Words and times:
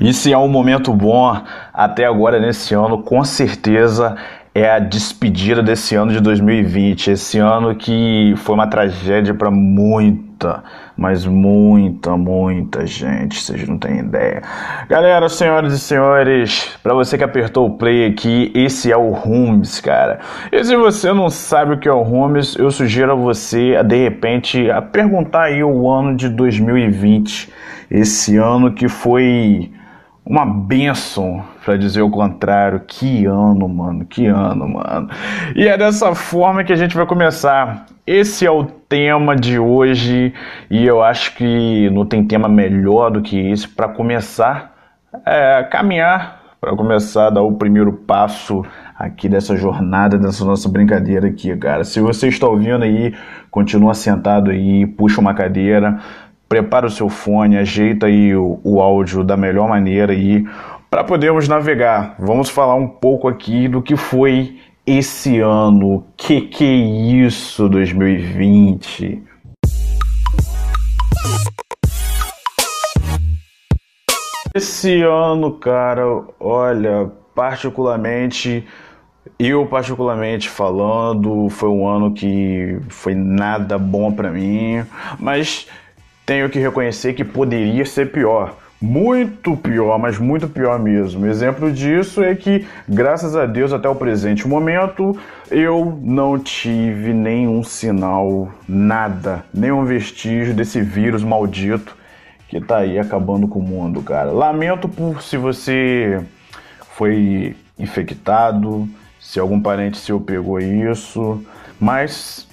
E 0.00 0.12
se 0.12 0.32
é 0.32 0.38
um 0.38 0.48
momento 0.48 0.92
bom 0.92 1.40
até 1.72 2.04
agora 2.04 2.40
nesse 2.40 2.74
ano, 2.74 2.98
com 2.98 3.22
certeza 3.24 4.16
é 4.54 4.70
a 4.70 4.78
despedida 4.78 5.60
desse 5.60 5.96
ano 5.96 6.12
de 6.12 6.20
2020. 6.20 7.10
Esse 7.10 7.38
ano 7.38 7.74
que 7.74 8.34
foi 8.36 8.54
uma 8.54 8.68
tragédia 8.68 9.34
para 9.34 9.50
muita, 9.50 10.62
mas 10.96 11.26
muita, 11.26 12.16
muita 12.16 12.86
gente. 12.86 13.40
Vocês 13.40 13.66
não 13.66 13.78
têm 13.78 13.98
ideia. 13.98 14.42
Galera, 14.88 15.28
senhoras 15.28 15.72
e 15.72 15.78
senhores, 15.78 16.70
para 16.84 16.94
você 16.94 17.18
que 17.18 17.24
apertou 17.24 17.66
o 17.66 17.76
play 17.76 18.06
aqui, 18.06 18.52
esse 18.54 18.92
é 18.92 18.96
o 18.96 19.10
Rumes, 19.10 19.80
cara. 19.80 20.20
E 20.52 20.62
se 20.62 20.76
você 20.76 21.12
não 21.12 21.28
sabe 21.28 21.74
o 21.74 21.78
que 21.78 21.88
é 21.88 21.92
o 21.92 22.02
Rumes, 22.02 22.56
eu 22.56 22.70
sugiro 22.70 23.10
a 23.10 23.16
você, 23.16 23.82
de 23.82 24.04
repente, 24.04 24.70
a 24.70 24.80
perguntar 24.80 25.44
aí 25.44 25.64
o 25.64 25.90
ano 25.90 26.16
de 26.16 26.28
2020. 26.28 27.52
Esse 27.90 28.36
ano 28.36 28.72
que 28.72 28.88
foi 28.88 29.70
uma 30.26 30.46
benção, 30.46 31.44
para 31.64 31.76
dizer 31.76 32.02
o 32.02 32.10
contrário. 32.10 32.80
Que 32.86 33.26
ano, 33.26 33.68
mano, 33.68 34.04
que 34.06 34.26
ano, 34.26 34.68
mano. 34.68 35.10
E 35.54 35.68
é 35.68 35.76
dessa 35.76 36.14
forma 36.14 36.64
que 36.64 36.72
a 36.72 36.76
gente 36.76 36.96
vai 36.96 37.06
começar. 37.06 37.86
Esse 38.06 38.46
é 38.46 38.50
o 38.50 38.64
tema 38.64 39.36
de 39.36 39.58
hoje 39.58 40.32
e 40.70 40.86
eu 40.86 41.02
acho 41.02 41.34
que 41.36 41.90
não 41.90 42.06
tem 42.06 42.24
tema 42.24 42.48
melhor 42.48 43.10
do 43.10 43.22
que 43.22 43.38
esse 43.50 43.68
para 43.68 43.88
começar 43.88 44.74
é, 45.26 45.56
a 45.56 45.64
caminhar, 45.64 46.42
para 46.60 46.74
começar 46.76 47.26
a 47.26 47.30
dar 47.30 47.42
o 47.42 47.52
primeiro 47.52 47.92
passo 47.92 48.64
aqui 48.98 49.28
dessa 49.28 49.56
jornada, 49.56 50.18
dessa 50.18 50.44
nossa 50.44 50.68
brincadeira 50.68 51.28
aqui, 51.28 51.54
cara. 51.56 51.84
Se 51.84 52.00
você 52.00 52.28
está 52.28 52.46
ouvindo 52.46 52.82
aí, 52.84 53.14
continua 53.50 53.94
sentado 53.94 54.50
aí, 54.50 54.86
puxa 54.86 55.20
uma 55.20 55.34
cadeira, 55.34 55.98
prepara 56.48 56.86
o 56.86 56.90
seu 56.90 57.08
fone, 57.08 57.56
ajeita 57.56 58.06
aí 58.06 58.34
o, 58.34 58.60
o 58.62 58.80
áudio 58.80 59.24
da 59.24 59.36
melhor 59.36 59.68
maneira 59.68 60.12
aí 60.12 60.44
para 60.90 61.02
podermos 61.02 61.48
navegar. 61.48 62.14
Vamos 62.18 62.48
falar 62.48 62.74
um 62.76 62.86
pouco 62.86 63.26
aqui 63.26 63.66
do 63.66 63.82
que 63.82 63.96
foi 63.96 64.58
esse 64.86 65.40
ano. 65.40 66.04
Que 66.16 66.42
que 66.42 66.64
é 66.64 66.76
isso 67.26 67.68
2020? 67.68 69.22
Esse 74.54 75.02
ano, 75.02 75.52
cara, 75.54 76.04
olha, 76.38 77.10
particularmente 77.34 78.64
eu 79.36 79.66
particularmente 79.66 80.48
falando, 80.48 81.48
foi 81.48 81.68
um 81.68 81.88
ano 81.88 82.12
que 82.12 82.78
foi 82.88 83.14
nada 83.14 83.76
bom 83.78 84.12
para 84.12 84.30
mim, 84.30 84.84
mas 85.18 85.66
tenho 86.26 86.48
que 86.48 86.58
reconhecer 86.58 87.14
que 87.14 87.24
poderia 87.24 87.84
ser 87.84 88.10
pior. 88.10 88.56
Muito 88.80 89.56
pior, 89.56 89.98
mas 89.98 90.18
muito 90.18 90.46
pior 90.46 90.78
mesmo. 90.78 91.26
Exemplo 91.26 91.72
disso 91.72 92.22
é 92.22 92.34
que, 92.34 92.66
graças 92.86 93.34
a 93.34 93.46
Deus, 93.46 93.72
até 93.72 93.88
o 93.88 93.94
presente 93.94 94.46
momento, 94.46 95.18
eu 95.50 95.98
não 96.02 96.38
tive 96.38 97.14
nenhum 97.14 97.64
sinal, 97.64 98.52
nada, 98.68 99.44
nenhum 99.54 99.84
vestígio 99.84 100.52
desse 100.52 100.82
vírus 100.82 101.22
maldito 101.22 101.96
que 102.48 102.60
tá 102.60 102.78
aí 102.78 102.98
acabando 102.98 103.48
com 103.48 103.58
o 103.58 103.62
mundo, 103.62 104.02
cara. 104.02 104.30
Lamento 104.30 104.88
por 104.88 105.22
se 105.22 105.36
você 105.36 106.22
foi 106.94 107.56
infectado, 107.78 108.88
se 109.18 109.40
algum 109.40 109.60
parente 109.60 109.96
seu 109.96 110.20
pegou 110.20 110.60
isso, 110.60 111.42
mas 111.80 112.46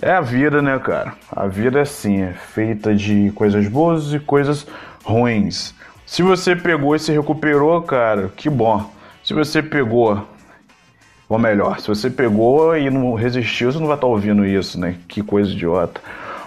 é 0.00 0.12
a 0.12 0.20
vida, 0.20 0.60
né, 0.60 0.78
cara? 0.78 1.14
A 1.30 1.46
vida 1.46 1.78
é 1.78 1.82
assim, 1.82 2.22
é 2.22 2.32
feita 2.32 2.94
de 2.94 3.32
coisas 3.34 3.66
boas 3.68 4.12
e 4.12 4.18
coisas 4.18 4.66
ruins. 5.04 5.74
Se 6.04 6.22
você 6.22 6.54
pegou 6.54 6.94
e 6.94 6.98
se 6.98 7.12
recuperou, 7.12 7.80
cara, 7.82 8.30
que 8.36 8.50
bom. 8.50 8.90
Se 9.24 9.34
você 9.34 9.62
pegou, 9.62 10.26
ou 11.28 11.38
melhor, 11.38 11.80
se 11.80 11.88
você 11.88 12.10
pegou 12.10 12.76
e 12.76 12.90
não 12.90 13.14
resistiu, 13.14 13.72
você 13.72 13.78
não 13.78 13.86
vai 13.86 13.96
estar 13.96 14.06
tá 14.06 14.12
ouvindo 14.12 14.44
isso, 14.44 14.78
né? 14.78 14.96
Que 15.08 15.22
coisa 15.22 15.50
idiota. 15.50 16.00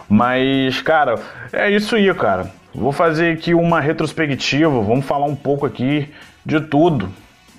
Mas, 0.08 0.82
cara, 0.82 1.20
é 1.52 1.70
isso 1.70 1.96
aí, 1.96 2.14
cara. 2.14 2.52
Vou 2.74 2.92
fazer 2.92 3.34
aqui 3.34 3.54
uma 3.54 3.82
retrospectiva, 3.82 4.82
vamos 4.82 5.06
falar 5.06 5.26
um 5.26 5.36
pouco 5.36 5.66
aqui 5.66 6.08
de 6.46 6.62
tudo, 6.62 7.10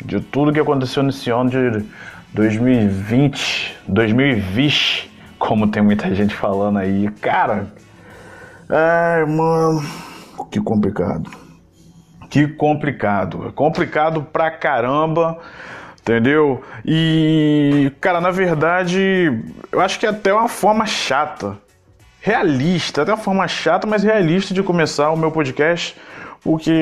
de 0.04 0.20
tudo 0.20 0.52
que 0.52 0.60
aconteceu 0.60 1.02
nesse 1.02 1.30
ano 1.30 1.50
de 1.50 1.84
2020, 2.32 3.76
2020 3.88 5.09
como 5.40 5.66
tem 5.66 5.82
muita 5.82 6.14
gente 6.14 6.36
falando 6.36 6.78
aí. 6.78 7.10
Cara, 7.20 7.72
ai, 8.68 9.24
mano, 9.24 9.82
que 10.50 10.60
complicado. 10.60 11.28
Que 12.28 12.46
complicado. 12.46 13.50
Complicado 13.54 14.22
pra 14.22 14.50
caramba, 14.52 15.38
entendeu? 16.00 16.62
E, 16.84 17.90
cara, 18.00 18.20
na 18.20 18.30
verdade, 18.30 19.42
eu 19.72 19.80
acho 19.80 19.98
que 19.98 20.06
é 20.06 20.10
até 20.10 20.32
uma 20.32 20.46
forma 20.46 20.86
chata, 20.86 21.56
realista, 22.20 23.02
até 23.02 23.10
uma 23.10 23.18
forma 23.18 23.48
chata, 23.48 23.86
mas 23.86 24.04
realista 24.04 24.54
de 24.54 24.62
começar 24.62 25.10
o 25.10 25.16
meu 25.16 25.32
podcast 25.32 25.96
porque 26.42 26.72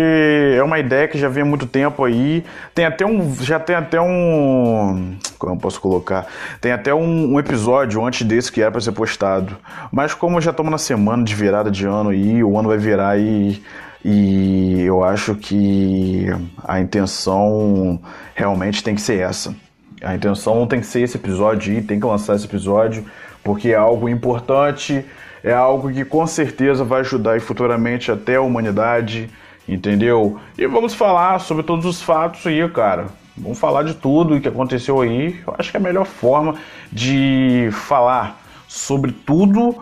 é 0.56 0.62
uma 0.62 0.78
ideia 0.78 1.08
que 1.08 1.19
já 1.19 1.28
vem 1.28 1.42
há 1.42 1.46
muito 1.46 1.66
tempo 1.66 2.04
aí. 2.04 2.44
Tem 2.74 2.84
até 2.84 3.04
um. 3.04 3.34
Já 3.41 3.58
tem 3.58 3.74
até 3.74 4.00
um. 4.00 5.16
Como 5.36 5.54
eu 5.54 5.58
posso 5.58 5.80
colocar? 5.80 6.26
Tem 6.60 6.70
até 6.70 6.94
um, 6.94 7.34
um 7.34 7.41
episódio 7.41 8.04
antes 8.04 8.26
desse 8.26 8.52
que 8.52 8.62
era 8.62 8.70
para 8.70 8.80
ser 8.80 8.92
postado. 8.92 9.56
Mas 9.91 10.14
como 10.14 10.41
já 10.41 10.52
estamos 10.52 10.70
na 10.70 10.78
semana 10.78 11.24
de 11.24 11.34
virada 11.34 11.70
de 11.70 11.86
ano 11.86 12.10
aí, 12.10 12.42
o 12.42 12.56
ano 12.56 12.68
vai 12.68 12.78
virar 12.78 13.18
e. 13.18 13.62
E 14.04 14.82
eu 14.82 15.02
acho 15.02 15.34
que 15.34 16.26
a 16.64 16.80
intenção 16.80 18.00
realmente 18.32 18.82
tem 18.82 18.94
que 18.94 19.00
ser 19.00 19.18
essa. 19.18 19.52
A 20.00 20.14
intenção 20.14 20.64
tem 20.68 20.78
que 20.78 20.86
ser 20.86 21.00
esse 21.02 21.16
episódio 21.16 21.74
aí, 21.74 21.82
tem 21.82 21.98
que 21.98 22.06
lançar 22.06 22.36
esse 22.36 22.44
episódio, 22.44 23.04
porque 23.42 23.70
é 23.70 23.74
algo 23.74 24.08
importante, 24.08 25.04
é 25.42 25.52
algo 25.52 25.92
que 25.92 26.04
com 26.04 26.24
certeza 26.28 26.84
vai 26.84 27.00
ajudar 27.00 27.41
futuramente 27.41 28.12
até 28.12 28.36
a 28.36 28.41
humanidade 28.41 29.28
entendeu? 29.68 30.40
E 30.56 30.66
vamos 30.66 30.94
falar 30.94 31.38
sobre 31.40 31.62
todos 31.62 31.84
os 31.84 32.00
fatos 32.00 32.46
aí, 32.46 32.66
cara. 32.70 33.06
Vamos 33.36 33.58
falar 33.58 33.84
de 33.84 33.94
tudo 33.94 34.34
o 34.34 34.40
que 34.40 34.48
aconteceu 34.48 35.00
aí. 35.00 35.38
Eu 35.46 35.54
acho 35.58 35.70
que 35.70 35.76
é 35.76 35.80
a 35.80 35.82
melhor 35.82 36.06
forma 36.06 36.54
de 36.90 37.68
falar 37.72 38.40
sobre 38.66 39.12
tudo. 39.12 39.76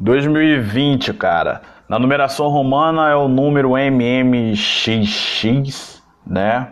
2020, 0.00 1.14
cara. 1.14 1.62
Na 1.88 1.98
numeração 1.98 2.48
romana 2.48 3.08
é 3.08 3.14
o 3.14 3.28
número 3.28 3.70
MMXX, 3.76 4.52
né? 6.26 6.68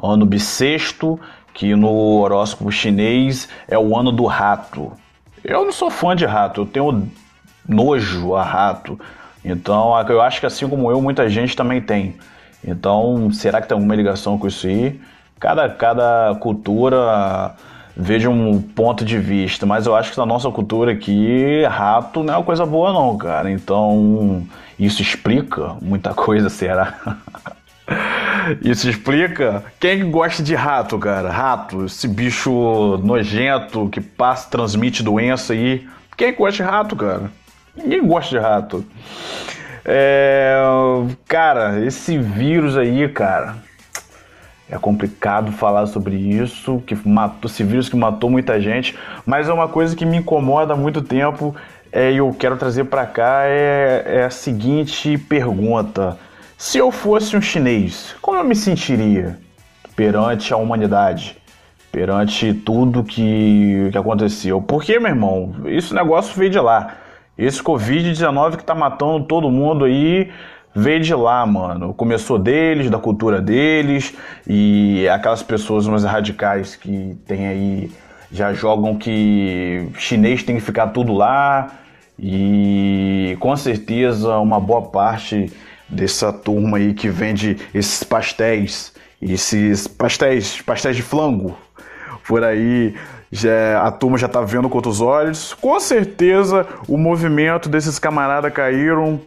Ano 0.00 0.26
bissexto, 0.26 1.18
que 1.54 1.74
no 1.74 2.20
horóscopo 2.20 2.70
chinês 2.70 3.48
é 3.66 3.78
o 3.78 3.96
ano 3.96 4.12
do 4.12 4.26
rato. 4.26 4.92
Eu 5.42 5.64
não 5.64 5.72
sou 5.72 5.90
fã 5.90 6.14
de 6.14 6.24
rato, 6.26 6.60
eu 6.60 6.66
tenho 6.66 7.10
nojo 7.66 8.34
a 8.34 8.42
rato. 8.42 8.98
Então, 9.48 9.94
eu 10.08 10.20
acho 10.20 10.40
que 10.40 10.46
assim 10.46 10.68
como 10.68 10.90
eu, 10.90 11.00
muita 11.00 11.28
gente 11.28 11.56
também 11.56 11.80
tem. 11.80 12.16
Então, 12.66 13.30
será 13.32 13.60
que 13.60 13.68
tem 13.68 13.74
alguma 13.74 13.94
ligação 13.94 14.38
com 14.38 14.46
isso 14.46 14.66
aí? 14.66 15.00
Cada, 15.38 15.68
cada 15.68 16.36
cultura 16.40 17.54
veja 17.96 18.30
um 18.30 18.60
ponto 18.60 19.04
de 19.04 19.18
vista, 19.18 19.66
mas 19.66 19.86
eu 19.86 19.96
acho 19.96 20.12
que 20.12 20.18
na 20.18 20.26
nossa 20.26 20.50
cultura 20.50 20.92
aqui, 20.92 21.64
rato 21.64 22.22
não 22.22 22.34
é 22.34 22.36
uma 22.36 22.44
coisa 22.44 22.64
boa 22.64 22.92
não, 22.92 23.16
cara. 23.16 23.50
Então, 23.50 24.46
isso 24.78 25.02
explica 25.02 25.76
muita 25.80 26.12
coisa, 26.14 26.48
será? 26.48 26.94
Isso 28.62 28.88
explica. 28.88 29.64
Quem 29.80 30.10
gosta 30.10 30.42
de 30.42 30.54
rato, 30.54 30.98
cara? 30.98 31.30
Rato, 31.30 31.86
esse 31.86 32.06
bicho 32.06 32.98
nojento 33.02 33.88
que 33.88 34.00
passa, 34.00 34.48
transmite 34.50 35.02
doença 35.02 35.52
aí. 35.52 35.86
Quem 36.16 36.34
gosta 36.34 36.62
de 36.62 36.70
rato, 36.70 36.96
cara? 36.96 37.30
Ninguém 37.78 38.06
gosta 38.06 38.30
de 38.30 38.38
rato. 38.38 38.84
É, 39.84 40.60
cara, 41.26 41.80
esse 41.84 42.18
vírus 42.18 42.76
aí, 42.76 43.08
cara, 43.08 43.56
é 44.68 44.76
complicado 44.76 45.50
falar 45.50 45.86
sobre 45.86 46.16
isso, 46.16 46.82
que 46.86 46.94
matou 47.08 47.50
esse 47.50 47.64
vírus 47.64 47.88
que 47.88 47.96
matou 47.96 48.28
muita 48.28 48.60
gente, 48.60 48.98
mas 49.24 49.48
é 49.48 49.52
uma 49.52 49.68
coisa 49.68 49.96
que 49.96 50.04
me 50.04 50.18
incomoda 50.18 50.74
há 50.74 50.76
muito 50.76 51.00
tempo 51.00 51.56
é, 51.90 52.12
e 52.12 52.18
eu 52.18 52.34
quero 52.38 52.56
trazer 52.56 52.84
para 52.84 53.06
cá 53.06 53.44
é, 53.44 54.02
é 54.06 54.24
a 54.24 54.30
seguinte 54.30 55.16
pergunta: 55.16 56.18
se 56.56 56.76
eu 56.76 56.90
fosse 56.90 57.34
um 57.34 57.40
chinês, 57.40 58.14
como 58.20 58.36
eu 58.36 58.44
me 58.44 58.54
sentiria 58.54 59.38
perante 59.96 60.52
a 60.52 60.56
humanidade? 60.56 61.36
Perante 61.90 62.52
tudo 62.52 63.02
que, 63.02 63.88
que 63.90 63.96
aconteceu. 63.96 64.60
Porque, 64.60 64.98
meu 64.98 65.08
irmão, 65.08 65.54
esse 65.64 65.94
negócio 65.94 66.34
veio 66.36 66.50
de 66.50 66.60
lá. 66.60 66.94
Esse 67.38 67.62
Covid-19 67.62 68.56
que 68.56 68.64
tá 68.64 68.74
matando 68.74 69.24
todo 69.24 69.48
mundo 69.48 69.84
aí 69.84 70.30
veio 70.74 71.00
de 71.00 71.14
lá, 71.14 71.46
mano. 71.46 71.94
Começou 71.94 72.38
deles, 72.38 72.90
da 72.90 72.98
cultura 72.98 73.40
deles, 73.40 74.12
e 74.46 75.08
aquelas 75.08 75.42
pessoas 75.42 75.86
mais 75.86 76.02
radicais 76.02 76.74
que 76.74 77.16
tem 77.26 77.46
aí 77.46 77.90
já 78.30 78.52
jogam 78.52 78.96
que 78.96 79.88
chinês 79.96 80.42
tem 80.42 80.56
que 80.56 80.62
ficar 80.62 80.88
tudo 80.88 81.14
lá, 81.14 81.70
e 82.18 83.36
com 83.40 83.56
certeza 83.56 84.36
uma 84.38 84.58
boa 84.58 84.82
parte 84.82 85.50
dessa 85.88 86.32
turma 86.32 86.76
aí 86.76 86.92
que 86.92 87.08
vende 87.08 87.56
esses 87.72 88.02
pastéis, 88.02 88.92
esses 89.22 89.86
pastéis, 89.86 90.60
pastéis 90.60 90.96
de 90.96 91.02
flango 91.02 91.56
por 92.26 92.44
aí. 92.44 92.94
Já, 93.30 93.82
a 93.82 93.90
turma 93.90 94.16
já 94.16 94.28
tá 94.28 94.40
vendo 94.40 94.68
com 94.68 94.76
outros 94.76 95.00
olhos. 95.00 95.54
Com 95.54 95.78
certeza 95.78 96.66
o 96.88 96.96
movimento 96.96 97.68
desses 97.68 97.98
camaradas 97.98 98.52
caíram. 98.52 99.20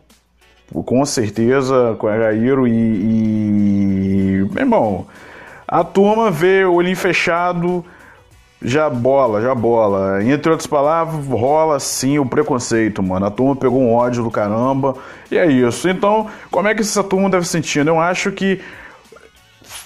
Com 0.71 1.05
certeza 1.05 1.97
caíram 1.99 2.67
e, 2.67 2.71
e. 2.71 4.47
Meu 4.51 4.63
irmão, 4.63 5.07
a 5.67 5.83
turma 5.83 6.31
vê 6.31 6.63
o 6.65 6.73
olhinho 6.73 6.95
fechado 6.95 7.85
já 8.61 8.89
bola, 8.89 9.41
já 9.41 9.55
bola. 9.55 10.23
Entre 10.23 10.51
outras 10.51 10.67
palavras, 10.67 11.25
rola 11.27 11.79
sim 11.79 12.19
o 12.19 12.25
preconceito, 12.25 13.01
mano. 13.01 13.25
A 13.25 13.31
turma 13.31 13.55
pegou 13.55 13.81
um 13.81 13.93
ódio 13.93 14.23
do 14.23 14.29
caramba. 14.29 14.95
E 15.31 15.37
é 15.37 15.47
isso. 15.47 15.89
Então, 15.89 16.27
como 16.51 16.67
é 16.67 16.75
que 16.75 16.81
essa 16.81 17.03
turma 17.03 17.29
deve 17.29 17.47
sentir? 17.47 17.85
Eu 17.85 17.99
acho 17.99 18.31
que. 18.31 18.61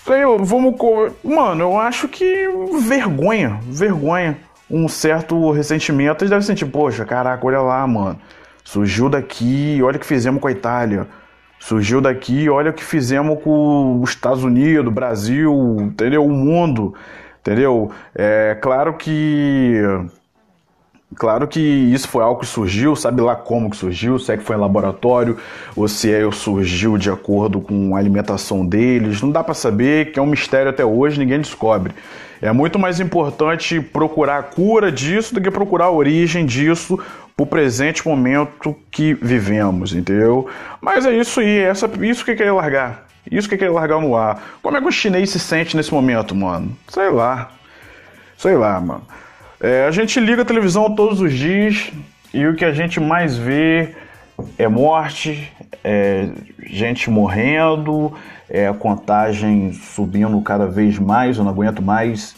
Eu, 0.08 0.44
vamos. 0.44 0.76
Mano, 1.24 1.64
eu 1.64 1.80
acho 1.80 2.08
que 2.08 2.48
vergonha. 2.88 3.60
Vergonha. 3.64 4.38
Um 4.70 4.88
certo 4.88 5.52
ressentimento. 5.52 6.24
Eles 6.24 6.30
devem 6.30 6.46
sentir, 6.46 6.66
poxa, 6.66 7.06
caraca, 7.06 7.46
olha 7.46 7.62
lá, 7.62 7.86
mano. 7.88 8.20
Surgiu 8.64 9.10
daqui, 9.10 9.80
olha 9.84 9.98
o 9.98 10.00
que 10.00 10.06
fizemos 10.06 10.42
com 10.42 10.48
a 10.48 10.52
Itália. 10.52 11.08
Surgiu 11.60 12.02
daqui, 12.02 12.50
olha 12.50 12.72
o 12.72 12.74
que 12.74 12.84
fizemos 12.84 13.42
com 13.44 14.02
os 14.02 14.10
Estados 14.12 14.44
Unidos, 14.44 14.94
Brasil, 14.94 15.78
entendeu? 15.80 16.26
O 16.26 16.32
mundo. 16.32 16.94
Entendeu? 17.42 17.92
É 18.14 18.58
claro 18.62 18.96
que. 18.96 19.82
Claro 21.14 21.48
que 21.48 21.60
isso 21.60 22.08
foi 22.08 22.24
algo 22.24 22.40
que 22.40 22.48
surgiu, 22.48 22.96
sabe 22.96 23.22
lá 23.22 23.36
como 23.36 23.70
que 23.70 23.78
surgiu, 23.78 24.18
se 24.18 24.34
é 24.34 24.38
que 24.38 24.44
foi 24.44 24.56
em 24.56 24.60
laboratório, 24.60 25.38
ou 25.76 25.88
se 25.88 26.12
é 26.12 26.30
surgiu 26.32 26.98
de 26.98 27.10
acordo 27.10 27.62
com 27.62 27.96
a 27.96 28.00
alimentação 28.00 28.66
deles, 28.66 29.22
não 29.22 29.32
dá 29.32 29.44
para 29.44 29.54
saber, 29.54 30.12
que 30.12 30.20
é 30.20 30.22
um 30.22 30.26
mistério 30.26 30.70
até 30.70 30.84
hoje, 30.84 31.20
ninguém 31.20 31.40
descobre. 31.40 31.94
É 32.42 32.52
muito 32.52 32.78
mais 32.78 33.00
importante 33.00 33.80
procurar 33.80 34.40
a 34.40 34.44
cura 34.44 34.92
disso 34.92 35.34
do 35.34 35.40
que 35.40 35.50
procurar 35.50 35.86
a 35.86 35.92
origem 35.92 36.46
disso 36.46 37.00
pro 37.36 37.46
presente 37.46 38.06
momento 38.06 38.76
que 38.92 39.14
vivemos, 39.14 39.94
entendeu? 39.94 40.50
Mas 40.82 41.06
é 41.06 41.14
isso 41.14 41.40
aí, 41.40 41.60
isso 42.02 42.26
que 42.26 42.32
eu 42.32 42.36
queria 42.36 42.54
largar. 42.54 43.06
Isso 43.30 43.50
que 43.50 43.56
é 43.56 43.58
querer 43.58 43.72
largar 43.72 44.00
no 44.00 44.16
ar. 44.16 44.42
Como 44.62 44.78
é 44.78 44.82
que 44.82 44.88
o 44.88 44.92
chinês 44.92 45.32
se 45.32 45.40
sente 45.40 45.76
nesse 45.76 45.94
momento, 45.94 46.36
mano? 46.36 46.78
Sei 46.88 47.10
lá. 47.10 47.52
Sei 48.38 48.56
lá, 48.56 48.80
mano. 48.80 49.02
É, 49.66 49.88
a 49.88 49.90
gente 49.90 50.20
liga 50.20 50.44
a 50.44 50.46
televisão 50.46 50.94
todos 50.94 51.20
os 51.20 51.34
dias 51.34 51.92
e 52.32 52.46
o 52.46 52.56
que 52.56 52.64
a 52.64 52.72
gente 52.72 53.00
mais 53.00 53.36
vê 53.36 53.96
é 54.60 54.68
morte, 54.68 55.52
é 55.84 56.30
gente 56.68 57.10
morrendo, 57.10 58.14
é 58.48 58.68
a 58.68 58.76
contagem 58.76 59.74
subindo 59.74 60.40
cada 60.42 60.68
vez 60.68 61.00
mais, 61.00 61.40
eu 61.40 61.44
não 61.44 61.50
aguento 61.50 61.82
mais, 61.82 62.36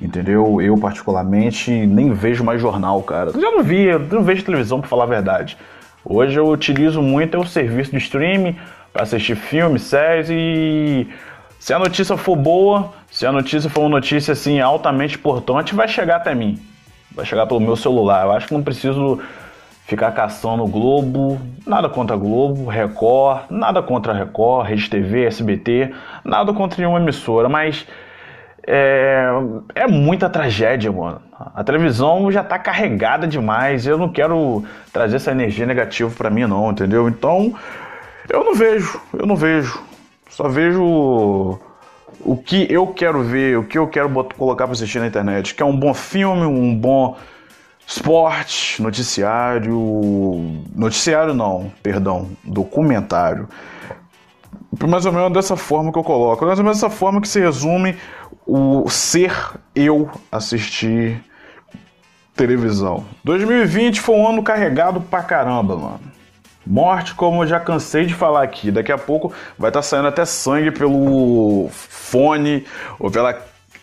entendeu? 0.00 0.58
Eu, 0.62 0.74
particularmente, 0.78 1.70
nem 1.70 2.14
vejo 2.14 2.42
mais 2.42 2.62
jornal, 2.62 3.02
cara. 3.02 3.32
Eu 3.34 3.40
já 3.42 3.50
não 3.50 3.62
vi, 3.62 3.86
não 4.10 4.22
vejo 4.22 4.42
televisão, 4.42 4.80
pra 4.80 4.88
falar 4.88 5.04
a 5.04 5.08
verdade. 5.08 5.58
Hoje 6.02 6.38
eu 6.40 6.48
utilizo 6.48 7.02
muito 7.02 7.36
é 7.36 7.38
o 7.38 7.44
serviço 7.44 7.90
de 7.90 7.98
streaming, 7.98 8.56
para 8.90 9.02
assistir 9.02 9.36
filmes, 9.36 9.82
séries 9.82 10.28
e 10.30 11.06
se 11.58 11.74
a 11.74 11.78
notícia 11.78 12.16
for 12.16 12.36
boa, 12.36 12.94
se 13.10 13.26
a 13.26 13.32
notícia 13.32 13.68
for 13.68 13.82
uma 13.82 13.90
notícia 13.90 14.32
assim 14.32 14.60
altamente 14.60 15.16
importante, 15.16 15.74
vai 15.74 15.86
chegar 15.86 16.16
até 16.16 16.34
mim. 16.34 16.69
Vai 17.20 17.26
chegar 17.26 17.46
pelo 17.46 17.60
meu 17.60 17.76
celular. 17.76 18.24
Eu 18.24 18.32
acho 18.32 18.48
que 18.48 18.54
não 18.54 18.62
preciso 18.62 19.20
ficar 19.84 20.10
caçando 20.12 20.66
Globo, 20.66 21.38
nada 21.66 21.86
contra 21.86 22.16
Globo, 22.16 22.66
Record, 22.66 23.42
nada 23.50 23.82
contra 23.82 24.14
Record, 24.14 24.66
Rede 24.66 24.88
TV, 24.88 25.26
SBT, 25.26 25.92
nada 26.24 26.50
contra 26.54 26.80
nenhuma 26.80 26.98
emissora, 26.98 27.46
mas 27.46 27.86
é, 28.66 29.26
é 29.74 29.86
muita 29.86 30.30
tragédia, 30.30 30.90
mano. 30.90 31.20
A 31.54 31.62
televisão 31.62 32.32
já 32.32 32.42
tá 32.42 32.58
carregada 32.58 33.26
demais. 33.26 33.86
Eu 33.86 33.98
não 33.98 34.08
quero 34.08 34.64
trazer 34.90 35.16
essa 35.16 35.30
energia 35.30 35.66
negativa 35.66 36.10
para 36.16 36.30
mim, 36.30 36.46
não, 36.46 36.70
entendeu? 36.70 37.06
Então, 37.06 37.54
eu 38.30 38.42
não 38.42 38.54
vejo, 38.54 38.98
eu 39.12 39.26
não 39.26 39.36
vejo. 39.36 39.78
Só 40.30 40.48
vejo 40.48 41.60
o 42.24 42.36
que 42.36 42.66
eu 42.70 42.86
quero 42.88 43.22
ver, 43.22 43.58
o 43.58 43.64
que 43.64 43.78
eu 43.78 43.88
quero 43.88 44.08
botar, 44.08 44.34
colocar 44.34 44.64
para 44.64 44.72
assistir 44.72 44.98
na 44.98 45.06
internet, 45.06 45.54
que 45.54 45.62
é 45.62 45.66
um 45.66 45.76
bom 45.76 45.94
filme, 45.94 46.44
um 46.44 46.74
bom 46.74 47.16
esporte, 47.86 48.80
noticiário, 48.80 49.76
noticiário 50.74 51.34
não, 51.34 51.72
perdão, 51.82 52.28
documentário. 52.44 53.48
Mais 54.86 55.04
ou 55.04 55.12
menos 55.12 55.32
dessa 55.32 55.56
forma 55.56 55.92
que 55.92 55.98
eu 55.98 56.04
coloco, 56.04 56.44
mais 56.46 56.58
ou 56.58 56.64
menos 56.64 56.80
dessa 56.80 56.90
forma 56.90 57.20
que 57.20 57.28
se 57.28 57.40
resume 57.40 57.96
o 58.46 58.88
ser 58.88 59.32
eu 59.74 60.08
assistir 60.30 61.22
televisão. 62.36 63.04
2020 63.24 64.00
foi 64.00 64.14
um 64.14 64.26
ano 64.26 64.42
carregado 64.42 65.00
pra 65.00 65.22
caramba, 65.22 65.76
mano. 65.76 66.00
Morte, 66.70 67.16
como 67.16 67.42
eu 67.42 67.48
já 67.48 67.58
cansei 67.58 68.06
de 68.06 68.14
falar 68.14 68.44
aqui, 68.44 68.70
daqui 68.70 68.92
a 68.92 68.96
pouco 68.96 69.32
vai 69.58 69.70
estar 69.70 69.80
tá 69.80 69.82
saindo 69.82 70.06
até 70.06 70.24
sangue 70.24 70.70
pelo 70.70 71.68
fone 71.72 72.64
ou 72.96 73.10
pela 73.10 73.36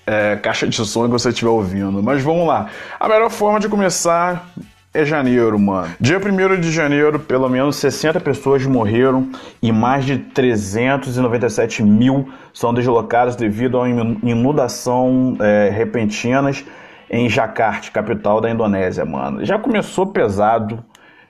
é, 0.06 0.38
caixa 0.38 0.66
de 0.66 0.74
som 0.86 1.04
que 1.04 1.12
você 1.12 1.28
estiver 1.28 1.52
ouvindo. 1.52 2.02
Mas 2.02 2.24
vamos 2.24 2.48
lá. 2.48 2.68
A 2.98 3.10
melhor 3.10 3.30
forma 3.30 3.60
de 3.60 3.68
começar 3.68 4.48
é 4.94 5.04
janeiro, 5.04 5.60
mano. 5.60 5.94
Dia 6.00 6.18
1 6.18 6.62
de 6.62 6.72
janeiro, 6.72 7.20
pelo 7.20 7.50
menos 7.50 7.76
60 7.76 8.22
pessoas 8.22 8.66
morreram 8.66 9.32
e 9.62 9.70
mais 9.70 10.06
de 10.06 10.18
397 10.18 11.84
mil 11.84 12.30
são 12.54 12.74
deslocadas 12.74 13.36
devido 13.36 13.82
a 13.82 13.90
inundação 13.90 15.36
é, 15.42 15.70
repentinas 15.70 16.64
em 17.10 17.30
Jakarta, 17.30 17.92
capital 17.92 18.40
da 18.40 18.50
Indonésia, 18.50 19.04
mano. 19.04 19.44
Já 19.46 19.60
começou 19.60 20.08
pesado 20.08 20.84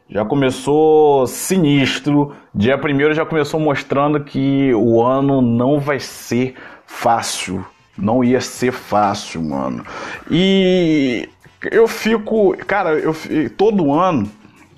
já 0.09 0.23
começou 0.23 1.27
sinistro. 1.27 2.33
Dia 2.53 2.77
primeiro 2.77 3.13
já 3.13 3.25
começou 3.25 3.59
mostrando 3.59 4.23
que 4.23 4.73
o 4.73 5.03
ano 5.03 5.41
não 5.41 5.79
vai 5.79 5.99
ser 5.99 6.55
fácil. 6.85 7.65
Não 7.97 8.23
ia 8.23 8.39
ser 8.39 8.71
fácil, 8.71 9.41
mano. 9.41 9.85
E 10.29 11.27
eu 11.71 11.87
fico, 11.87 12.55
cara, 12.65 12.91
eu 12.91 13.13
todo 13.57 13.93
ano 13.93 14.29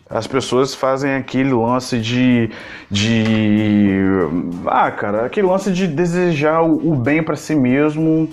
as 0.10 0.26
pessoas 0.26 0.74
fazem 0.74 1.14
aquele 1.14 1.54
lance 1.54 2.00
de, 2.00 2.50
de 2.90 4.00
ah, 4.66 4.90
cara, 4.90 5.26
aquele 5.26 5.46
lance 5.46 5.72
de 5.72 5.86
desejar 5.86 6.64
o, 6.64 6.94
o 6.94 6.96
bem 6.96 7.22
para 7.22 7.36
si 7.36 7.54
mesmo 7.54 8.28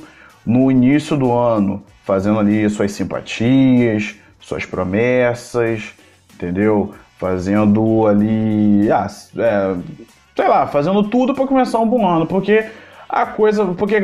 no 0.45 0.71
início 0.71 1.17
do 1.17 1.31
ano, 1.33 1.83
fazendo 2.05 2.39
ali 2.39 2.71
suas 2.71 2.93
simpatias, 2.93 4.15
suas 4.41 4.65
promessas, 4.65 5.93
entendeu? 6.37 6.95
Fazendo 7.19 8.07
ali, 8.07 8.93
ah, 8.93 9.07
é, 9.39 9.75
sei 10.35 10.49
lá, 10.49 10.67
fazendo 10.67 11.03
tudo 11.05 11.35
para 11.35 11.47
começar 11.47 11.79
um 11.79 11.89
bom 11.89 12.07
ano, 12.07 12.27
porque 12.27 12.67
a 13.09 13.25
coisa, 13.25 13.65
porque 13.65 13.97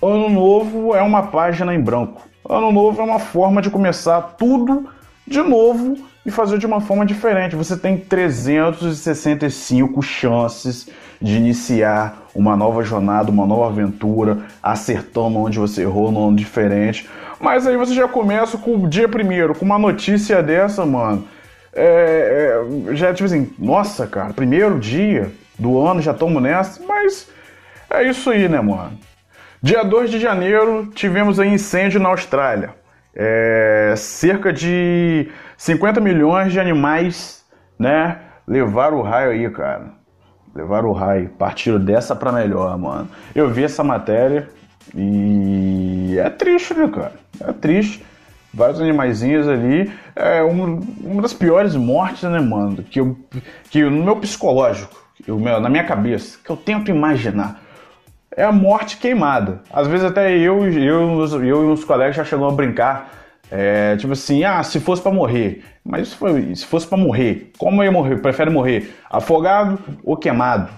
ano 0.00 0.30
novo 0.30 0.94
é 0.94 1.02
uma 1.02 1.24
página 1.24 1.74
em 1.74 1.80
branco. 1.80 2.22
Ano 2.48 2.70
novo 2.70 3.00
é 3.00 3.04
uma 3.04 3.18
forma 3.18 3.60
de 3.60 3.68
começar 3.68 4.36
tudo 4.38 4.88
de 5.26 5.42
novo 5.42 5.96
e 6.24 6.30
fazer 6.30 6.58
de 6.58 6.66
uma 6.66 6.80
forma 6.80 7.04
diferente. 7.04 7.56
Você 7.56 7.76
tem 7.76 7.98
365 7.98 10.00
chances 10.02 10.88
de 11.20 11.36
iniciar 11.36 12.26
uma 12.34 12.56
nova 12.56 12.82
jornada, 12.82 13.30
uma 13.30 13.46
nova 13.46 13.68
aventura, 13.68 14.38
acertando 14.62 15.38
onde 15.38 15.58
você 15.58 15.82
errou, 15.82 16.12
num 16.12 16.28
ano 16.28 16.36
diferente. 16.36 17.08
Mas 17.40 17.66
aí 17.66 17.76
você 17.76 17.94
já 17.94 18.06
começa 18.06 18.56
com 18.56 18.76
o 18.76 18.88
dia 18.88 19.08
primeiro, 19.08 19.54
com 19.54 19.64
uma 19.64 19.78
notícia 19.78 20.42
dessa, 20.42 20.86
mano 20.86 21.26
é, 21.74 22.60
é, 22.90 22.94
já 22.94 23.12
tipo 23.14 23.26
assim, 23.26 23.52
nossa, 23.58 24.06
cara, 24.06 24.32
primeiro 24.32 24.78
dia 24.78 25.32
do 25.58 25.80
ano 25.80 26.02
já 26.02 26.12
estamos 26.12 26.42
nessa, 26.42 26.82
mas 26.86 27.28
é 27.90 28.02
isso 28.04 28.30
aí, 28.30 28.48
né, 28.48 28.60
mano? 28.60 28.98
Dia 29.62 29.82
2 29.82 30.10
de 30.10 30.18
janeiro 30.18 30.90
tivemos 30.94 31.38
aí 31.38 31.48
incêndio 31.48 32.00
na 32.00 32.08
Austrália. 32.08 32.74
É, 33.14 33.94
cerca 33.96 34.52
de 34.52 35.28
50 35.56 36.00
milhões 36.00 36.52
de 36.52 36.58
animais, 36.58 37.44
né, 37.78 38.18
levaram 38.46 38.98
o 38.98 39.02
raio 39.02 39.30
aí, 39.30 39.50
cara. 39.50 39.92
Levaram 40.54 40.88
o 40.88 40.92
raio, 40.92 41.30
partiram 41.30 41.78
dessa 41.78 42.14
para 42.14 42.32
melhor, 42.32 42.76
mano. 42.76 43.08
Eu 43.34 43.48
vi 43.48 43.64
essa 43.64 43.82
matéria 43.82 44.48
e 44.94 46.18
é 46.18 46.28
triste, 46.28 46.74
né, 46.74 46.88
cara? 46.88 47.14
É 47.40 47.52
triste 47.52 48.04
vários 48.52 48.80
animaizinhos 48.80 49.48
ali. 49.48 49.92
É 50.14 50.42
um, 50.42 50.80
uma 51.00 51.22
das 51.22 51.32
piores 51.32 51.74
mortes, 51.74 52.22
né, 52.22 52.40
mano? 52.40 52.82
Que, 52.82 53.00
eu, 53.00 53.16
que 53.70 53.82
no 53.82 54.04
meu 54.04 54.16
psicológico, 54.16 55.00
eu, 55.26 55.38
na 55.38 55.68
minha 55.68 55.84
cabeça, 55.84 56.38
que 56.42 56.50
eu 56.50 56.56
tento 56.56 56.90
imaginar, 56.90 57.60
é 58.36 58.44
a 58.44 58.52
morte 58.52 58.96
queimada. 58.96 59.60
Às 59.72 59.86
vezes 59.86 60.04
até 60.04 60.36
eu, 60.36 60.66
eu, 60.68 61.24
eu 61.44 61.64
e 61.64 61.66
uns 61.66 61.84
colegas 61.84 62.16
já 62.16 62.24
chegamos 62.24 62.52
a 62.52 62.56
brincar. 62.56 63.10
É, 63.50 63.96
tipo 63.96 64.14
assim, 64.14 64.44
ah, 64.44 64.62
se 64.62 64.80
fosse 64.80 65.02
para 65.02 65.12
morrer. 65.12 65.62
Mas 65.84 66.16
se 66.54 66.64
fosse 66.64 66.86
para 66.86 66.96
morrer, 66.96 67.52
como 67.58 67.82
eu 67.82 67.84
ia 67.84 67.92
morrer? 67.92 68.16
Prefere 68.16 68.50
morrer 68.50 68.94
afogado 69.10 69.78
ou 70.02 70.16
queimado? 70.16 70.70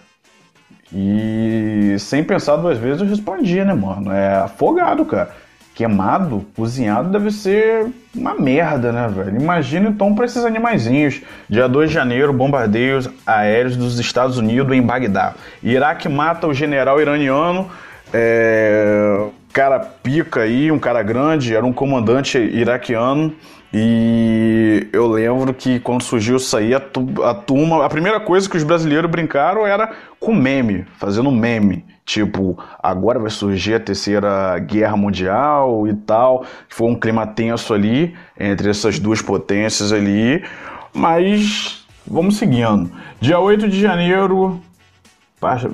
E 0.93 1.97
sem 1.99 2.23
pensar 2.25 2.57
duas 2.57 2.79
vezes 2.79 3.03
eu 3.03 3.09
respondia, 3.09 3.65
né, 3.65 3.75
mano? 3.75 4.13
É 4.13 4.37
afogado, 4.37 5.05
cara. 5.05 5.35
Queimado, 5.75 6.47
cozinhado 6.55 7.11
deve 7.11 7.33
ser 7.33 7.89
uma 8.15 8.35
merda, 8.35 8.93
né, 8.93 9.09
velho? 9.09 9.41
Imagina 9.41 9.89
então 9.89 10.15
para 10.15 10.25
esses 10.25 10.45
animaizinhos. 10.45 11.21
Dia 11.51 11.69
2 11.69 11.89
de 11.89 11.95
janeiro, 11.95 12.33
bombardeios 12.33 13.11
aéreos 13.27 13.77
dos 13.77 13.99
Estados 13.99 14.39
Unidos 14.39 14.73
em 14.77 14.81
Bagdá. 14.81 15.35
Iraque 15.63 16.09
mata 16.09 16.47
o 16.47 16.55
general 16.55 17.01
iraniano. 17.01 17.69
É... 18.13 19.27
Cara 19.53 19.81
pica 19.81 20.43
aí, 20.43 20.71
um 20.71 20.79
cara 20.79 21.03
grande, 21.03 21.55
era 21.55 21.65
um 21.67 21.73
comandante 21.73 22.39
iraquiano 22.39 23.35
e 23.77 24.87
eu 24.93 25.09
lembro 25.09 25.53
que 25.53 25.81
quando 25.81 26.01
surgiu 26.01 26.37
isso 26.37 26.57
aí, 26.57 26.73
a, 26.73 26.79
turma, 26.79 27.85
a 27.85 27.89
primeira 27.89 28.21
coisa 28.21 28.49
que 28.49 28.57
os 28.57 28.63
brasileiros 28.63 29.11
brincaram 29.11 29.67
era 29.67 29.93
com 30.21 30.33
meme, 30.33 30.87
fazendo 30.97 31.29
meme. 31.33 31.85
Tipo, 32.07 32.57
agora 32.81 33.19
vai 33.19 33.31
surgir 33.31 33.75
a 33.75 33.81
terceira 33.81 34.57
guerra 34.61 34.97
mundial 34.97 35.89
e 35.89 35.95
tal. 35.95 36.47
Foi 36.69 36.89
um 36.89 36.95
clima 36.95 37.27
tenso 37.27 37.75
ali 37.75 38.15
entre 38.39 38.71
essas 38.71 39.01
duas 39.01 39.21
potências 39.21 39.91
ali. 39.91 40.45
Mas 40.93 41.85
vamos 42.07 42.37
seguindo. 42.37 42.93
Dia 43.21 43.41
8 43.41 43.69
de 43.69 43.81
janeiro. 43.81 44.61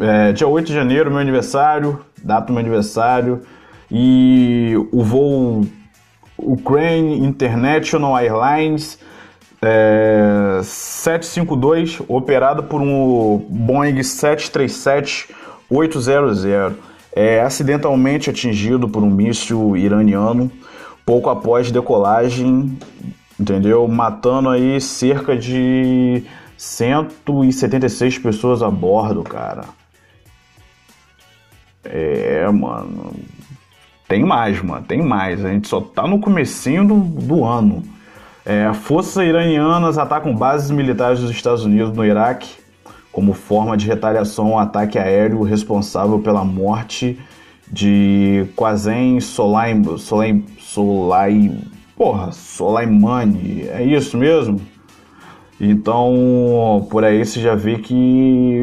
É, 0.00 0.32
dia 0.32 0.48
8 0.48 0.68
de 0.68 0.72
janeiro, 0.72 1.10
meu 1.10 1.20
aniversário, 1.20 2.00
data 2.24 2.46
do 2.46 2.54
meu 2.54 2.60
aniversário. 2.60 3.42
E 3.90 4.74
o 4.90 5.04
voo 5.04 5.66
Ukraine 6.42 7.18
International 7.18 8.18
Airlines 8.18 8.98
é, 9.62 10.60
752, 10.62 12.00
operado 12.08 12.62
por 12.62 12.80
um 12.80 13.44
Boeing 13.48 13.96
737-800, 13.96 16.74
é 17.12 17.40
acidentalmente 17.40 18.30
atingido 18.30 18.88
por 18.88 19.02
um 19.02 19.10
míssil 19.10 19.76
iraniano 19.76 20.50
pouco 21.04 21.28
após 21.28 21.70
decolagem, 21.70 22.78
entendeu? 23.38 23.86
Matando 23.88 24.48
aí 24.48 24.80
cerca 24.80 25.36
de 25.36 26.24
176 26.56 28.16
pessoas 28.18 28.62
a 28.62 28.70
bordo, 28.70 29.22
cara. 29.22 29.64
É, 31.84 32.48
mano. 32.50 33.12
Tem 34.10 34.24
mais, 34.24 34.60
mano, 34.60 34.84
tem 34.84 35.00
mais. 35.00 35.44
A 35.44 35.50
gente 35.50 35.68
só 35.68 35.80
tá 35.80 36.04
no 36.04 36.18
comecinho 36.18 36.84
do, 36.84 36.98
do 36.98 37.44
ano. 37.44 37.84
É, 38.44 38.72
forças 38.74 39.24
iranianas 39.24 39.98
atacam 39.98 40.34
bases 40.34 40.72
militares 40.72 41.20
dos 41.20 41.30
Estados 41.30 41.64
Unidos 41.64 41.96
no 41.96 42.04
Iraque 42.04 42.58
como 43.12 43.32
forma 43.32 43.76
de 43.76 43.86
retaliação 43.86 44.48
ao 44.48 44.58
ataque 44.58 44.98
aéreo 44.98 45.42
responsável 45.42 46.18
pela 46.18 46.44
morte 46.44 47.20
de 47.70 48.46
Qasem 48.56 49.20
Soleim, 49.20 49.84
Soleim, 50.58 51.62
porra, 51.96 52.32
Soleimani, 52.32 53.68
é 53.68 53.84
isso 53.84 54.18
mesmo? 54.18 54.60
Então, 55.60 56.84
por 56.90 57.04
aí 57.04 57.24
você 57.24 57.38
já 57.38 57.54
vê 57.54 57.78
que 57.78 58.58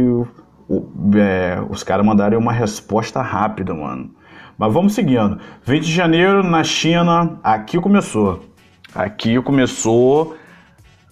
é, 1.16 1.62
os 1.70 1.84
caras 1.84 2.06
mandaram 2.06 2.38
uma 2.38 2.51
resposta 2.51 3.22
rápida, 3.22 3.74
mano. 3.74 4.16
Mas 4.58 4.74
vamos 4.74 4.94
seguindo. 4.94 5.40
20 5.64 5.86
de 5.86 5.94
janeiro 5.94 6.44
na 6.44 6.64
China, 6.64 7.38
aqui 7.44 7.80
começou. 7.80 8.44
Aqui 8.96 9.40
começou 9.42 10.36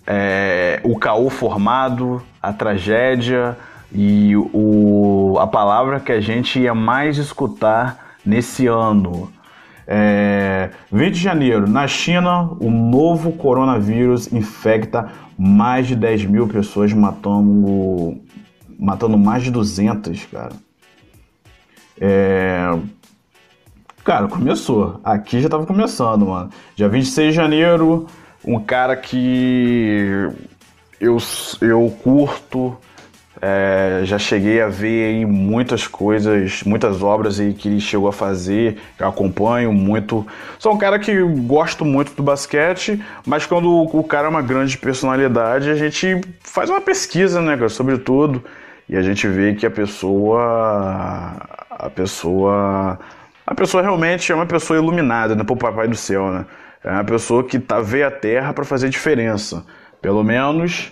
é, 0.07 0.79
o 0.83 0.97
caô 0.97 1.29
formado, 1.29 2.23
a 2.41 2.51
tragédia 2.51 3.55
e 3.93 4.35
o, 4.35 5.37
a 5.39 5.45
palavra 5.45 5.99
que 5.99 6.11
a 6.11 6.19
gente 6.19 6.59
ia 6.59 6.73
mais 6.73 7.17
escutar 7.17 8.15
nesse 8.25 8.65
ano. 8.65 9.31
É, 9.87 10.71
20 10.91 11.13
de 11.13 11.19
janeiro, 11.19 11.69
na 11.69 11.87
China, 11.87 12.49
o 12.59 12.71
novo 12.71 13.31
coronavírus 13.33 14.33
infecta 14.33 15.07
mais 15.37 15.85
de 15.85 15.95
10 15.95 16.25
mil 16.25 16.47
pessoas, 16.47 16.91
matando, 16.93 18.17
matando 18.79 19.19
mais 19.19 19.43
de 19.43 19.51
200, 19.51 20.25
cara. 20.25 20.53
É, 22.01 22.77
Cara, 24.05 24.27
começou. 24.27 24.99
Aqui 25.03 25.41
já 25.41 25.49
tava 25.49 25.65
começando, 25.65 26.27
mano. 26.27 26.51
Dia 26.75 26.87
26 26.87 27.29
de 27.29 27.35
janeiro, 27.35 28.05
um 28.45 28.59
cara 28.59 28.95
que 28.95 30.29
eu, 31.01 31.17
eu 31.59 31.91
curto, 32.03 32.77
é, 33.41 34.01
já 34.03 34.19
cheguei 34.19 34.61
a 34.61 34.67
ver 34.67 35.07
aí 35.07 35.25
muitas 35.25 35.87
coisas, 35.87 36.61
muitas 36.61 37.01
obras 37.01 37.39
aí 37.39 37.51
que 37.55 37.67
ele 37.67 37.79
chegou 37.79 38.07
a 38.07 38.13
fazer, 38.13 38.77
que 38.95 39.01
eu 39.01 39.07
acompanho 39.07 39.73
muito. 39.73 40.23
Sou 40.59 40.73
um 40.73 40.77
cara 40.77 40.99
que 40.99 41.19
gosto 41.47 41.83
muito 41.83 42.13
do 42.13 42.21
basquete, 42.21 43.03
mas 43.25 43.47
quando 43.47 43.71
o 43.71 44.03
cara 44.03 44.27
é 44.27 44.29
uma 44.29 44.43
grande 44.43 44.77
personalidade, 44.77 45.67
a 45.67 45.75
gente 45.75 46.21
faz 46.41 46.69
uma 46.69 46.79
pesquisa, 46.79 47.41
né, 47.41 47.57
cara, 47.57 47.69
sobre 47.69 47.97
tudo, 47.97 48.43
e 48.87 48.95
a 48.95 49.01
gente 49.01 49.27
vê 49.27 49.55
que 49.55 49.65
a 49.65 49.71
pessoa 49.71 51.41
a 51.71 51.89
pessoa 51.89 52.99
a 53.45 53.53
pessoa 53.53 53.83
realmente 53.83 54.31
é 54.31 54.35
uma 54.35 54.45
pessoa 54.45 54.79
iluminada, 54.79 55.35
né, 55.35 55.43
pro 55.43 55.55
papai 55.55 55.87
do 55.87 55.95
céu, 55.95 56.31
né? 56.31 56.45
É 56.83 56.91
uma 56.91 57.03
pessoa 57.03 57.43
que 57.43 57.59
tá 57.59 57.79
veio 57.79 58.07
à 58.07 58.11
Terra 58.11 58.53
para 58.53 58.63
fazer 58.63 58.89
diferença, 58.89 59.65
pelo 60.01 60.23
menos 60.23 60.91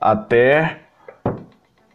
até 0.00 0.78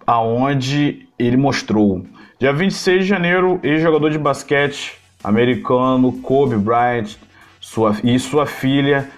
aonde 0.05 1.07
ele 1.17 1.37
mostrou. 1.37 2.05
Dia 2.39 2.53
26 2.53 3.03
de 3.03 3.09
janeiro, 3.09 3.59
ex-jogador 3.63 4.09
de 4.09 4.17
basquete 4.17 4.97
americano 5.23 6.11
Kobe 6.21 6.55
Bryant 6.55 7.15
sua, 7.59 7.95
e 8.03 8.19
sua 8.19 8.45
filha 8.45 9.09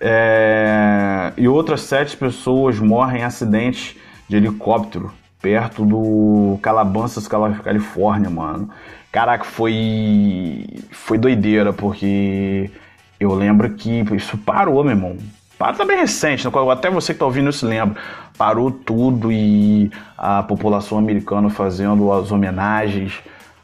é, 0.00 1.32
e 1.36 1.48
outras 1.48 1.80
sete 1.82 2.16
pessoas 2.16 2.78
morrem 2.78 3.22
em 3.22 3.24
acidente 3.24 3.98
de 4.28 4.36
helicóptero 4.36 5.12
perto 5.40 5.84
do 5.84 6.58
Calabanças, 6.60 7.28
Califórnia, 7.28 8.28
mano. 8.28 8.70
Caraca, 9.18 9.42
foi. 9.42 10.64
Foi 10.92 11.18
doideira, 11.18 11.72
porque 11.72 12.70
eu 13.18 13.34
lembro 13.34 13.68
que 13.70 14.04
isso 14.14 14.38
parou, 14.38 14.84
meu 14.84 14.92
irmão. 14.92 15.16
Parou 15.58 15.76
também 15.76 15.98
recente, 15.98 16.46
né? 16.46 16.52
até 16.70 16.88
você 16.88 17.12
que 17.12 17.18
tá 17.18 17.24
ouvindo 17.24 17.50
isso 17.50 17.66
lembra. 17.66 18.00
Parou 18.36 18.70
tudo 18.70 19.32
e 19.32 19.90
a 20.16 20.44
população 20.44 20.98
americana 20.98 21.50
fazendo 21.50 22.12
as 22.12 22.30
homenagens, 22.30 23.12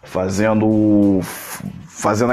fazendo. 0.02 1.20
Fazendo 1.87 2.32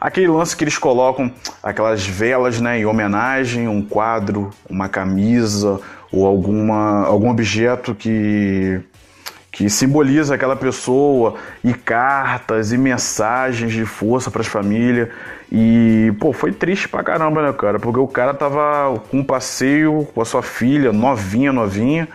aquele 0.00 0.28
lance 0.28 0.56
que 0.56 0.64
eles 0.64 0.78
colocam 0.78 1.30
aquelas 1.62 2.06
velas 2.06 2.58
né, 2.58 2.78
em 2.78 2.86
homenagem, 2.86 3.68
um 3.68 3.82
quadro, 3.82 4.48
uma 4.70 4.88
camisa 4.88 5.78
ou 6.10 6.26
alguma, 6.26 7.04
algum 7.04 7.28
objeto 7.28 7.94
que 7.94 8.80
que 9.52 9.68
simboliza 9.68 10.34
aquela 10.34 10.56
pessoa 10.56 11.34
e 11.62 11.74
cartas 11.74 12.72
e 12.72 12.78
mensagens 12.78 13.70
de 13.70 13.84
força 13.84 14.30
para 14.30 14.40
as 14.40 14.46
famílias. 14.46 15.10
E, 15.52 16.10
pô, 16.18 16.32
foi 16.32 16.50
triste 16.50 16.88
pra 16.88 17.02
caramba, 17.02 17.42
né, 17.42 17.52
cara? 17.52 17.78
Porque 17.78 18.00
o 18.00 18.08
cara 18.08 18.32
tava 18.32 18.98
com 19.10 19.18
um 19.18 19.24
passeio 19.24 20.08
com 20.14 20.22
a 20.22 20.24
sua 20.24 20.42
filha, 20.42 20.90
novinha, 20.90 21.52
novinha. 21.52 22.08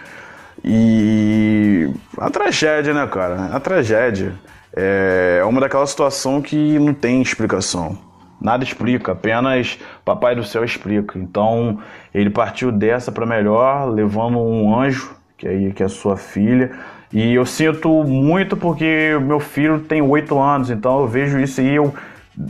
E 0.65 1.88
a 2.17 2.32
tragédia, 2.32 2.91
né, 2.91 3.06
cara? 3.06 3.51
A 3.53 3.60
tragédia. 3.60 4.34
É 4.75 5.41
uma 5.46 5.62
daquela 5.62 5.86
situação 5.86 6.41
que 6.41 6.79
não 6.79 6.94
tem 6.94 7.22
explicação. 7.22 8.00
Nada 8.41 8.63
explica, 8.63 9.12
apenas 9.12 9.79
Papai 10.03 10.36
do 10.36 10.44
Céu 10.44 10.63
explica. 10.63 11.17
Então, 11.20 11.79
ele 12.13 12.32
partiu 12.32 12.72
dessa 12.72 13.12
para 13.12 13.25
melhor, 13.25 13.89
levando 13.89 14.39
um 14.39 14.75
anjo, 14.79 15.15
que 15.38 15.48
é, 15.48 15.70
que 15.72 15.84
é 15.84 15.88
sua 15.88 16.17
filha, 16.17 16.72
e 17.11 17.33
eu 17.33 17.45
sinto 17.45 18.03
muito 18.03 18.57
porque 18.57 19.17
meu 19.21 19.39
filho 19.39 19.79
tem 19.79 20.01
oito 20.01 20.37
anos, 20.39 20.69
então 20.69 21.01
eu 21.01 21.07
vejo 21.07 21.39
isso 21.39 21.61
e 21.61 21.75
eu 21.75 21.93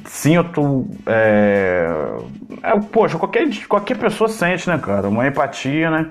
sinto. 0.05 0.87
É, 1.05 1.87
é, 2.63 2.79
poxa, 2.91 3.17
qualquer, 3.17 3.47
qualquer 3.67 3.97
pessoa 3.97 4.27
sente, 4.27 4.67
né, 4.67 4.77
cara? 4.77 5.07
Uma 5.07 5.27
empatia, 5.27 5.89
né? 5.89 6.07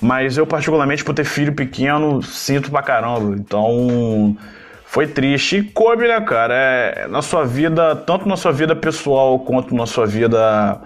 Mas 0.00 0.36
eu, 0.36 0.46
particularmente, 0.46 1.02
por 1.02 1.14
ter 1.14 1.24
filho 1.24 1.54
pequeno, 1.54 2.22
sinto 2.22 2.70
pra 2.70 2.82
caramba. 2.82 3.34
Então, 3.34 4.36
foi 4.84 5.06
triste. 5.06 5.56
E 5.58 5.62
coube, 5.62 6.06
né, 6.06 6.20
cara? 6.20 6.54
É, 6.54 7.08
na 7.08 7.22
sua 7.22 7.44
vida, 7.44 7.96
tanto 7.96 8.28
na 8.28 8.36
sua 8.36 8.52
vida 8.52 8.76
pessoal 8.76 9.38
quanto 9.40 9.74
na 9.74 9.86
sua 9.86 10.06
vida 10.06 10.78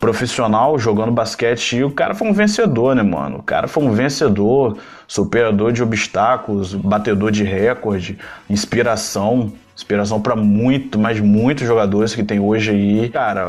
profissional 0.00 0.78
jogando 0.78 1.12
basquete 1.12 1.76
e 1.76 1.84
o 1.84 1.90
cara 1.90 2.14
foi 2.14 2.26
um 2.26 2.32
vencedor, 2.32 2.96
né, 2.96 3.02
mano? 3.02 3.36
O 3.36 3.42
cara 3.42 3.68
foi 3.68 3.84
um 3.84 3.92
vencedor, 3.92 4.78
superador 5.06 5.72
de 5.72 5.82
obstáculos, 5.82 6.74
batedor 6.74 7.30
de 7.30 7.44
recorde, 7.44 8.18
inspiração, 8.48 9.52
inspiração 9.76 10.18
para 10.18 10.34
muito, 10.34 10.98
mas 10.98 11.20
muitos 11.20 11.66
jogadores 11.66 12.14
que 12.14 12.24
tem 12.24 12.40
hoje 12.40 12.70
aí. 12.70 13.08
Cara, 13.10 13.46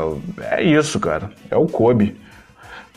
é 0.50 0.62
isso, 0.62 1.00
cara. 1.00 1.30
É 1.50 1.56
o 1.56 1.66
Kobe. 1.66 2.20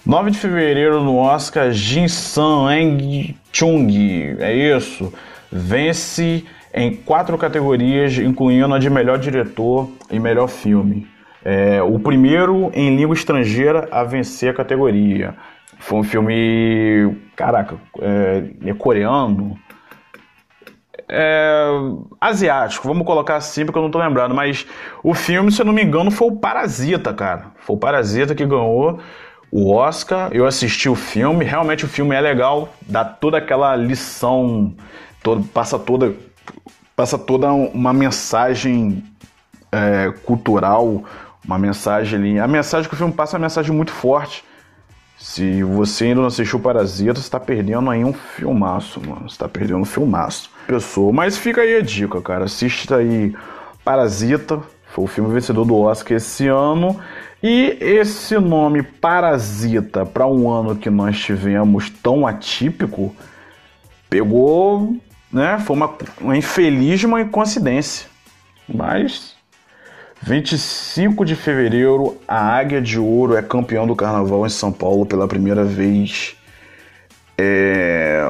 9 0.06 0.32
de 0.32 0.38
fevereiro 0.38 1.02
no 1.02 1.16
Oscar, 1.16 1.72
Jin 1.72 2.10
San 2.10 2.72
Eng 2.72 3.36
Chung, 3.54 3.88
é 4.38 4.54
isso. 4.54 5.12
Vence 5.50 6.44
em 6.74 6.94
quatro 6.94 7.38
categorias, 7.38 8.18
incluindo 8.18 8.74
a 8.74 8.78
de 8.78 8.90
melhor 8.90 9.18
diretor 9.18 9.90
e 10.12 10.20
melhor 10.20 10.48
filme. 10.48 11.08
É, 11.46 11.82
o 11.82 12.00
primeiro 12.00 12.72
em 12.74 12.96
língua 12.96 13.14
estrangeira 13.14 13.88
a 13.92 14.04
vencer 14.04 14.50
a 14.50 14.54
categoria. 14.54 15.36
Foi 15.78 16.00
um 16.00 16.04
filme, 16.04 17.16
caraca, 17.36 17.76
é, 18.02 18.70
é 18.70 18.74
coreano, 18.74 19.56
é, 21.08 21.68
asiático, 22.20 22.88
vamos 22.88 23.06
colocar 23.06 23.36
assim 23.36 23.64
porque 23.64 23.78
eu 23.78 23.84
não 23.84 23.92
tô 23.92 24.00
lembrando, 24.00 24.34
mas 24.34 24.66
o 25.04 25.14
filme, 25.14 25.52
se 25.52 25.62
eu 25.62 25.66
não 25.66 25.74
me 25.74 25.84
engano, 25.84 26.10
foi 26.10 26.30
o 26.30 26.36
Parasita, 26.36 27.14
cara. 27.14 27.52
Foi 27.58 27.76
o 27.76 27.80
Parasita 27.80 28.34
que 28.34 28.46
ganhou 28.46 29.00
o 29.52 29.72
Oscar. 29.72 30.30
Eu 30.32 30.48
assisti 30.48 30.90
o 30.90 30.96
filme, 30.96 31.46
realmente 31.46 31.86
o 31.86 31.88
filme 31.88 32.16
é 32.16 32.22
legal, 32.22 32.70
dá 32.82 33.06
toda 33.06 33.38
aquela 33.38 33.76
lição, 33.76 34.74
todo, 35.22 35.44
passa 35.44 35.78
toda 35.78 36.14
passa 36.96 37.18
toda 37.18 37.52
uma 37.52 37.92
mensagem 37.92 39.04
é, 39.72 40.14
cultural, 40.24 41.04
uma 41.46 41.58
mensagem 41.58 42.20
ali. 42.20 42.40
A 42.40 42.48
mensagem 42.48 42.88
que 42.88 42.96
o 42.96 42.98
filme 42.98 43.14
passa 43.14 43.36
é 43.36 43.38
uma 43.38 43.46
mensagem 43.46 43.74
muito 43.74 43.92
forte. 43.92 44.44
Se 45.18 45.64
você 45.64 46.06
ainda 46.06 46.22
não 46.22 46.28
assistiu 46.28 46.60
Parasita, 46.60 47.22
você 47.22 47.30
tá 47.30 47.40
perdendo 47.40 47.90
aí 47.90 48.04
um 48.04 48.14
filmaço, 48.14 49.00
mano. 49.00 49.30
Você 49.30 49.38
tá 49.38 49.48
perdendo 49.48 49.80
um 49.80 49.86
filmaço. 49.86 50.50
Pessoa. 50.68 51.12
Mas 51.14 51.38
fica 51.38 51.62
aí 51.62 51.78
a 51.78 51.82
dica, 51.82 52.22
cara. 52.22 52.46
Assista 52.46 52.98
aí 52.98 53.34
Parasita. 53.84 54.62
Foi 54.88 55.06
o 55.06 55.08
filme 55.08 55.34
vencedor 55.34 55.66
do 55.66 55.76
Oscar 55.76 56.18
esse 56.18 56.48
ano. 56.48 57.00
E 57.42 57.78
esse 57.80 58.38
nome 58.38 58.82
Parasita, 58.82 60.06
para 60.06 60.26
um 60.26 60.50
ano 60.50 60.76
que 60.76 60.90
nós 60.90 61.18
tivemos 61.20 61.90
tão 61.90 62.26
atípico, 62.26 63.16
pegou, 64.10 64.98
né? 65.32 65.60
Foi 65.60 65.76
uma, 65.76 65.94
uma 66.20 66.38
infeliz 66.38 67.04
uma 67.04 67.24
coincidência. 67.26 68.08
Mas 68.68 69.35
25 70.22 71.24
de 71.26 71.36
fevereiro, 71.36 72.18
a 72.28 72.58
Águia 72.58 72.82
de 72.82 73.00
Ouro 73.00 73.36
é 73.36 73.42
campeão 73.42 73.86
do 73.86 73.96
carnaval 73.96 74.46
em 74.46 74.50
São 74.50 74.72
Paulo 74.72 75.06
pela 75.06 75.28
primeira 75.28 75.64
vez. 75.64 76.36
É... 77.38 78.24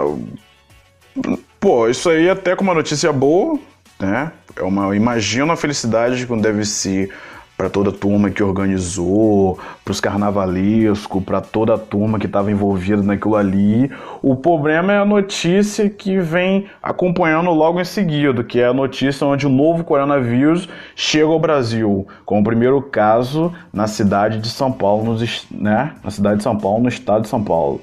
Pô, 1.60 1.88
isso 1.88 2.10
aí 2.10 2.30
até 2.30 2.56
com 2.56 2.64
uma 2.64 2.74
notícia 2.74 3.12
boa, 3.14 3.60
né? 4.00 4.32
É 4.56 4.64
uma, 4.64 4.96
imagina 4.96 5.54
a 5.54 5.58
felicidade 5.58 6.26
que 6.26 6.36
deve 6.42 6.66
ser 6.66 7.12
para 7.58 7.70
toda 7.70 7.90
a 7.90 7.94
turma 7.94 8.30
que 8.30 8.44
organizou, 8.44 9.58
para 9.84 9.92
os 9.92 10.02
carnavalescos, 10.02 11.24
para 11.24 11.40
toda 11.40 11.76
a 11.76 11.78
turma 11.78 12.20
que 12.20 12.26
estava 12.26 12.52
envolvida 12.52 13.02
naquilo 13.02 13.36
ali. 13.36 13.90
O 14.22 14.36
problema 14.36 14.92
é 14.92 14.98
a 14.98 15.06
notícia 15.06 15.90
que 15.90 16.20
vem 16.20 16.66
acompanhando 16.84 17.50
logo 17.52 17.80
em 17.80 17.86
seguida, 17.86 18.44
que 18.44 18.60
é 18.60 18.68
a 18.68 18.74
notícia 18.74 19.26
onde 19.26 19.48
o 19.48 19.50
novo 19.50 19.84
coronavírus 19.84 20.68
chega 20.96 21.28
ao 21.28 21.40
Brasil, 21.40 22.06
com 22.26 22.40
o 22.40 22.44
primeiro 22.44 22.82
caso 22.82 23.54
na 23.72 23.88
cidade 23.88 24.40
de 24.40 24.50
São 24.50 24.72
Paulo, 24.72 25.16
né? 25.50 25.94
Na 26.04 26.12
cidade 26.12 26.38
de 26.38 26.44
São 26.44 26.58
Paulo, 26.58 26.84
no 26.84 26.90
estado 26.90 27.22
de 27.22 27.30
São 27.30 27.44
Paulo. 27.44 27.80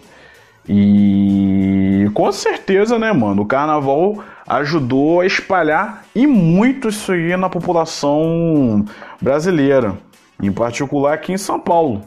E 0.68 2.08
com 2.14 2.30
certeza, 2.30 2.98
né, 2.98 3.12
mano, 3.12 3.42
o 3.42 3.46
carnaval 3.46 4.22
ajudou 4.46 5.20
a 5.20 5.26
espalhar 5.26 6.04
e 6.14 6.26
muito 6.26 6.88
isso 6.88 7.12
aí 7.12 7.36
na 7.36 7.48
população 7.48 8.84
brasileira, 9.20 9.98
em 10.40 10.52
particular 10.52 11.14
aqui 11.14 11.32
em 11.32 11.38
São 11.38 11.58
Paulo. 11.58 12.02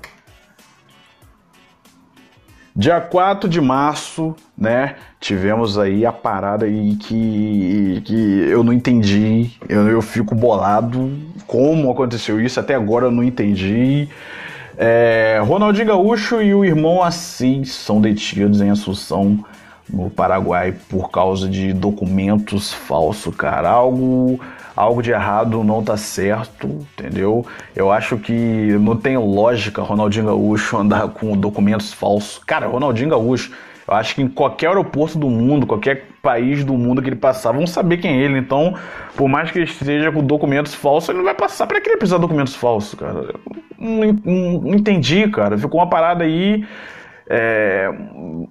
Dia 2.77 2.99
4 2.99 3.47
de 3.49 3.61
março, 3.61 4.35
né? 4.57 4.95
Tivemos 5.21 5.77
aí 5.77 6.05
a 6.05 6.11
parada 6.11 6.65
aí 6.65 6.97
que, 6.97 8.01
que 8.03 8.41
eu 8.49 8.65
não 8.65 8.73
entendi. 8.73 9.51
Eu, 9.69 9.87
eu 9.87 10.01
fico 10.01 10.35
bolado 10.35 11.09
como 11.47 11.89
aconteceu 11.89 12.41
isso. 12.41 12.59
Até 12.59 12.75
agora 12.75 13.05
eu 13.05 13.11
não 13.11 13.23
entendi. 13.23 14.09
É, 14.77 15.41
Ronaldinho 15.45 15.87
Gaúcho 15.87 16.41
e 16.41 16.53
o 16.53 16.65
irmão 16.65 17.01
Assis 17.01 17.71
são 17.71 18.01
detidos 18.01 18.61
em 18.61 18.69
Assunção, 18.69 19.43
no 19.89 20.09
Paraguai, 20.09 20.73
por 20.89 21.09
causa 21.11 21.47
de 21.47 21.71
documentos 21.71 22.73
falsos, 22.73 23.33
cara. 23.35 23.69
Algo, 23.69 24.39
algo 24.75 25.01
de 25.01 25.11
errado 25.11 25.63
não 25.63 25.83
tá 25.83 25.95
certo, 25.95 26.67
entendeu? 26.67 27.45
Eu 27.75 27.91
acho 27.91 28.17
que 28.17 28.33
não 28.33 28.95
tem 28.95 29.17
lógica 29.17 29.81
Ronaldinho 29.81 30.25
Gaúcho 30.25 30.77
andar 30.77 31.07
com 31.09 31.37
documentos 31.37 31.93
falsos. 31.93 32.41
Cara, 32.45 32.67
Ronaldinho 32.67 33.09
Gaúcho 33.09 33.51
eu 33.87 33.93
acho 33.93 34.15
que 34.15 34.21
em 34.21 34.27
qualquer 34.27 34.67
aeroporto 34.67 35.17
do 35.17 35.29
mundo, 35.29 35.67
qualquer 35.67 36.07
país 36.21 36.63
do 36.63 36.73
mundo 36.73 37.01
que 37.01 37.09
ele 37.09 37.15
passar, 37.15 37.51
vão 37.51 37.67
saber 37.67 37.97
quem 37.97 38.19
é 38.19 38.23
ele. 38.23 38.39
Então, 38.39 38.73
por 39.15 39.29
mais 39.29 39.51
que 39.51 39.59
ele 39.59 39.65
esteja 39.65 40.11
com 40.11 40.23
documentos 40.23 40.73
falsos, 40.73 41.09
ele 41.09 41.19
não 41.19 41.25
vai 41.25 41.35
passar. 41.35 41.67
Pra 41.67 41.79
que 41.79 41.89
ele 41.89 41.97
precisar 41.97 42.17
de 42.17 42.23
documentos 42.23 42.55
falsos, 42.55 42.97
cara? 42.97 43.35
Não, 43.77 44.13
não, 44.23 44.61
não 44.61 44.73
entendi, 44.73 45.27
cara. 45.29 45.57
Ficou 45.57 45.79
uma 45.79 45.89
parada 45.89 46.23
aí 46.23 46.65
é, 47.29 47.89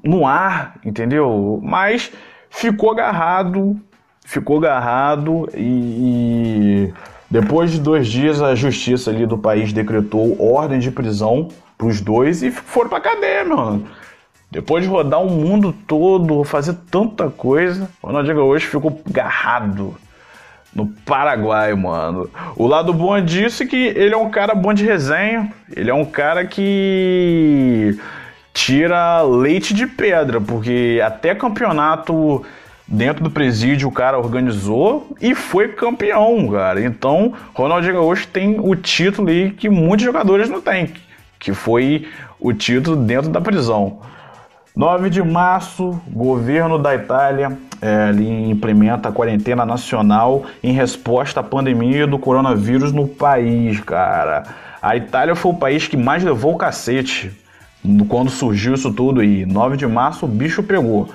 no 0.05 0.25
ar, 0.25 0.77
entendeu? 0.85 1.61
Mas 1.63 2.13
ficou 2.49 2.93
agarrado, 2.93 3.77
ficou 4.25 4.59
agarrado 4.59 5.49
e, 5.55 6.91
e 6.91 6.95
depois 7.29 7.73
de 7.73 7.81
dois 7.81 8.07
dias 8.07 8.41
a 8.41 8.55
justiça 8.55 9.11
ali 9.11 9.27
do 9.27 9.37
país 9.37 9.73
decretou 9.73 10.41
ordem 10.41 10.79
de 10.79 10.93
prisão 10.93 11.49
pros 11.77 12.01
dois 12.01 12.43
e 12.45 12.53
foram 12.53 12.89
pra 12.89 13.01
cadeia, 13.01 13.45
mano. 13.45 13.85
Depois 14.55 14.85
de 14.85 14.89
rodar 14.89 15.21
o 15.21 15.29
mundo 15.29 15.75
todo, 15.85 16.45
fazer 16.45 16.75
tanta 16.89 17.29
coisa, 17.29 17.91
o 18.01 18.07
Ronaldinho 18.07 18.41
hoje 18.45 18.65
ficou 18.65 19.03
agarrado 19.05 19.97
no 20.73 20.87
Paraguai, 20.87 21.75
mano. 21.75 22.31
O 22.55 22.65
lado 22.69 22.95
bom 22.95 23.21
disso 23.21 23.65
é 23.65 23.67
que 23.67 23.77
ele 23.77 24.15
é 24.15 24.17
um 24.17 24.31
cara 24.31 24.55
bom 24.55 24.73
de 24.73 24.85
resenha, 24.85 25.53
ele 25.75 25.91
é 25.91 25.95
um 25.95 26.05
cara 26.05 26.47
que 26.47 27.99
tira 28.53 29.23
leite 29.23 29.75
de 29.75 29.89
pedra, 29.89 30.41
porque 30.41 31.03
até 31.05 31.35
campeonato 31.35 32.45
dentro 32.87 33.25
do 33.25 33.31
presídio 33.33 33.89
o 33.89 33.93
cara 33.93 34.17
organizou 34.17 35.17
e 35.21 35.35
foi 35.35 35.67
campeão, 35.71 36.49
cara. 36.49 36.81
Então, 36.81 37.35
Ronaldinho 37.53 37.95
Gaúcho 37.95 38.29
tem 38.29 38.61
o 38.61 38.77
título 38.77 39.31
aí 39.31 39.51
que 39.51 39.69
muitos 39.69 40.07
jogadores 40.07 40.49
não 40.49 40.61
têm, 40.61 40.95
que 41.41 41.53
foi 41.53 42.07
o 42.39 42.53
título 42.53 42.95
dentro 42.95 43.31
da 43.31 43.41
prisão. 43.41 44.14
9 44.77 45.09
de 45.09 45.23
março, 45.23 46.03
governo 46.11 46.81
da 46.81 46.97
Itália 46.97 47.57
é, 47.81 48.11
implementa 48.51 49.09
a 49.09 49.13
quarentena 49.13 49.65
nacional 49.65 50.47
em 50.65 50.73
resposta 50.73 51.39
à 51.39 51.43
pandemia 51.45 52.09
do 52.09 52.19
coronavírus 52.19 52.91
no 52.91 53.07
país, 53.07 53.79
cara. 53.79 54.43
A 54.83 54.97
Itália 54.97 55.37
foi 55.37 55.53
o 55.53 55.55
país 55.55 55.87
que 55.87 55.97
mais 55.97 56.25
levou 56.25 56.55
o 56.55 56.59
cacete 56.59 57.31
quando 58.09 58.31
surgiu 58.31 58.75
isso 58.75 58.93
tudo 58.93 59.21
aí. 59.21 59.47
9 59.47 59.77
de 59.77 59.87
março 59.87 60.27
o 60.27 60.29
bicho 60.29 60.61
pegou. 60.61 61.09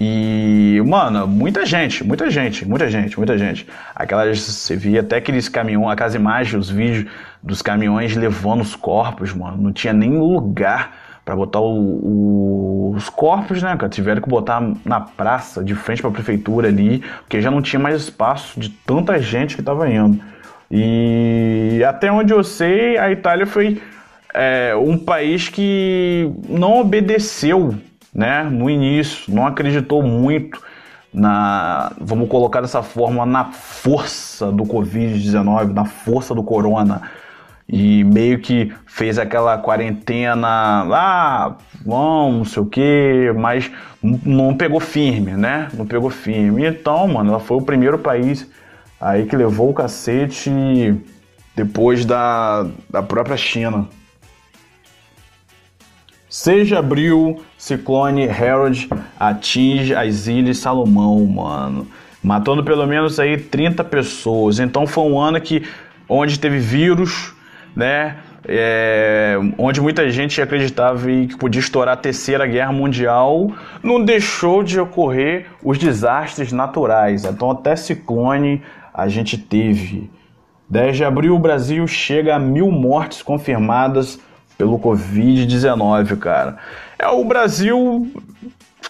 E, 0.00 0.80
mano, 0.86 1.26
muita 1.26 1.66
gente, 1.66 2.04
muita 2.04 2.30
gente, 2.30 2.64
muita 2.64 2.88
gente, 2.88 3.16
muita 3.16 3.36
gente. 3.36 3.66
Aquelas, 3.92 4.38
você 4.38 4.76
via 4.76 5.00
até 5.00 5.16
aqueles 5.16 5.48
caminhões, 5.48 5.94
aquelas 5.94 6.14
imagens, 6.14 6.68
os 6.68 6.70
vídeos 6.70 7.10
dos 7.42 7.60
caminhões 7.60 8.14
levando 8.14 8.60
os 8.60 8.76
corpos, 8.76 9.34
mano. 9.34 9.60
Não 9.60 9.72
tinha 9.72 9.92
nem 9.92 10.16
lugar 10.16 11.03
para 11.24 11.34
botar 11.34 11.60
o, 11.60 11.70
o, 11.70 12.94
os 12.94 13.08
corpos, 13.08 13.62
né, 13.62 13.76
cara? 13.76 13.88
Tiveram 13.88 14.20
que 14.20 14.28
botar 14.28 14.62
na 14.84 15.00
praça, 15.00 15.64
de 15.64 15.74
frente 15.74 16.02
para 16.02 16.10
a 16.10 16.14
prefeitura 16.14 16.68
ali, 16.68 17.02
porque 17.20 17.40
já 17.40 17.50
não 17.50 17.62
tinha 17.62 17.80
mais 17.80 17.96
espaço 18.02 18.60
de 18.60 18.68
tanta 18.68 19.18
gente 19.18 19.54
que 19.54 19.62
estava 19.62 19.88
indo. 19.90 20.20
E 20.70 21.82
até 21.86 22.10
onde 22.12 22.32
eu 22.32 22.42
sei, 22.42 22.98
a 22.98 23.10
Itália 23.10 23.46
foi 23.46 23.80
é, 24.34 24.74
um 24.76 24.98
país 24.98 25.48
que 25.48 26.30
não 26.48 26.80
obedeceu, 26.80 27.74
né, 28.12 28.44
no 28.44 28.68
início, 28.68 29.32
não 29.34 29.46
acreditou 29.46 30.02
muito 30.02 30.60
na, 31.12 31.92
vamos 32.00 32.28
colocar 32.28 32.60
dessa 32.60 32.82
forma, 32.82 33.24
na 33.24 33.44
força 33.46 34.50
do 34.50 34.64
Covid-19, 34.64 35.72
na 35.72 35.84
força 35.84 36.34
do 36.34 36.42
corona 36.42 37.02
e 37.68 38.04
meio 38.04 38.38
que 38.40 38.72
fez 38.86 39.18
aquela 39.18 39.58
quarentena 39.58 40.82
lá, 40.82 41.56
vamos, 41.84 42.36
não 42.36 42.44
sei 42.44 42.62
o 42.62 42.66
que, 42.66 43.32
mas 43.36 43.70
não 44.02 44.54
pegou 44.54 44.80
firme, 44.80 45.32
né? 45.32 45.68
Não 45.72 45.86
pegou 45.86 46.10
firme. 46.10 46.66
Então, 46.66 47.08
mano, 47.08 47.30
ela 47.30 47.40
foi 47.40 47.56
o 47.56 47.62
primeiro 47.62 47.98
país 47.98 48.48
aí 49.00 49.26
que 49.26 49.36
levou 49.36 49.70
o 49.70 49.74
cacete 49.74 50.50
depois 51.56 52.04
da, 52.04 52.66
da 52.88 53.02
própria 53.02 53.36
China. 53.36 53.88
6 56.28 56.68
de 56.68 56.74
abril, 56.74 57.42
ciclone 57.56 58.28
Harold 58.28 58.88
atinge 59.20 59.94
as 59.94 60.26
Ilhas 60.26 60.58
Salomão, 60.58 61.24
mano. 61.24 61.86
Matando 62.22 62.64
pelo 62.64 62.86
menos 62.86 63.20
aí 63.20 63.38
30 63.38 63.84
pessoas. 63.84 64.58
Então 64.58 64.86
foi 64.86 65.04
um 65.04 65.18
ano 65.18 65.40
que 65.40 65.62
onde 66.08 66.40
teve 66.40 66.58
vírus, 66.58 67.33
né? 67.74 68.16
é, 68.46 69.36
onde 69.56 69.80
muita 69.80 70.08
gente 70.10 70.40
acreditava 70.40 71.06
que 71.06 71.36
podia 71.36 71.60
estourar 71.60 71.94
a 71.94 71.96
terceira 71.96 72.46
guerra 72.46 72.72
mundial, 72.72 73.50
não 73.82 74.02
deixou 74.04 74.62
de 74.62 74.78
ocorrer 74.78 75.46
os 75.62 75.78
desastres 75.78 76.52
naturais. 76.52 77.24
Então, 77.24 77.50
até 77.50 77.74
ciclone 77.74 78.62
a 78.92 79.08
gente 79.08 79.38
teve. 79.38 80.10
10 80.68 80.96
de 80.96 81.04
abril, 81.04 81.34
o 81.34 81.38
Brasil 81.38 81.86
chega 81.86 82.34
a 82.34 82.38
mil 82.38 82.70
mortes 82.70 83.22
confirmadas 83.22 84.18
pelo 84.56 84.78
Covid-19, 84.78 86.18
cara. 86.18 86.56
É 86.98 87.08
o 87.08 87.24
Brasil. 87.24 88.10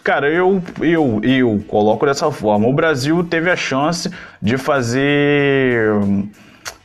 Cara, 0.03 0.29
eu, 0.29 0.63
eu, 0.81 1.21
eu 1.23 1.65
coloco 1.69 2.05
dessa 2.05 2.31
forma. 2.31 2.69
O 2.69 2.73
Brasil 2.73 3.25
teve 3.25 3.51
a 3.51 3.57
chance 3.57 4.11
de 4.43 4.59
fazer 4.59 5.89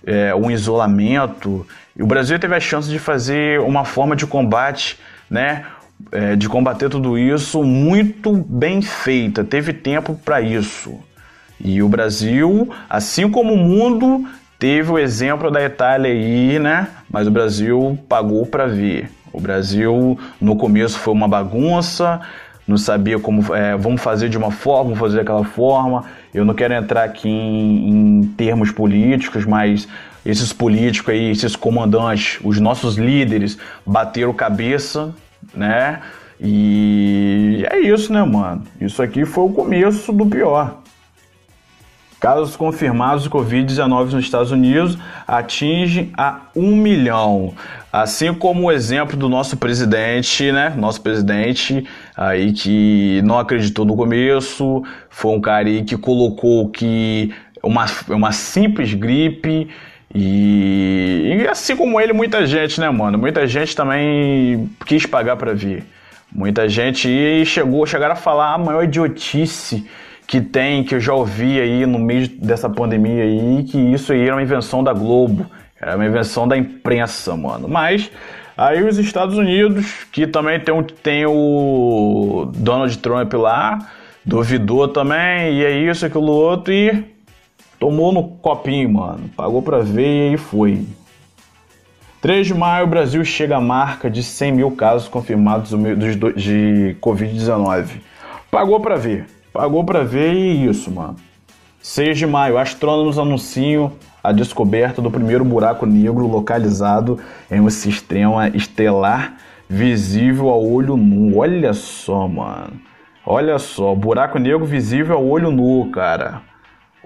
é, 0.05 0.33
um 0.33 0.49
isolamento. 0.49 1.65
E 1.95 2.03
o 2.03 2.07
Brasil 2.07 2.39
teve 2.39 2.55
a 2.55 2.59
chance 2.59 2.89
de 2.89 2.99
fazer 2.99 3.59
uma 3.59 3.85
forma 3.85 4.15
de 4.15 4.25
combate, 4.25 4.99
né? 5.29 5.65
É, 6.11 6.35
de 6.35 6.47
combater 6.47 6.89
tudo 6.89 7.17
isso 7.17 7.61
muito 7.63 8.31
bem 8.33 8.81
feita. 8.81 9.43
Teve 9.43 9.73
tempo 9.73 10.15
para 10.23 10.41
isso. 10.41 10.97
E 11.59 11.83
o 11.83 11.89
Brasil, 11.89 12.69
assim 12.89 13.29
como 13.29 13.53
o 13.53 13.57
mundo, 13.57 14.25
teve 14.57 14.91
o 14.91 14.97
exemplo 14.97 15.51
da 15.51 15.63
Itália 15.63 16.11
aí, 16.11 16.57
né? 16.57 16.87
Mas 17.09 17.27
o 17.27 17.31
Brasil 17.31 17.99
pagou 18.07 18.45
para 18.45 18.65
ver. 18.65 19.11
O 19.31 19.41
Brasil 19.41 20.17
no 20.39 20.55
começo 20.55 20.97
foi 20.97 21.13
uma 21.13 21.27
bagunça, 21.27 22.21
não 22.67 22.77
sabia 22.77 23.19
como 23.19 23.55
é, 23.55 23.75
vamos 23.75 24.01
fazer 24.01 24.29
de 24.29 24.37
uma 24.37 24.51
forma, 24.51 24.85
vamos 24.85 24.99
fazer 24.99 25.17
daquela 25.17 25.43
forma. 25.43 26.05
Eu 26.33 26.45
não 26.45 26.53
quero 26.53 26.73
entrar 26.73 27.03
aqui 27.03 27.27
em, 27.27 28.19
em 28.19 28.23
termos 28.37 28.71
políticos, 28.71 29.45
mas 29.45 29.87
esses 30.25 30.51
políticos 30.53 31.13
aí, 31.13 31.31
esses 31.31 31.55
comandantes, 31.55 32.39
os 32.43 32.59
nossos 32.59 32.97
líderes 32.97 33.57
bateram 33.85 34.33
cabeça, 34.33 35.13
né? 35.53 36.01
E 36.41 37.65
é 37.69 37.79
isso, 37.79 38.13
né, 38.13 38.23
mano? 38.23 38.63
Isso 38.79 39.01
aqui 39.01 39.25
foi 39.25 39.43
o 39.43 39.49
começo 39.49 40.13
do 40.13 40.25
pior. 40.25 40.81
Casos 42.19 42.57
confirmados 42.57 43.23
de 43.23 43.29
Covid-19 43.29 44.11
nos 44.11 44.25
Estados 44.25 44.51
Unidos 44.51 44.97
atingem 45.25 46.11
a 46.17 46.41
um 46.53 46.75
milhão. 46.75 47.53
Assim 47.93 48.33
como 48.33 48.67
o 48.67 48.71
exemplo 48.71 49.15
do 49.15 49.29
nosso 49.29 49.55
presidente, 49.55 50.51
né? 50.51 50.73
Nosso 50.77 51.01
presidente 51.01 51.85
aí 52.15 52.51
que 52.51 53.21
não 53.23 53.39
acreditou 53.39 53.85
no 53.85 53.95
começo, 53.95 54.83
foi 55.09 55.31
um 55.31 55.39
cara 55.39 55.69
aí 55.69 55.83
que 55.83 55.97
colocou 55.97 56.69
que 56.69 57.33
uma, 57.63 57.85
uma 58.09 58.33
simples 58.33 58.93
gripe 58.93 59.69
e, 60.13 61.37
e, 61.41 61.47
assim 61.47 61.75
como 61.75 61.99
ele, 62.01 62.13
muita 62.13 62.45
gente, 62.45 62.79
né, 62.79 62.89
mano? 62.89 63.17
Muita 63.17 63.45
gente 63.45 63.75
também 63.75 64.69
quis 64.85 65.05
pagar 65.05 65.35
para 65.35 65.53
ver. 65.53 65.83
Muita 66.31 66.67
gente 66.67 67.45
chegou, 67.45 67.85
chegaram 67.85 68.13
a 68.13 68.15
falar 68.15 68.53
a 68.53 68.57
maior 68.57 68.83
idiotice 68.83 69.87
que 70.27 70.39
tem, 70.39 70.83
que 70.83 70.93
eu 70.95 70.99
já 70.99 71.13
ouvi 71.13 71.59
aí 71.59 71.85
no 71.85 71.97
meio 71.97 72.27
dessa 72.27 72.69
pandemia 72.69 73.23
aí, 73.23 73.63
que 73.63 73.77
isso 73.77 74.13
aí 74.13 74.21
era 74.21 74.35
uma 74.35 74.43
invenção 74.43 74.83
da 74.83 74.93
Globo, 74.93 75.47
era 75.79 75.95
uma 75.95 76.05
invenção 76.05 76.47
da 76.47 76.55
imprensa, 76.55 77.35
mano. 77.35 77.67
Mas 77.67 78.11
aí 78.55 78.83
os 78.83 78.99
Estados 78.99 79.37
Unidos, 79.37 80.05
que 80.11 80.27
também 80.27 80.59
tem, 80.59 80.83
tem 81.01 81.25
o 81.25 82.51
Donald 82.55 82.95
Trump 82.99 83.33
lá, 83.33 83.79
duvidou 84.23 84.87
também, 84.87 85.53
e 85.53 85.65
é 85.65 85.71
isso, 85.79 86.05
aquilo 86.05 86.31
outro, 86.31 86.71
e 86.71 87.03
tomou 87.79 88.11
no 88.11 88.23
copinho, 88.23 88.93
mano. 88.93 89.29
Pagou 89.35 89.61
pra 89.61 89.79
ver 89.79 90.33
e 90.33 90.37
foi. 90.37 90.85
3 92.21 92.47
de 92.47 92.53
maio, 92.53 92.85
o 92.85 92.89
Brasil 92.89 93.23
chega 93.23 93.55
à 93.55 93.61
marca 93.61 94.09
de 94.09 94.21
100 94.21 94.51
mil 94.51 94.71
casos 94.71 95.07
confirmados 95.07 95.69
de 95.69 96.97
Covid-19. 97.01 98.01
Pagou 98.51 98.79
pra 98.81 98.97
ver. 98.97 99.25
Pagou 99.53 99.83
pra 99.85 100.03
ver 100.03 100.33
e 100.33 100.67
isso, 100.67 100.91
mano. 100.91 101.15
6 101.81 102.17
de 102.17 102.27
maio, 102.27 102.57
astrônomos 102.57 103.17
anunciam 103.17 103.93
a 104.21 104.33
descoberta 104.33 105.01
do 105.01 105.09
primeiro 105.09 105.45
buraco 105.45 105.85
negro 105.85 106.27
localizado 106.27 107.17
em 107.49 107.61
um 107.61 107.69
sistema 107.69 108.49
estelar 108.49 109.37
visível 109.69 110.49
ao 110.49 110.65
olho 110.69 110.97
nu. 110.97 111.37
Olha 111.37 111.71
só, 111.71 112.27
mano. 112.27 112.73
Olha 113.25 113.57
só, 113.57 113.95
buraco 113.95 114.37
negro 114.37 114.65
visível 114.65 115.15
ao 115.15 115.25
olho 115.25 115.51
nu, 115.51 115.89
cara. 115.89 116.41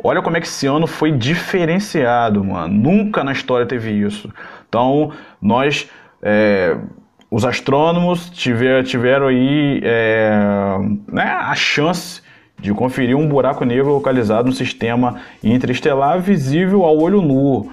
Olha 0.02 0.22
como 0.22 0.38
é 0.38 0.42
que 0.42 0.48
esse 0.48 0.66
ano 0.66 0.88
foi 0.88 1.12
diferenciado, 1.12 2.44
mano. 2.44 2.74
Nunca 2.74 3.24
na 3.24 3.32
história 3.32 3.66
teve 3.66 3.92
isso. 3.92 4.32
Então, 4.68 5.12
nós, 5.42 5.90
é, 6.22 6.76
os 7.30 7.46
astrônomos, 7.46 8.30
tiver, 8.30 8.84
tiveram 8.84 9.28
aí 9.28 9.82
é, 9.84 10.32
né, 11.08 11.24
a 11.24 11.54
chance 11.56 12.22
de 12.60 12.74
conferir 12.74 13.16
um 13.16 13.28
buraco 13.28 13.66
negro 13.66 13.94
localizado 13.94 14.48
no 14.48 14.54
sistema 14.54 15.18
interestelar 15.44 16.20
visível 16.20 16.84
ao 16.84 16.98
olho 16.98 17.22
nu. 17.22 17.72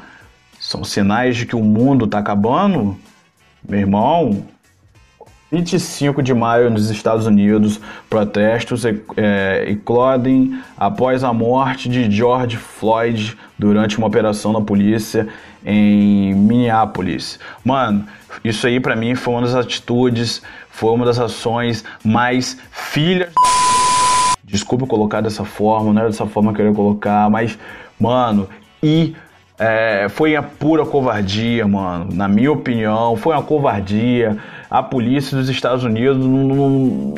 São 0.58 0.84
sinais 0.84 1.36
de 1.36 1.46
que 1.46 1.56
o 1.56 1.62
mundo 1.62 2.04
está 2.04 2.18
acabando? 2.18 2.98
Meu 3.66 3.80
irmão, 3.80 4.44
25 5.50 6.22
de 6.22 6.32
maio 6.32 6.70
nos 6.70 6.90
Estados 6.90 7.26
Unidos, 7.26 7.80
protestos 8.08 8.84
é, 9.16 9.64
eclodem 9.68 10.58
após 10.78 11.24
a 11.24 11.32
morte 11.32 11.88
de 11.88 12.10
George 12.10 12.56
Floyd 12.56 13.36
durante 13.58 13.98
uma 13.98 14.06
operação 14.06 14.52
da 14.52 14.60
polícia 14.60 15.26
em 15.64 16.32
Minneapolis. 16.34 17.38
Mano, 17.64 18.04
isso 18.44 18.66
aí 18.66 18.78
para 18.78 18.94
mim 18.94 19.14
foi 19.14 19.34
uma 19.34 19.42
das 19.42 19.54
atitudes, 19.54 20.40
foi 20.70 20.92
uma 20.92 21.04
das 21.04 21.18
ações 21.18 21.84
mais 22.04 22.56
filhas. 22.70 23.32
Desculpa 24.44 24.86
colocar 24.86 25.20
dessa 25.20 25.44
forma, 25.44 25.92
não 25.92 26.00
era 26.00 26.10
dessa 26.10 26.26
forma 26.26 26.52
que 26.52 26.60
eu 26.60 26.66
queria 26.66 26.76
colocar, 26.76 27.28
mas, 27.28 27.58
mano, 27.98 28.48
e 28.82 29.14
é, 29.60 30.08
foi 30.08 30.34
a 30.34 30.42
pura 30.42 30.86
covardia, 30.86 31.68
mano. 31.68 32.08
Na 32.14 32.26
minha 32.26 32.50
opinião, 32.50 33.14
foi 33.14 33.34
uma 33.34 33.42
covardia. 33.42 34.38
A 34.70 34.82
polícia 34.82 35.36
dos 35.36 35.50
Estados 35.50 35.84
Unidos 35.84 36.16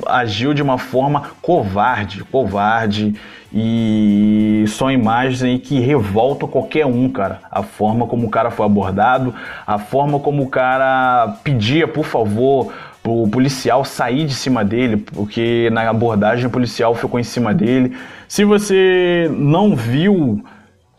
agiu 0.06 0.52
de 0.52 0.60
uma 0.60 0.76
forma 0.76 1.22
covarde, 1.40 2.24
covarde. 2.24 3.14
E 3.54 4.64
são 4.66 4.90
imagens 4.90 5.40
aí 5.44 5.60
que 5.60 5.78
revoltam 5.78 6.48
qualquer 6.48 6.84
um, 6.84 7.08
cara. 7.08 7.38
A 7.48 7.62
forma 7.62 8.08
como 8.08 8.26
o 8.26 8.30
cara 8.30 8.50
foi 8.50 8.66
abordado, 8.66 9.32
a 9.64 9.78
forma 9.78 10.18
como 10.18 10.42
o 10.42 10.48
cara 10.48 11.36
pedia, 11.44 11.86
por 11.86 12.04
favor, 12.04 12.72
pro 13.04 13.28
policial 13.28 13.84
sair 13.84 14.24
de 14.24 14.34
cima 14.34 14.64
dele, 14.64 14.96
porque 14.96 15.68
na 15.70 15.88
abordagem 15.88 16.46
o 16.46 16.50
policial 16.50 16.92
ficou 16.94 17.20
em 17.20 17.24
cima 17.24 17.54
dele. 17.54 17.96
Se 18.26 18.44
você 18.44 19.30
não 19.32 19.76
viu 19.76 20.42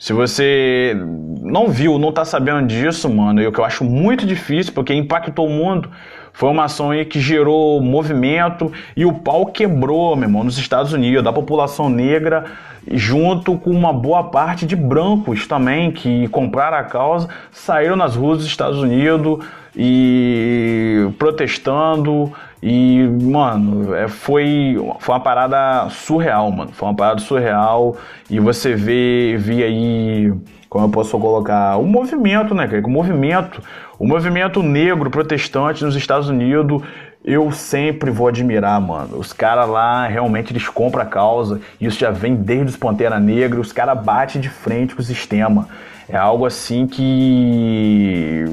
se 0.04 0.12
você 0.12 0.98
não 1.42 1.70
viu, 1.70 1.98
não 1.98 2.12
tá 2.12 2.26
sabendo 2.26 2.68
disso, 2.68 3.10
mano, 3.10 3.42
e 3.42 3.48
o 3.48 3.54
que 3.54 3.60
eu 3.60 3.64
acho 3.64 3.86
muito 3.86 4.26
difícil, 4.26 4.74
porque 4.74 4.94
impactou 4.94 5.48
o 5.48 5.50
mundo, 5.50 5.90
foi 6.34 6.50
uma 6.50 6.66
ação 6.66 6.92
aí 6.92 7.06
que 7.06 7.22
gerou 7.22 7.82
movimento 7.82 8.70
e 8.98 9.06
o 9.06 9.14
pau 9.14 9.46
quebrou, 9.46 10.14
meu 10.18 10.28
irmão, 10.28 10.44
nos 10.44 10.58
Estados 10.58 10.92
Unidos, 10.92 11.24
da 11.24 11.32
população 11.32 11.90
negra, 11.90 12.44
junto 12.92 13.58
com 13.58 13.70
uma 13.70 13.94
boa 13.94 14.26
parte 14.26 14.66
de 14.66 14.76
brancos 14.76 15.48
também, 15.48 15.90
que 15.90 16.28
compraram 16.28 16.76
a 16.76 16.84
causa, 16.84 17.30
saíram 17.50 17.96
nas 17.96 18.14
ruas 18.14 18.40
dos 18.40 18.48
Estados 18.48 18.80
Unidos 18.80 19.40
e 19.74 21.08
protestando 21.18 22.30
e, 22.66 23.06
mano, 23.22 23.94
é, 23.94 24.08
foi, 24.08 24.78
foi 25.00 25.16
uma 25.16 25.20
parada 25.20 25.90
surreal, 25.90 26.50
mano. 26.50 26.72
Foi 26.72 26.88
uma 26.88 26.96
parada 26.96 27.20
surreal. 27.20 27.98
E 28.30 28.40
você 28.40 28.74
vê, 28.74 29.36
vê 29.38 29.66
aí, 29.66 30.34
como 30.70 30.86
eu 30.86 30.90
posso 30.90 31.20
colocar, 31.20 31.76
o 31.76 31.86
movimento, 31.86 32.56
né, 32.56 32.66
cara? 32.66 32.82
O 32.88 32.90
movimento, 32.90 33.62
o 34.00 34.08
movimento 34.08 34.64
negro 34.64 35.12
protestante 35.12 35.84
nos 35.84 35.94
Estados 35.98 36.30
Unidos, 36.30 36.82
eu 37.26 37.52
sempre 37.52 38.10
vou 38.10 38.30
admirar, 38.30 38.80
mano. 38.80 39.18
Os 39.18 39.34
caras 39.34 39.68
lá, 39.68 40.08
realmente, 40.08 40.54
eles 40.54 40.70
compram 40.70 41.02
a 41.02 41.06
causa. 41.06 41.60
Isso 41.82 42.00
já 42.00 42.12
vem 42.12 42.34
desde 42.34 42.68
os 42.68 42.78
Pantera 42.78 43.20
Negra. 43.20 43.60
Os 43.60 43.74
caras 43.74 44.02
batem 44.02 44.40
de 44.40 44.48
frente 44.48 44.96
com 44.96 45.02
o 45.02 45.06
sistema. 45.06 45.68
É 46.08 46.16
algo 46.16 46.46
assim 46.46 46.88
que 46.88 48.46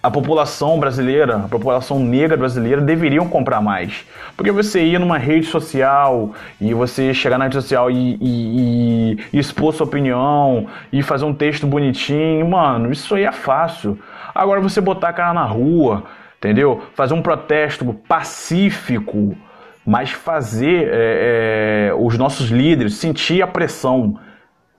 a 0.00 0.10
população 0.10 0.78
brasileira, 0.78 1.36
a 1.36 1.48
população 1.48 1.98
negra 1.98 2.36
brasileira 2.36 2.80
deveriam 2.80 3.28
comprar 3.28 3.60
mais. 3.60 4.06
Porque 4.36 4.52
você 4.52 4.84
ir 4.84 4.98
numa 4.98 5.18
rede 5.18 5.46
social 5.46 6.32
e 6.60 6.72
você 6.72 7.12
chegar 7.12 7.36
na 7.36 7.44
rede 7.44 7.56
social 7.56 7.90
e, 7.90 8.16
e, 8.20 9.18
e, 9.32 9.38
expor 9.38 9.74
sua 9.74 9.86
opinião 9.86 10.68
e 10.92 11.02
fazer 11.02 11.24
um 11.24 11.34
texto 11.34 11.66
bonitinho, 11.66 12.48
mano, 12.48 12.92
isso 12.92 13.14
aí 13.16 13.24
é 13.24 13.32
fácil. 13.32 13.98
Agora 14.32 14.60
você 14.60 14.80
botar 14.80 15.08
a 15.08 15.12
cara 15.12 15.34
na 15.34 15.44
rua, 15.44 16.04
entendeu? 16.38 16.80
Fazer 16.94 17.14
um 17.14 17.22
protesto 17.22 17.84
pacífico, 18.06 19.36
mas 19.84 20.12
fazer 20.12 20.90
é, 20.92 21.88
é, 21.90 21.94
os 21.98 22.16
nossos 22.16 22.50
líderes 22.50 22.94
sentir 22.94 23.42
a 23.42 23.48
pressão 23.48 24.16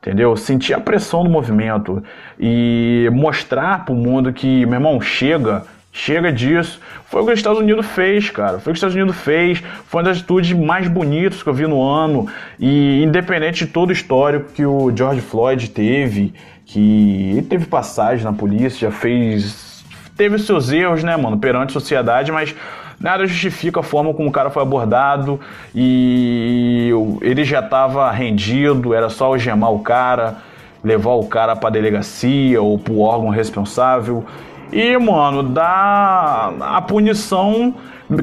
entendeu? 0.02 0.36
Sentir 0.36 0.74
a 0.74 0.80
pressão 0.80 1.24
do 1.24 1.30
movimento 1.30 2.04
e 2.40 3.10
mostrar 3.12 3.86
para 3.86 3.94
o 3.94 3.98
mundo 3.98 4.34
que, 4.34 4.66
meu 4.66 4.76
irmão, 4.76 5.00
chega, 5.02 5.64
Chega 5.92 6.32
disso. 6.32 6.80
Foi 7.06 7.22
o 7.22 7.26
que 7.26 7.32
os 7.32 7.40
Estados 7.40 7.60
Unidos 7.60 7.86
fez, 7.88 8.30
cara. 8.30 8.60
Foi 8.60 8.60
o 8.60 8.64
que 8.64 8.72
os 8.72 8.78
Estados 8.78 8.96
Unidos 8.96 9.16
fez. 9.18 9.60
Foi 9.86 10.02
uma 10.02 10.10
das 10.10 10.18
atitudes 10.18 10.54
mais 10.54 10.88
bonitas 10.88 11.42
que 11.42 11.50
eu 11.50 11.54
vi 11.54 11.66
no 11.66 11.82
ano. 11.82 12.28
E 12.60 13.04
independente 13.04 13.66
de 13.66 13.72
todo 13.72 13.90
o 13.90 13.94
histórico 13.94 14.52
que 14.54 14.66
o 14.66 14.96
George 14.96 15.22
Floyd 15.22 15.70
teve, 15.72 16.34
que 16.66 17.32
ele 17.32 17.42
teve 17.42 17.66
passagem 17.66 18.24
na 18.24 18.34
polícia, 18.34 18.90
já 18.90 18.96
fez. 18.96 19.84
Teve 20.16 20.38
seus 20.38 20.72
erros, 20.72 21.04
né, 21.04 21.16
mano, 21.18 21.40
perante 21.40 21.72
a 21.72 21.74
sociedade, 21.74 22.32
mas 22.32 22.54
nada 23.00 23.26
justifica 23.26 23.80
a 23.80 23.84
forma 23.84 24.14
como 24.14 24.30
o 24.30 24.32
cara 24.32 24.50
foi 24.50 24.62
abordado 24.62 25.40
e 25.74 26.92
ele 27.22 27.44
já 27.44 27.60
estava 27.60 28.12
rendido, 28.12 28.94
era 28.94 29.10
só 29.10 29.26
algemar 29.28 29.72
o 29.72 29.80
cara, 29.80 30.38
levar 30.84 31.14
o 31.14 31.26
cara 31.26 31.56
para 31.56 31.70
delegacia 31.70 32.62
ou 32.62 32.78
para 32.78 32.94
o 32.94 33.02
órgão 33.02 33.30
responsável 33.30 34.26
e, 34.72 34.98
mano, 34.98 35.44
dar 35.44 36.54
a 36.60 36.82
punição 36.82 37.74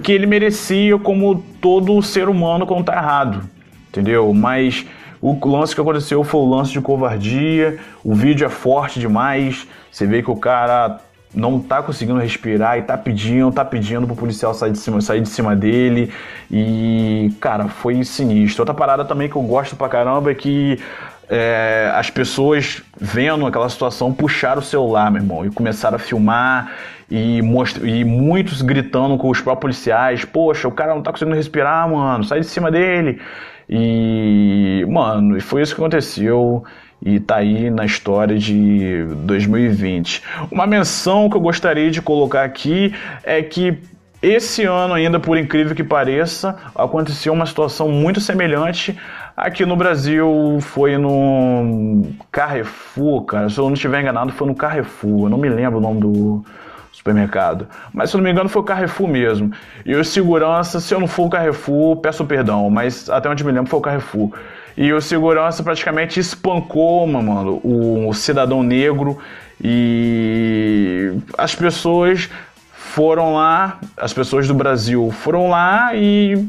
que 0.02 0.12
ele 0.12 0.26
merecia 0.26 0.98
como 0.98 1.42
todo 1.60 2.00
ser 2.02 2.28
humano 2.28 2.66
quando 2.66 2.84
tá 2.84 2.94
errado, 2.94 3.42
entendeu? 3.88 4.32
Mas 4.32 4.86
o 5.20 5.36
lance 5.48 5.74
que 5.74 5.80
aconteceu 5.80 6.22
foi 6.22 6.40
o 6.40 6.48
lance 6.48 6.72
de 6.72 6.80
covardia, 6.80 7.78
o 8.04 8.14
vídeo 8.14 8.44
é 8.46 8.48
forte 8.48 9.00
demais, 9.00 9.66
você 9.90 10.06
vê 10.06 10.22
que 10.22 10.30
o 10.30 10.36
cara 10.36 11.00
não 11.34 11.60
tá 11.60 11.82
conseguindo 11.82 12.18
respirar 12.18 12.78
e 12.78 12.82
tá 12.82 12.96
pedindo, 12.96 13.52
tá 13.52 13.64
pedindo 13.64 14.06
pro 14.06 14.16
policial 14.16 14.54
sair 14.54 14.72
de 14.72 14.78
cima, 14.78 15.00
sair 15.00 15.20
de 15.20 15.28
cima 15.28 15.54
dele. 15.54 16.12
E, 16.50 17.32
cara, 17.40 17.68
foi 17.68 18.02
sinistro. 18.04 18.62
Outra 18.62 18.74
parada 18.74 19.04
também 19.04 19.28
que 19.28 19.36
eu 19.36 19.42
gosto 19.42 19.76
pra 19.76 19.88
caramba 19.88 20.30
é 20.30 20.34
que 20.34 20.80
é, 21.28 21.90
as 21.94 22.08
pessoas 22.08 22.82
vendo 22.98 23.46
aquela 23.46 23.68
situação 23.68 24.12
puxaram 24.12 24.60
o 24.60 24.64
celular, 24.64 25.10
meu 25.10 25.22
irmão, 25.22 25.44
e 25.44 25.50
começaram 25.50 25.96
a 25.96 25.98
filmar 25.98 26.72
e, 27.10 27.42
mostra, 27.42 27.88
e 27.88 28.04
muitos 28.04 28.62
gritando 28.62 29.16
com 29.16 29.28
os 29.28 29.40
próprios 29.40 29.76
policiais: 29.76 30.24
Poxa, 30.24 30.68
o 30.68 30.72
cara 30.72 30.94
não 30.94 31.02
tá 31.02 31.10
conseguindo 31.10 31.36
respirar, 31.36 31.88
mano, 31.88 32.24
sai 32.24 32.40
de 32.40 32.46
cima 32.46 32.70
dele. 32.70 33.20
E, 33.68 34.84
mano, 34.88 35.40
foi 35.40 35.62
isso 35.62 35.74
que 35.74 35.80
aconteceu 35.80 36.64
e 37.00 37.20
tá 37.20 37.36
aí 37.36 37.70
na 37.70 37.84
história 37.84 38.38
de 38.38 39.04
2020. 39.24 40.22
Uma 40.50 40.66
menção 40.66 41.28
que 41.28 41.36
eu 41.36 41.40
gostaria 41.40 41.90
de 41.90 42.00
colocar 42.02 42.44
aqui 42.44 42.94
é 43.22 43.42
que 43.42 43.78
esse 44.22 44.64
ano 44.64 44.94
ainda, 44.94 45.20
por 45.20 45.36
incrível 45.36 45.74
que 45.74 45.84
pareça, 45.84 46.56
aconteceu 46.74 47.32
uma 47.32 47.46
situação 47.46 47.88
muito 47.90 48.20
semelhante 48.20 48.96
Aqui 49.36 49.66
no 49.66 49.76
Brasil 49.76 50.56
foi 50.62 50.96
no 50.96 52.06
Carrefour, 52.32 53.22
cara. 53.24 53.50
Se 53.50 53.58
eu 53.58 53.66
não 53.66 53.74
estiver 53.74 54.00
enganado, 54.00 54.32
foi 54.32 54.46
no 54.46 54.54
Carrefour. 54.54 55.26
Eu 55.26 55.28
não 55.28 55.36
me 55.36 55.50
lembro 55.50 55.76
o 55.76 55.80
nome 55.80 56.00
do 56.00 56.42
supermercado. 56.90 57.68
Mas 57.92 58.08
se 58.08 58.16
eu 58.16 58.18
não 58.18 58.24
me 58.24 58.30
engano, 58.30 58.48
foi 58.48 58.62
o 58.62 58.64
Carrefour 58.64 59.06
mesmo. 59.06 59.52
E 59.84 59.94
o 59.94 60.02
segurança, 60.02 60.80
se 60.80 60.94
eu 60.94 60.98
não 60.98 61.06
for 61.06 61.26
o 61.26 61.28
Carrefour, 61.28 61.96
peço 61.96 62.24
perdão, 62.24 62.70
mas 62.70 63.10
até 63.10 63.28
onde 63.28 63.44
me 63.44 63.52
lembro 63.52 63.68
foi 63.68 63.78
o 63.78 63.82
Carrefour. 63.82 64.32
E 64.76 64.92
o 64.92 65.00
segurança 65.00 65.62
praticamente 65.62 66.20
espancou, 66.20 67.06
mano, 67.06 67.60
o 67.64 68.12
cidadão 68.12 68.62
negro 68.62 69.18
e 69.62 71.12
as 71.38 71.54
pessoas 71.54 72.28
foram 72.72 73.34
lá, 73.34 73.80
as 73.96 74.12
pessoas 74.12 74.46
do 74.46 74.54
Brasil 74.54 75.10
foram 75.10 75.48
lá 75.48 75.94
e 75.94 76.46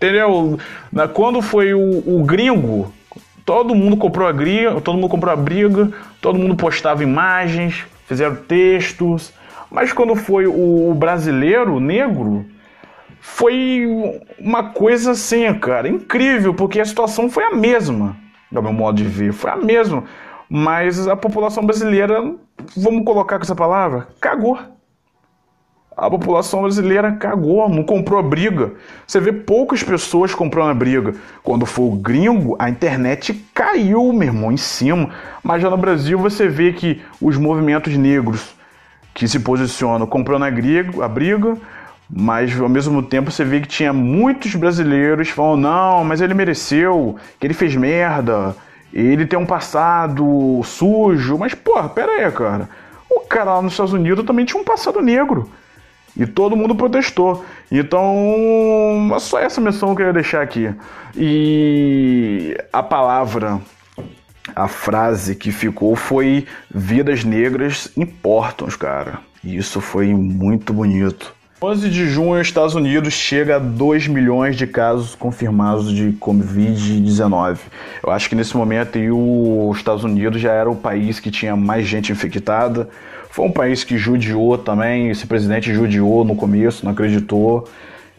Entendeu? 0.00 0.58
Quando 1.12 1.42
foi 1.42 1.74
o, 1.74 2.02
o 2.06 2.24
gringo, 2.24 2.90
todo 3.44 3.74
mundo 3.74 3.98
comprou 3.98 4.26
a 4.26 4.32
briga, 4.32 4.80
todo 4.80 4.94
mundo 4.94 5.10
comprou 5.10 5.30
a 5.30 5.36
briga, 5.36 5.90
todo 6.22 6.38
mundo 6.38 6.56
postava 6.56 7.02
imagens, 7.02 7.84
fizeram 8.06 8.34
textos. 8.34 9.30
Mas 9.70 9.92
quando 9.92 10.16
foi 10.16 10.46
o 10.46 10.94
brasileiro 10.94 11.78
negro, 11.78 12.46
foi 13.20 13.86
uma 14.38 14.70
coisa 14.70 15.12
assim, 15.12 15.52
cara, 15.54 15.88
incrível, 15.88 16.54
porque 16.54 16.80
a 16.80 16.84
situação 16.84 17.30
foi 17.30 17.44
a 17.44 17.54
mesma, 17.54 18.16
do 18.50 18.62
meu 18.62 18.72
modo 18.72 18.96
de 18.96 19.04
ver, 19.04 19.32
foi 19.32 19.50
a 19.50 19.56
mesma. 19.56 20.04
Mas 20.48 21.06
a 21.06 21.14
população 21.14 21.64
brasileira, 21.64 22.34
vamos 22.76 23.04
colocar 23.04 23.38
com 23.38 23.44
essa 23.44 23.54
palavra, 23.54 24.08
cagou 24.20 24.58
a 26.00 26.08
população 26.08 26.62
brasileira 26.62 27.12
cagou, 27.12 27.68
não 27.68 27.82
comprou 27.82 28.18
a 28.18 28.22
briga. 28.22 28.72
Você 29.06 29.20
vê 29.20 29.34
poucas 29.34 29.82
pessoas 29.82 30.34
comprando 30.34 30.70
a 30.70 30.74
briga. 30.74 31.14
Quando 31.42 31.66
for 31.66 31.92
o 31.92 31.96
gringo, 31.96 32.56
a 32.58 32.70
internet 32.70 33.34
caiu, 33.52 34.10
meu 34.10 34.28
irmão, 34.28 34.50
em 34.50 34.56
cima. 34.56 35.10
Mas 35.42 35.60
já 35.60 35.68
no 35.68 35.76
Brasil 35.76 36.18
você 36.18 36.48
vê 36.48 36.72
que 36.72 37.02
os 37.20 37.36
movimentos 37.36 37.94
negros 37.98 38.54
que 39.12 39.28
se 39.28 39.40
posicionam 39.40 40.06
comprando 40.06 40.46
a 40.46 40.50
briga, 40.50 41.04
a 41.04 41.08
briga 41.08 41.58
mas 42.12 42.58
ao 42.60 42.68
mesmo 42.68 43.02
tempo 43.02 43.30
você 43.30 43.44
vê 43.44 43.60
que 43.60 43.68
tinha 43.68 43.92
muitos 43.92 44.54
brasileiros 44.54 45.28
falando: 45.28 45.62
não, 45.62 46.04
mas 46.04 46.20
ele 46.20 46.34
mereceu, 46.34 47.16
que 47.38 47.46
ele 47.46 47.54
fez 47.54 47.76
merda, 47.76 48.56
ele 48.92 49.26
tem 49.26 49.38
um 49.38 49.46
passado 49.46 50.60
sujo. 50.64 51.38
Mas, 51.38 51.54
porra, 51.54 51.88
pera 51.88 52.12
aí, 52.12 52.32
cara. 52.32 52.68
O 53.08 53.20
cara 53.20 53.54
lá 53.54 53.62
nos 53.62 53.72
Estados 53.72 53.92
Unidos 53.92 54.24
também 54.24 54.44
tinha 54.44 54.60
um 54.60 54.64
passado 54.64 55.00
negro. 55.00 55.50
E 56.16 56.26
todo 56.26 56.56
mundo 56.56 56.74
protestou. 56.74 57.44
Então, 57.70 59.10
é 59.14 59.18
só 59.20 59.38
essa 59.38 59.60
menção 59.60 59.88
que 59.88 59.92
eu 59.92 59.96
queria 59.96 60.12
deixar 60.12 60.42
aqui. 60.42 60.74
E 61.16 62.56
a 62.72 62.82
palavra, 62.82 63.60
a 64.54 64.66
frase 64.66 65.36
que 65.36 65.52
ficou 65.52 65.94
foi: 65.94 66.46
Vidas 66.68 67.22
negras 67.22 67.92
importam, 67.96 68.66
cara. 68.68 69.20
E 69.42 69.56
isso 69.56 69.80
foi 69.80 70.12
muito 70.12 70.72
bonito. 70.72 71.39
11 71.62 71.90
de 71.90 72.08
junho, 72.08 72.40
Estados 72.40 72.74
Unidos 72.74 73.12
chega 73.12 73.56
a 73.56 73.58
2 73.58 74.08
milhões 74.08 74.56
de 74.56 74.66
casos 74.66 75.14
confirmados 75.14 75.92
de 75.92 76.12
Covid-19. 76.12 77.58
Eu 78.02 78.10
acho 78.10 78.30
que 78.30 78.34
nesse 78.34 78.56
momento 78.56 78.96
aí, 78.96 79.10
os 79.10 79.76
Estados 79.76 80.02
Unidos 80.02 80.40
já 80.40 80.52
era 80.52 80.70
o 80.70 80.74
país 80.74 81.20
que 81.20 81.30
tinha 81.30 81.54
mais 81.54 81.86
gente 81.86 82.10
infectada. 82.10 82.88
Foi 83.28 83.44
um 83.44 83.52
país 83.52 83.84
que 83.84 83.98
judiou 83.98 84.56
também, 84.56 85.10
esse 85.10 85.26
presidente 85.26 85.74
judiou 85.74 86.24
no 86.24 86.34
começo, 86.34 86.82
não 86.82 86.92
acreditou, 86.92 87.68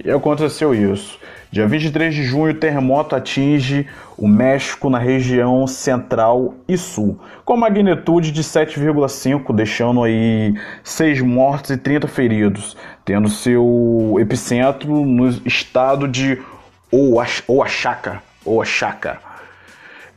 e 0.05 0.11
aconteceu 0.11 0.75
isso. 0.75 1.17
Dia 1.51 1.67
23 1.67 2.15
de 2.15 2.23
junho, 2.23 2.53
terremoto 2.53 3.13
atinge 3.13 3.85
o 4.17 4.25
México 4.25 4.89
na 4.89 4.97
região 4.97 5.67
central 5.67 6.53
e 6.65 6.77
sul, 6.77 7.19
com 7.43 7.57
magnitude 7.57 8.31
de 8.31 8.41
7,5, 8.41 9.53
deixando 9.53 10.01
aí 10.01 10.53
6 10.81 11.19
mortos 11.19 11.71
e 11.71 11.77
30 11.77 12.07
feridos, 12.07 12.77
tendo 13.03 13.27
seu 13.27 14.15
epicentro 14.17 15.05
no 15.05 15.27
estado 15.45 16.07
de 16.07 16.41
Oaxaca, 16.89 18.23
Oaxaca. 18.45 19.19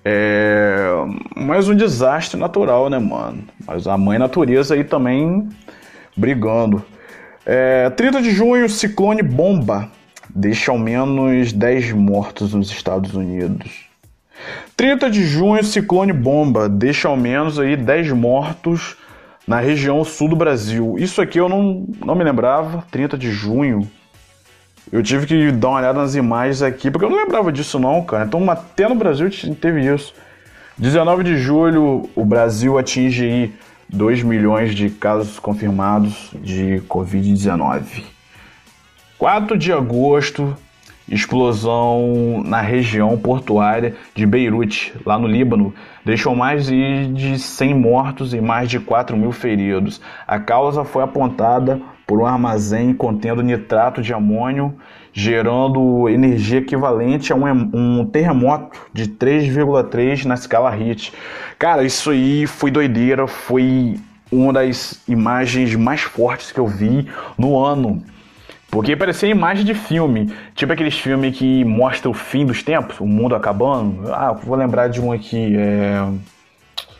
É... 0.05 0.87
Mais 1.35 1.69
um 1.69 1.75
desastre 1.75 2.39
natural, 2.39 2.89
né, 2.89 3.01
mano? 3.01 3.43
Mas 3.67 3.89
a 3.89 3.99
mãe 3.99 4.21
natureza 4.21 4.75
aí 4.75 4.85
também 4.85 5.49
brigando. 6.17 6.85
É... 7.45 7.91
30 7.91 8.23
de 8.23 8.31
junho, 8.31 8.69
ciclone 8.69 9.23
bomba. 9.23 9.91
Deixa 10.35 10.73
ao 10.73 10.79
menos 10.79 11.53
10 11.53 11.93
mortos 11.93 12.55
nos 12.55 12.69
Estados 12.71 13.15
Unidos. 13.15 13.85
30 14.77 15.09
de 15.09 15.25
junho, 15.25 15.63
ciclone 15.63 16.13
bomba. 16.13 16.69
Deixa 16.69 17.07
ao 17.07 17.17
menos 17.17 17.59
aí 17.59 17.77
10 17.77 18.11
mortos 18.11 18.97
na 19.47 19.61
região 19.61 20.03
sul 20.03 20.29
do 20.29 20.35
Brasil. 20.35 20.97
Isso 20.99 21.23
aqui 21.23 21.39
eu 21.39 21.49
não, 21.49 21.87
não 22.05 22.17
me 22.17 22.25
lembrava. 22.25 22.85
30 22.91 23.17
de 23.17 23.31
junho. 23.31 23.89
Eu 24.91 25.03
tive 25.03 25.27
que 25.27 25.53
dar 25.53 25.69
uma 25.69 25.79
olhada 25.79 26.01
nas 26.01 26.17
imagens 26.17 26.63
aqui, 26.63 26.91
porque 26.91 27.05
eu 27.05 27.11
não 27.11 27.17
lembrava 27.17 27.53
disso 27.53 27.79
não, 27.79 28.03
cara. 28.03 28.25
Então 28.25 28.51
até 28.51 28.89
no 28.89 28.95
Brasil 28.97 29.29
teve 29.61 29.87
isso. 29.95 30.15
19 30.77 31.23
de 31.23 31.37
julho, 31.37 32.11
o 32.17 32.25
Brasil 32.25 32.77
atinge 32.77 33.25
aí 33.25 33.55
2 33.89 34.25
milhões 34.25 34.75
de 34.75 34.91
casos 34.91 35.39
confirmados 35.39 36.31
de 36.35 36.83
Covid-19. 36.89 38.14
4 39.25 39.57
de 39.57 39.73
agosto, 39.73 40.55
explosão 41.09 42.43
na 42.45 42.61
região 42.61 43.17
portuária 43.17 43.95
de 44.15 44.27
Beirute, 44.27 44.93
lá 45.07 45.19
no 45.19 45.27
Líbano, 45.27 45.73
deixou 46.05 46.37
mais 46.37 46.67
de 46.67 47.39
100 47.39 47.75
mortos 47.75 48.35
e 48.35 48.41
mais 48.43 48.69
de 48.69 48.79
4 48.79 49.17
mil 49.17 49.33
feridos. 49.33 49.99
A 50.29 50.39
causa 50.39 50.85
foi 50.85 51.03
apontada 51.03 51.81
por 52.07 52.21
um 52.21 52.27
armazém 52.27 52.93
contendo 52.93 53.41
nitrato 53.41 54.03
de 54.03 54.13
amônio, 54.13 54.75
gerando 55.11 56.07
energia 56.07 56.59
equivalente 56.59 57.33
a 57.33 57.35
um, 57.35 57.71
um 57.73 58.05
terremoto 58.05 58.79
de 58.93 59.07
3,3 59.07 60.27
na 60.27 60.35
escala 60.35 60.69
Richter. 60.69 61.19
Cara, 61.59 61.83
isso 61.83 62.11
aí 62.11 62.47
foi 62.47 62.71
doideira, 62.71 63.27
foi 63.27 63.97
uma 64.31 64.53
das 64.53 65.03
imagens 65.09 65.75
mais 65.75 66.03
fortes 66.03 66.53
que 66.53 66.61
eu 66.61 66.67
vi 66.67 67.09
no 67.39 67.59
ano. 67.59 68.03
Porque 68.75 68.97
parecia 68.97 69.29
imagem 69.29 69.65
de 69.65 69.73
filme, 69.73 70.35
tipo 70.53 70.73
aqueles 70.73 70.99
filmes 70.99 71.39
que 71.39 71.65
mostra 71.65 72.11
o 72.11 72.13
fim 72.13 72.45
dos 72.45 72.61
tempos, 72.61 72.99
o 72.99 73.07
mundo 73.07 73.37
acabando. 73.37 74.13
Ah, 74.13 74.33
vou 74.33 74.57
lembrar 74.57 74.89
de 74.89 75.01
um 75.01 75.13
aqui, 75.13 75.57
é... 75.57 76.05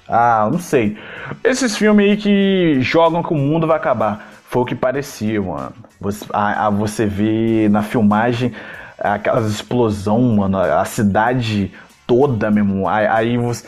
Ah, 0.09 0.49
não 0.53 0.61
sei. 0.61 0.97
Esses 1.43 1.77
filmes 1.77 2.09
aí 2.09 2.17
que 2.17 2.79
jogam 2.81 3.25
que 3.25 3.33
o 3.33 3.37
mundo 3.37 3.67
vai 3.67 3.77
acabar. 3.77 4.25
foi 4.49 4.63
o 4.63 4.65
que 4.65 4.77
parecia, 4.77 5.43
mano. 5.43 5.73
Você, 6.01 6.25
a, 6.33 6.69
a 6.69 6.71
você 6.71 7.07
vê 7.07 7.69
na 7.69 7.83
filmagem 7.83 8.53
aquelas 8.97 9.51
explosão, 9.51 10.21
mano, 10.21 10.59
a 10.59 10.85
cidade 10.85 11.73
toda 12.07 12.53
mesmo. 12.53 12.89
Aí 12.89 13.37
você 13.37 13.67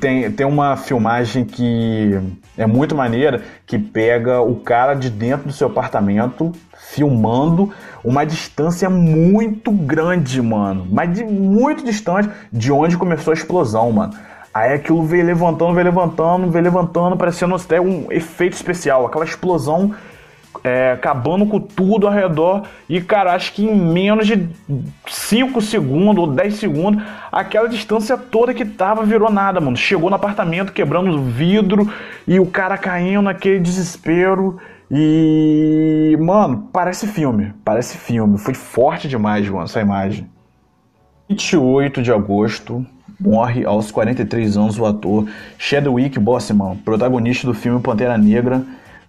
tem, 0.00 0.30
tem 0.30 0.46
uma 0.46 0.76
filmagem 0.76 1.44
que 1.44 2.18
é 2.56 2.66
muito 2.66 2.94
maneira 2.94 3.42
que 3.66 3.78
pega 3.78 4.40
o 4.40 4.56
cara 4.56 4.94
de 4.94 5.10
dentro 5.10 5.48
do 5.48 5.52
seu 5.52 5.68
apartamento 5.68 6.52
filmando 6.90 7.72
uma 8.02 8.24
distância 8.24 8.88
muito 8.88 9.70
grande, 9.70 10.40
mano. 10.40 10.86
Mas 10.90 11.14
de 11.14 11.24
muito 11.24 11.84
distante 11.84 12.30
de 12.52 12.72
onde 12.72 12.96
começou 12.96 13.32
a 13.32 13.34
explosão, 13.34 13.90
mano. 13.92 14.14
Aí 14.52 14.72
aquilo 14.72 15.02
veio 15.02 15.24
levantando, 15.24 15.74
veio 15.74 15.86
levantando, 15.86 16.50
veio 16.50 16.64
levantando, 16.64 17.16
parecendo 17.16 17.54
até 17.56 17.80
um 17.80 18.06
efeito 18.10 18.52
especial. 18.52 19.04
Aquela 19.04 19.24
explosão 19.24 19.92
é, 20.64 20.92
acabando 20.92 21.44
com 21.44 21.60
tudo 21.60 22.06
ao 22.06 22.12
redor. 22.12 22.62
E, 22.88 22.98
cara, 23.02 23.34
acho 23.34 23.52
que 23.52 23.62
em 23.62 23.76
menos 23.76 24.26
de 24.26 24.48
5 25.06 25.60
segundos 25.60 26.24
ou 26.24 26.32
10 26.32 26.54
segundos, 26.54 27.04
aquela 27.30 27.68
distância 27.68 28.16
toda 28.16 28.54
que 28.54 28.64
tava 28.64 29.04
virou 29.04 29.30
nada, 29.30 29.60
mano. 29.60 29.76
Chegou 29.76 30.08
no 30.08 30.16
apartamento 30.16 30.72
quebrando 30.72 31.22
vidro 31.22 31.92
e 32.26 32.40
o 32.40 32.46
cara 32.46 32.78
caindo 32.78 33.22
naquele 33.22 33.60
desespero. 33.60 34.58
E, 34.90 36.16
mano, 36.18 36.68
parece 36.72 37.06
filme. 37.06 37.52
Parece 37.62 37.98
filme. 37.98 38.38
Foi 38.38 38.54
forte 38.54 39.06
demais, 39.06 39.46
mano, 39.46 39.64
essa 39.64 39.82
imagem. 39.82 40.26
28 41.28 42.02
de 42.02 42.12
agosto, 42.12 42.86
morre 43.20 43.64
aos 43.64 43.90
43 43.90 44.56
anos 44.56 44.78
o 44.78 44.84
ator 44.84 45.26
Chadwick 45.56 46.18
Boseman, 46.18 46.76
protagonista 46.84 47.46
do 47.46 47.54
filme 47.54 47.80
Pantera 47.80 48.18
Negra 48.18 48.62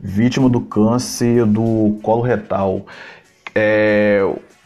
vítima 0.06 0.48
do 0.48 0.62
câncer 0.62 1.46
do 1.46 1.98
colo 2.04 2.22
retal. 2.22 2.86
É, 3.54 4.22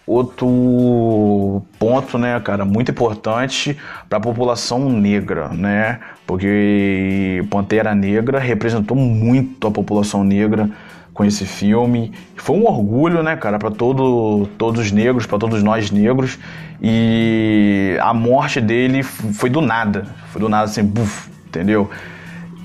outro 0.06 1.62
ponto, 1.78 2.18
né, 2.18 2.40
cara, 2.42 2.66
muito 2.66 2.92
importante 2.92 3.78
para 4.10 4.18
a 4.18 4.22
população 4.22 4.90
negra, 4.90 5.50
né? 5.50 6.00
Porque 6.28 7.46
Pantera 7.50 7.96
Negra 7.96 8.40
representou 8.40 8.98
muito 8.98 9.68
a 9.68 9.72
população 9.72 10.24
negra 10.24 10.70
com 11.14 11.24
esse 11.24 11.46
filme. 11.46 12.12
Foi 12.36 12.58
um 12.58 12.66
orgulho, 12.66 13.24
né, 13.24 13.36
cara, 13.36 13.58
para 13.58 13.72
todo, 13.72 14.48
todos 14.58 14.82
os 14.82 14.92
negros, 14.92 15.26
para 15.26 15.38
todos 15.38 15.64
nós 15.64 15.90
negros. 15.90 16.38
E 16.82 17.98
a 18.02 18.14
morte 18.14 18.60
dele 18.60 19.04
foi 19.04 19.50
do 19.50 19.62
nada, 19.62 20.06
foi 20.32 20.42
do 20.42 20.50
nada 20.50 20.66
assim, 20.66 20.84
buf, 20.84 21.30
entendeu? 21.48 21.90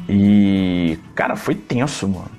E 0.09 0.99
cara, 1.15 1.37
foi 1.37 1.55
tenso, 1.55 2.09
mano 2.09 2.34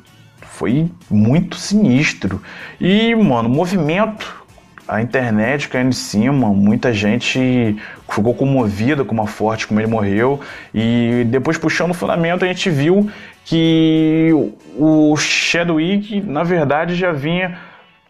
foi 0.55 0.89
muito 1.09 1.55
sinistro. 1.57 2.41
E, 2.79 3.13
mano, 3.13 3.49
movimento, 3.49 4.45
a 4.87 5.01
internet 5.01 5.67
caindo 5.67 5.89
em 5.89 5.91
cima, 5.91 6.47
muita 6.49 6.93
gente 6.93 7.75
ficou 8.09 8.33
comovida 8.33 9.03
com 9.03 9.13
uma 9.13 9.27
forte 9.27 9.67
como 9.67 9.79
ele 9.79 9.87
morreu. 9.87 10.39
E 10.73 11.25
depois, 11.27 11.57
puxando 11.57 11.91
o 11.91 11.93
fundamento, 11.93 12.45
a 12.45 12.47
gente 12.47 12.69
viu 12.69 13.09
que 13.43 14.31
o 14.77 15.15
Chadwick, 15.17 16.21
na 16.21 16.43
verdade, 16.43 16.95
já 16.95 17.11
vinha 17.11 17.57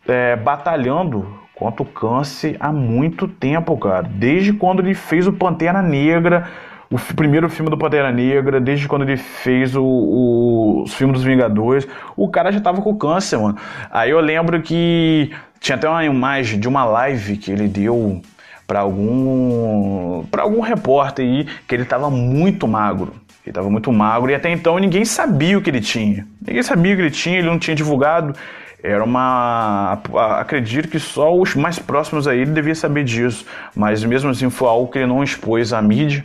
é, 0.07 0.35
batalhando 0.35 1.39
contra 1.55 1.81
o 1.81 1.85
câncer 1.85 2.57
há 2.59 2.71
muito 2.71 3.27
tempo, 3.27 3.75
cara. 3.77 4.03
Desde 4.03 4.53
quando 4.53 4.81
ele 4.81 4.93
fez 4.93 5.25
o 5.25 5.33
Pantera 5.33 5.81
Negra 5.81 6.47
o 6.89 6.97
primeiro 7.15 7.49
filme 7.49 7.69
do 7.69 7.77
Pantera 7.77 8.11
Negra, 8.11 8.59
desde 8.59 8.87
quando 8.87 9.03
ele 9.03 9.17
fez 9.17 9.75
o, 9.75 9.83
o, 9.83 10.83
os 10.83 10.93
filmes 10.93 11.17
dos 11.17 11.25
Vingadores, 11.25 11.87
o 12.15 12.29
cara 12.29 12.51
já 12.51 12.61
tava 12.61 12.81
com 12.81 12.95
câncer, 12.95 13.37
mano. 13.37 13.57
Aí 13.89 14.11
eu 14.11 14.19
lembro 14.19 14.61
que 14.61 15.31
tinha 15.59 15.75
até 15.75 15.89
uma 15.89 16.05
imagem 16.05 16.59
de 16.59 16.67
uma 16.67 16.85
live 16.85 17.37
que 17.37 17.51
ele 17.51 17.67
deu 17.67 18.21
para 18.67 18.79
algum 18.79 20.23
para 20.29 20.43
algum 20.43 20.59
repórter 20.59 21.25
aí 21.25 21.47
que 21.67 21.75
ele 21.75 21.85
tava 21.85 22.09
muito 22.09 22.67
magro. 22.67 23.13
Ele 23.45 23.53
tava 23.53 23.69
muito 23.69 23.91
magro 23.91 24.31
e 24.31 24.35
até 24.35 24.49
então 24.49 24.77
ninguém 24.79 25.05
sabia 25.05 25.57
o 25.57 25.61
que 25.61 25.69
ele 25.69 25.81
tinha. 25.81 26.25
Ninguém 26.45 26.63
sabia 26.63 26.93
o 26.93 26.95
que 26.95 27.01
ele 27.03 27.11
tinha, 27.11 27.37
ele 27.37 27.47
não 27.47 27.59
tinha 27.59 27.75
divulgado. 27.75 28.35
Era 28.81 29.03
uma. 29.03 29.99
Acredito 30.39 30.87
que 30.87 30.99
só 30.99 31.35
os 31.35 31.55
mais 31.55 31.79
próximos 31.79 32.27
a 32.27 32.35
ele 32.35 32.51
devia 32.51 32.75
saber 32.75 33.03
disso. 33.03 33.45
Mas 33.75 34.03
mesmo 34.03 34.29
assim 34.29 34.49
foi 34.49 34.67
algo 34.67 34.91
que 34.91 34.99
ele 34.99 35.07
não 35.07 35.23
expôs 35.23 35.73
à 35.73 35.81
mídia. 35.81 36.23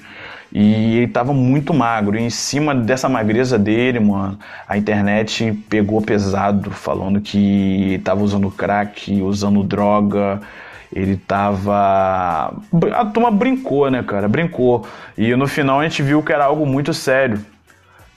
E 0.53 0.99
ele 0.99 1.09
tava 1.09 1.33
muito 1.33 1.73
magro. 1.73 2.17
E 2.17 2.23
em 2.23 2.31
cima 2.31 2.75
dessa 2.75 3.09
magreza 3.09 3.59
dele, 3.59 4.01
mano, 4.01 4.39
a 4.69 4.77
internet 4.77 5.53
pegou 5.69 6.03
pesado, 6.03 6.71
falando 6.71 7.21
que 7.21 8.01
tava 8.05 8.23
usando 8.23 8.51
crack, 8.51 9.23
usando 9.23 9.63
droga. 9.63 10.41
Ele 10.93 11.17
tava. 11.17 12.53
A 12.93 13.05
turma 13.07 13.31
brincou, 13.31 13.91
né, 13.91 14.03
cara? 14.03 14.29
Brincou. 14.29 14.85
E 15.17 15.35
no 15.37 15.47
final 15.47 15.81
a 15.81 15.85
gente 15.85 16.03
viu 16.03 16.23
que 16.23 16.33
era 16.33 16.45
algo 16.45 16.67
muito 16.67 16.93
sério. 16.93 17.41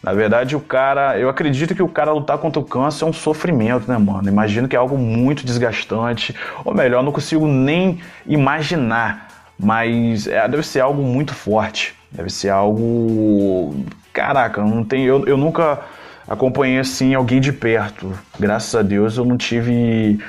Na 0.02 0.12
verdade, 0.12 0.56
o 0.56 0.60
cara. 0.60 1.18
Eu 1.20 1.30
acredito 1.30 1.76
que 1.76 1.84
o 1.84 1.88
cara 1.88 2.12
lutar 2.12 2.40
contra 2.40 2.60
o 2.60 2.66
câncer 2.66 3.06
é 3.06 3.08
um 3.08 3.14
sofrimento, 3.14 3.90
né, 3.90 3.98
mano? 3.98 4.28
Imagino 4.28 4.68
que 4.68 4.76
é 4.76 4.80
algo 4.80 4.98
muito 4.98 5.46
desgastante. 5.46 6.36
Ou 6.66 6.74
melhor, 6.74 7.04
não 7.04 7.12
consigo 7.12 7.48
nem 7.48 8.00
imaginar. 8.26 9.28
Mas 9.58 10.26
é, 10.28 10.46
deve 10.48 10.64
ser 10.64 10.80
algo 10.80 11.04
muito 11.04 11.34
forte. 11.34 11.96
Deve 12.14 12.30
ser 12.30 12.50
algo. 12.50 13.86
Caraca, 14.14 14.62
não 14.62 14.84
tem. 14.84 15.06
Eu, 15.06 15.26
eu 15.26 15.36
nunca 15.36 15.82
acompanhei 16.28 16.80
assim 16.80 17.14
alguém 17.14 17.42
de 17.42 17.52
perto. 17.52 18.12
Graças 18.40 18.74
a 18.76 18.82
Deus 18.82 19.18
eu 19.18 19.26
não 19.26 19.38
tive 19.38 20.20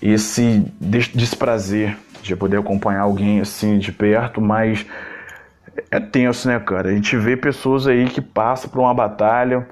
esse 0.00 0.64
desprazer 0.80 1.96
de 2.22 2.34
poder 2.36 2.58
acompanhar 2.58 3.02
alguém 3.02 3.40
assim 3.40 3.78
de 3.78 3.92
perto, 3.92 4.40
mas 4.40 4.86
é 5.90 6.00
tenso, 6.00 6.48
né, 6.48 6.58
cara? 6.58 6.88
A 6.88 6.94
gente 6.94 7.16
vê 7.16 7.36
pessoas 7.36 7.86
aí 7.86 8.06
que 8.06 8.20
passam 8.20 8.70
por 8.70 8.80
uma 8.80 8.94
batalha, 8.94 9.66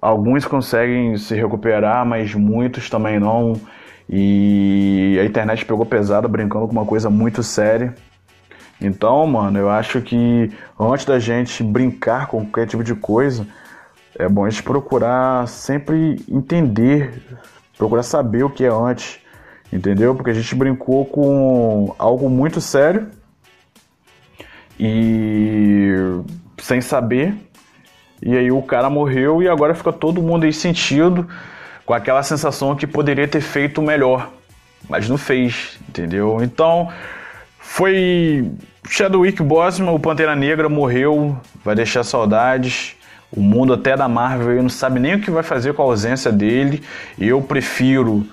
alguns 0.00 0.44
conseguem 0.44 1.16
se 1.16 1.34
recuperar, 1.34 2.04
mas 2.06 2.34
muitos 2.34 2.88
também 2.88 3.20
não. 3.20 3.60
E 4.08 5.16
a 5.20 5.24
internet 5.24 5.64
pegou 5.64 5.86
pesado 5.86 6.28
brincando 6.28 6.66
com 6.66 6.72
uma 6.72 6.84
coisa 6.84 7.08
muito 7.08 7.42
séria. 7.42 7.94
Então, 8.82 9.24
mano, 9.26 9.58
eu 9.58 9.70
acho 9.70 10.00
que 10.00 10.50
antes 10.78 11.06
da 11.06 11.18
gente 11.18 11.62
brincar 11.62 12.26
com 12.26 12.44
qualquer 12.44 12.66
tipo 12.66 12.82
de 12.82 12.94
coisa, 12.94 13.46
é 14.18 14.28
bom 14.28 14.44
a 14.44 14.50
gente 14.50 14.62
procurar 14.62 15.46
sempre 15.46 16.20
entender, 16.28 17.22
procurar 17.78 18.02
saber 18.02 18.42
o 18.42 18.50
que 18.50 18.64
é 18.64 18.68
antes, 18.68 19.20
entendeu? 19.72 20.14
Porque 20.16 20.30
a 20.30 20.34
gente 20.34 20.54
brincou 20.54 21.06
com 21.06 21.94
algo 21.96 22.28
muito 22.28 22.60
sério 22.60 23.08
e 24.78 25.92
sem 26.58 26.80
saber, 26.80 27.34
e 28.20 28.36
aí 28.36 28.50
o 28.50 28.62
cara 28.62 28.90
morreu 28.90 29.42
e 29.42 29.48
agora 29.48 29.74
fica 29.74 29.92
todo 29.92 30.20
mundo 30.20 30.44
aí 30.44 30.52
sentido 30.52 31.28
com 31.86 31.94
aquela 31.94 32.22
sensação 32.22 32.74
que 32.74 32.86
poderia 32.86 33.28
ter 33.28 33.40
feito 33.40 33.80
melhor, 33.80 34.30
mas 34.88 35.08
não 35.08 35.16
fez, 35.16 35.78
entendeu? 35.88 36.38
Então 36.42 36.88
foi 37.58 38.50
Chadwick 38.88 39.42
Boseman, 39.42 39.92
o 39.92 39.98
Pantera 39.98 40.34
Negra, 40.34 40.68
morreu, 40.68 41.36
vai 41.64 41.74
deixar 41.74 42.02
saudades. 42.02 42.96
O 43.34 43.40
mundo 43.40 43.72
até 43.72 43.96
da 43.96 44.08
Marvel 44.08 44.62
não 44.62 44.68
sabe 44.68 45.00
nem 45.00 45.14
o 45.14 45.20
que 45.20 45.30
vai 45.30 45.42
fazer 45.42 45.72
com 45.72 45.82
a 45.82 45.86
ausência 45.86 46.30
dele. 46.30 46.82
Eu 47.18 47.40
prefiro 47.40 48.26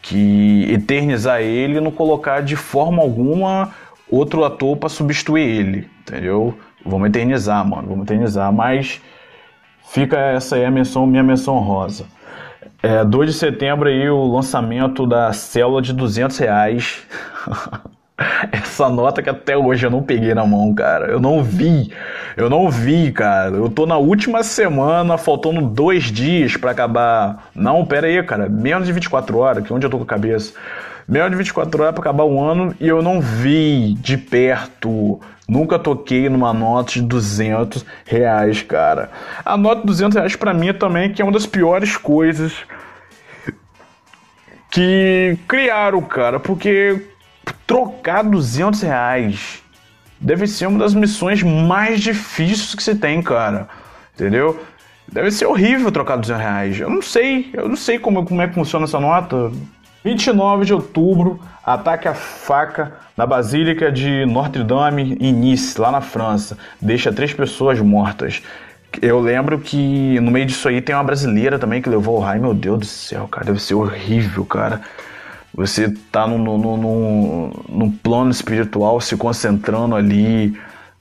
que 0.00 0.70
eternizar 0.70 1.40
ele 1.40 1.78
e 1.78 1.80
não 1.80 1.90
colocar 1.90 2.40
de 2.40 2.54
forma 2.54 3.02
alguma 3.02 3.72
outro 4.08 4.44
ator 4.44 4.76
para 4.76 4.88
substituir 4.88 5.42
ele, 5.42 5.90
entendeu? 6.00 6.56
Vamos 6.84 7.08
eternizar, 7.08 7.66
mano, 7.66 7.88
vamos 7.88 8.04
eternizar, 8.04 8.52
mas 8.52 9.00
fica 9.88 10.16
essa 10.16 10.54
aí 10.54 10.64
a 10.64 10.70
menção, 10.70 11.06
minha 11.06 11.24
menção 11.24 11.58
rosa. 11.58 12.06
É, 12.80 13.04
2 13.04 13.32
de 13.32 13.36
setembro 13.36 13.88
aí 13.88 14.08
o 14.08 14.32
lançamento 14.32 15.06
da 15.06 15.32
célula 15.32 15.82
de 15.82 15.92
200 15.92 16.38
reais. 16.38 17.02
Essa 18.50 18.88
nota 18.88 19.22
que 19.22 19.28
até 19.28 19.56
hoje 19.56 19.86
eu 19.86 19.90
não 19.90 20.02
peguei 20.02 20.34
na 20.34 20.46
mão, 20.46 20.74
cara. 20.74 21.06
Eu 21.06 21.20
não 21.20 21.42
vi. 21.42 21.92
Eu 22.36 22.48
não 22.48 22.70
vi, 22.70 23.12
cara. 23.12 23.54
Eu 23.54 23.68
tô 23.68 23.86
na 23.86 23.98
última 23.98 24.42
semana, 24.42 25.18
faltando 25.18 25.60
dois 25.62 26.04
dias 26.04 26.56
para 26.56 26.70
acabar. 26.70 27.50
Não, 27.54 27.84
pera 27.84 28.06
aí, 28.06 28.22
cara. 28.22 28.48
Menos 28.48 28.86
de 28.86 28.92
24 28.92 29.38
horas, 29.38 29.64
que 29.64 29.72
é 29.72 29.76
onde 29.76 29.86
eu 29.86 29.90
tô 29.90 29.98
com 29.98 30.04
a 30.04 30.06
cabeça. 30.06 30.54
Menos 31.06 31.30
de 31.30 31.36
24 31.36 31.82
horas 31.82 31.94
pra 31.94 32.02
acabar 32.02 32.24
o 32.24 32.42
ano 32.42 32.74
e 32.80 32.88
eu 32.88 33.02
não 33.02 33.20
vi 33.20 33.94
de 33.94 34.16
perto. 34.16 35.20
Nunca 35.48 35.78
toquei 35.78 36.28
numa 36.28 36.52
nota 36.52 36.94
de 36.94 37.02
200 37.02 37.84
reais, 38.04 38.62
cara. 38.62 39.10
A 39.44 39.56
nota 39.56 39.82
de 39.82 39.86
200 39.86 40.16
reais 40.16 40.34
pra 40.34 40.52
mim 40.52 40.72
também 40.72 41.12
que 41.12 41.22
é 41.22 41.24
uma 41.24 41.32
das 41.32 41.46
piores 41.46 41.96
coisas 41.96 42.52
que 44.68 45.38
criaram, 45.46 46.02
cara. 46.02 46.40
Porque 46.40 47.00
trocar 47.66 48.22
200 48.22 48.82
reais 48.82 49.62
deve 50.20 50.46
ser 50.46 50.66
uma 50.66 50.78
das 50.78 50.94
missões 50.94 51.42
mais 51.42 52.00
difíceis 52.00 52.74
que 52.74 52.82
você 52.82 52.94
tem, 52.94 53.22
cara. 53.22 53.68
Entendeu? 54.14 54.60
Deve 55.10 55.30
ser 55.30 55.46
horrível 55.46 55.92
trocar 55.92 56.16
200 56.16 56.42
reais. 56.42 56.80
Eu 56.80 56.90
não 56.90 57.02
sei, 57.02 57.50
eu 57.52 57.68
não 57.68 57.76
sei 57.76 57.98
como, 57.98 58.24
como 58.24 58.42
é 58.42 58.48
que 58.48 58.54
funciona 58.54 58.84
essa 58.84 58.98
nota. 58.98 59.52
29 60.02 60.64
de 60.64 60.72
outubro, 60.72 61.40
ataque 61.64 62.06
a 62.06 62.14
faca 62.14 62.92
na 63.16 63.26
Basílica 63.26 63.90
de 63.90 64.24
Notre 64.24 64.62
Dame 64.62 65.16
em 65.20 65.32
Nice, 65.32 65.80
lá 65.80 65.90
na 65.90 66.00
França. 66.00 66.56
Deixa 66.80 67.12
três 67.12 67.34
pessoas 67.34 67.80
mortas. 67.80 68.42
Eu 69.02 69.20
lembro 69.20 69.58
que 69.58 70.18
no 70.20 70.30
meio 70.30 70.46
disso 70.46 70.68
aí 70.68 70.80
tem 70.80 70.94
uma 70.94 71.04
brasileira 71.04 71.58
também 71.58 71.82
que 71.82 71.88
levou 71.88 72.16
o 72.16 72.20
raio. 72.20 72.40
Meu 72.40 72.54
Deus 72.54 72.78
do 72.78 72.86
céu, 72.86 73.28
cara, 73.28 73.46
deve 73.46 73.60
ser 73.60 73.74
horrível, 73.74 74.44
cara. 74.44 74.80
Você 75.54 75.90
tá 76.12 76.26
num, 76.26 76.38
num, 76.38 76.76
num, 76.76 77.52
num 77.68 77.90
plano 77.90 78.30
espiritual 78.30 79.00
se 79.00 79.16
concentrando 79.16 79.94
ali 79.94 80.56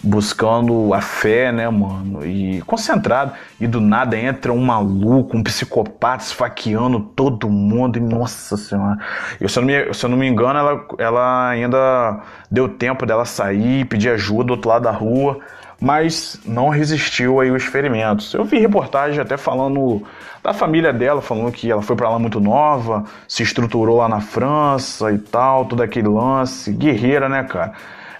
buscando 0.06 0.94
a 0.94 1.02
fé, 1.02 1.52
né, 1.52 1.68
mano? 1.70 2.26
E 2.26 2.62
concentrado. 2.62 3.34
E 3.60 3.66
do 3.66 3.82
nada 3.82 4.18
entra 4.18 4.54
um 4.54 4.64
maluco, 4.64 5.36
um 5.36 5.44
psicopata 5.44 6.24
esfaqueando 6.24 7.00
todo 7.00 7.50
mundo. 7.50 7.98
E 7.98 8.02
nossa 8.02 8.56
senhora. 8.56 8.98
Eu, 9.42 9.50
se, 9.50 9.58
eu 9.58 9.64
não 9.64 9.68
me, 9.68 9.94
se 9.94 10.06
eu 10.06 10.10
não 10.10 10.18
me 10.18 10.28
engano, 10.28 10.60
ela, 10.60 10.86
ela 11.00 11.50
ainda 11.50 12.22
deu 12.52 12.70
tempo 12.70 13.06
dela 13.06 13.26
sair, 13.26 13.86
pedir 13.86 14.10
ajuda 14.10 14.46
do 14.46 14.52
outro 14.52 14.70
lado 14.70 14.84
da 14.84 14.92
rua. 14.92 15.40
Mas 15.80 16.40
não 16.46 16.70
resistiu 16.70 17.40
aí 17.40 17.52
os 17.52 17.64
ferimentos. 17.64 18.34
Eu 18.34 18.46
vi 18.46 18.60
reportagem 18.60 19.20
até 19.20 19.38
falando 19.38 20.04
da 20.42 20.54
família 20.54 20.94
dela, 20.94 21.22
falando 21.22 21.52
que 21.52 21.70
ela 21.70 21.82
foi 21.82 21.96
para 21.96 22.10
lá 22.10 22.18
muito 22.18 22.40
nova, 22.40 23.04
se 23.28 23.44
estruturou 23.44 23.98
lá 23.98 24.08
na 24.08 24.22
França 24.22 25.12
e 25.12 25.18
tal, 25.18 25.66
todo 25.66 25.84
aquele 25.84 26.08
lance. 26.08 26.72
Guerreira, 26.72 27.28
né, 27.28 27.44
cara? 27.44 27.74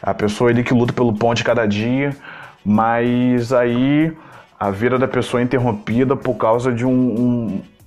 a 0.06 0.14
pessoa 0.14 0.52
ele 0.52 0.64
que 0.64 0.72
luta 0.72 0.94
pelo 0.94 1.12
pão 1.14 1.34
de 1.34 1.44
cada 1.44 1.66
dia, 1.66 2.16
mas 2.64 3.52
aí 3.52 4.16
a 4.60 4.70
vida 4.70 5.00
da 5.00 5.08
pessoa 5.08 5.42
é 5.42 5.44
interrompida 5.44 6.16
por 6.16 6.36
causa 6.36 6.72
de 6.72 6.86
um, 6.86 6.92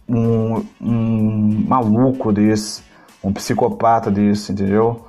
um, 0.09 0.17
um, 0.17 0.67
um 0.81 1.65
maluco 1.69 2.33
desse, 2.33 2.83
um 3.23 3.33
psicopata 3.33 4.11
desse, 4.11 4.51
entendeu? 4.51 5.07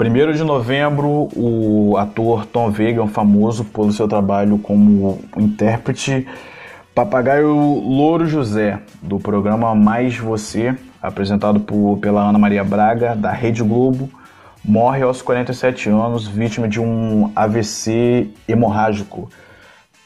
1 0.00 0.32
de 0.32 0.44
novembro, 0.44 1.28
o 1.34 1.96
ator 1.96 2.46
Tom 2.46 2.70
Vegan, 2.70 3.08
famoso 3.08 3.64
pelo 3.64 3.90
seu 3.90 4.06
trabalho 4.06 4.56
como 4.56 5.20
intérprete, 5.36 6.24
Papagaio 6.94 7.48
Louro 7.48 8.24
José, 8.24 8.80
do 9.02 9.18
programa 9.18 9.74
Mais 9.74 10.16
Você, 10.16 10.76
apresentado 11.02 11.58
por, 11.58 11.98
pela 11.98 12.28
Ana 12.28 12.38
Maria 12.38 12.62
Braga, 12.62 13.16
da 13.16 13.32
Rede 13.32 13.60
Globo, 13.64 14.08
morre 14.64 15.02
aos 15.02 15.20
47 15.20 15.88
anos, 15.88 16.28
vítima 16.28 16.68
de 16.68 16.80
um 16.80 17.32
AVC 17.34 18.30
hemorrágico. 18.46 19.28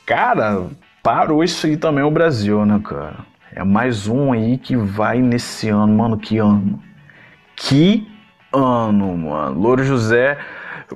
Cara, 0.06 0.68
parou 1.02 1.44
isso 1.44 1.66
aí 1.66 1.76
também 1.76 2.02
o 2.02 2.10
Brasil, 2.10 2.64
né, 2.64 2.80
cara? 2.82 3.26
É 3.54 3.62
mais 3.62 4.08
um 4.08 4.32
aí 4.32 4.56
que 4.56 4.74
vai 4.74 5.20
nesse 5.20 5.68
ano, 5.68 5.92
mano, 5.92 6.16
que 6.16 6.38
ano. 6.38 6.80
Que 7.54 8.10
ano, 8.52 9.16
mano. 9.16 9.58
Louro 9.60 9.84
José. 9.84 10.38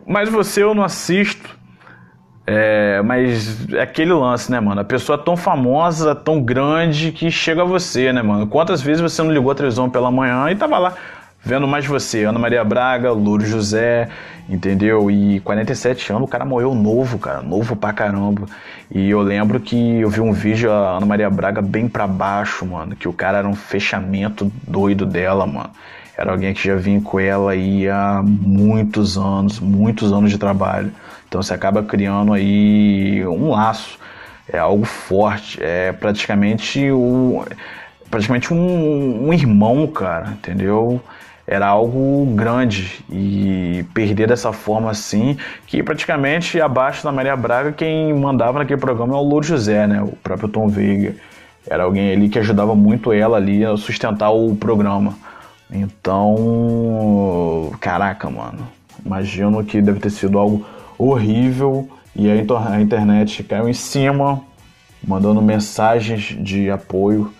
Mas 0.06 0.28
você 0.28 0.62
eu 0.62 0.74
não 0.74 0.84
assisto. 0.84 1.56
É, 2.46 3.02
mas 3.02 3.66
é 3.72 3.82
aquele 3.82 4.12
lance, 4.12 4.52
né, 4.52 4.60
mano? 4.60 4.80
A 4.80 4.84
pessoa 4.84 5.18
tão 5.18 5.36
famosa, 5.36 6.14
tão 6.14 6.40
grande 6.40 7.10
que 7.10 7.28
chega 7.28 7.62
a 7.62 7.64
você, 7.64 8.12
né, 8.12 8.22
mano? 8.22 8.46
Quantas 8.46 8.80
vezes 8.80 9.00
você 9.00 9.20
não 9.20 9.32
ligou 9.32 9.50
a 9.50 9.54
televisão 9.54 9.90
pela 9.90 10.12
manhã 10.12 10.48
e 10.48 10.54
tava 10.54 10.78
lá 10.78 10.94
vendo 11.42 11.66
mais 11.66 11.84
você? 11.86 12.24
Ana 12.24 12.38
Maria 12.38 12.62
Braga, 12.62 13.10
Louro 13.10 13.44
José, 13.44 14.08
entendeu? 14.48 15.10
E 15.10 15.40
47 15.40 16.12
anos, 16.12 16.28
o 16.28 16.30
cara 16.30 16.44
morreu 16.44 16.72
novo, 16.72 17.18
cara, 17.18 17.42
novo 17.42 17.74
pra 17.74 17.92
caramba. 17.92 18.46
E 18.94 19.10
eu 19.10 19.22
lembro 19.22 19.58
que 19.58 20.00
eu 20.00 20.08
vi 20.08 20.20
um 20.20 20.32
vídeo, 20.32 20.70
a 20.70 20.98
Ana 20.98 21.06
Maria 21.06 21.28
Braga 21.28 21.60
bem 21.60 21.88
pra 21.88 22.06
baixo, 22.06 22.64
mano, 22.64 22.94
que 22.94 23.08
o 23.08 23.12
cara 23.12 23.38
era 23.38 23.48
um 23.48 23.56
fechamento 23.56 24.52
doido 24.62 25.04
dela, 25.04 25.44
mano. 25.48 25.70
Era 26.16 26.32
alguém 26.32 26.54
que 26.54 26.66
já 26.66 26.76
vinha 26.76 27.00
com 27.00 27.20
ela 27.20 27.52
aí 27.52 27.88
há 27.88 28.22
muitos 28.24 29.18
anos, 29.18 29.60
muitos 29.60 30.12
anos 30.12 30.30
de 30.30 30.38
trabalho. 30.38 30.90
Então 31.28 31.42
você 31.42 31.52
acaba 31.52 31.82
criando 31.82 32.32
aí 32.32 33.26
um 33.26 33.50
laço, 33.50 33.98
é 34.50 34.58
algo 34.58 34.84
forte, 34.84 35.58
é 35.62 35.92
praticamente 35.92 36.90
o 36.90 37.44
praticamente 38.10 38.54
um, 38.54 39.28
um 39.28 39.32
irmão, 39.32 39.86
cara, 39.88 40.28
entendeu? 40.28 41.00
Era 41.46 41.66
algo 41.66 42.26
grande 42.34 43.04
e 43.10 43.84
perder 43.92 44.28
dessa 44.28 44.52
forma 44.52 44.90
assim, 44.90 45.36
que 45.66 45.82
praticamente 45.82 46.60
abaixo 46.60 47.04
da 47.04 47.12
Maria 47.12 47.36
Braga 47.36 47.72
quem 47.72 48.12
mandava 48.14 48.58
naquele 48.58 48.80
programa 48.80 49.14
é 49.14 49.16
o 49.16 49.22
Louro 49.22 49.46
José, 49.46 49.86
né? 49.86 50.02
O 50.02 50.16
próprio 50.22 50.48
Tom 50.48 50.68
Veiga. 50.68 51.14
Era 51.68 51.82
alguém 51.82 52.12
ali 52.12 52.28
que 52.28 52.38
ajudava 52.38 52.74
muito 52.74 53.12
ela 53.12 53.36
ali 53.36 53.64
a 53.64 53.76
sustentar 53.76 54.30
o 54.30 54.54
programa. 54.56 55.14
Então, 55.70 57.70
caraca, 57.80 58.30
mano. 58.30 58.66
Imagino 59.04 59.62
que 59.64 59.82
deve 59.82 60.00
ter 60.00 60.10
sido 60.10 60.38
algo 60.38 60.64
horrível 60.98 61.88
e 62.14 62.30
a 62.30 62.80
internet 62.80 63.44
caiu 63.44 63.68
em 63.68 63.74
cima, 63.74 64.42
mandando 65.06 65.42
mensagens 65.42 66.36
de 66.42 66.70
apoio, 66.70 67.32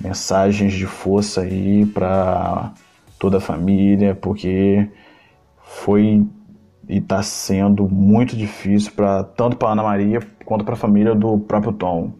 mensagens 0.00 0.72
de 0.72 0.86
força 0.86 1.42
aí 1.42 1.86
para 1.86 2.72
toda 3.18 3.38
a 3.38 3.40
família, 3.40 4.14
porque 4.14 4.88
foi 5.62 6.26
e 6.88 6.98
está 6.98 7.22
sendo 7.22 7.88
muito 7.88 8.36
difícil 8.36 8.92
para 8.92 9.24
tanto 9.24 9.56
para 9.56 9.72
Ana 9.72 9.82
Maria 9.82 10.20
quanto 10.44 10.64
para 10.64 10.74
a 10.74 10.76
família 10.76 11.14
do 11.14 11.38
próprio 11.38 11.72
Tom. 11.72 12.12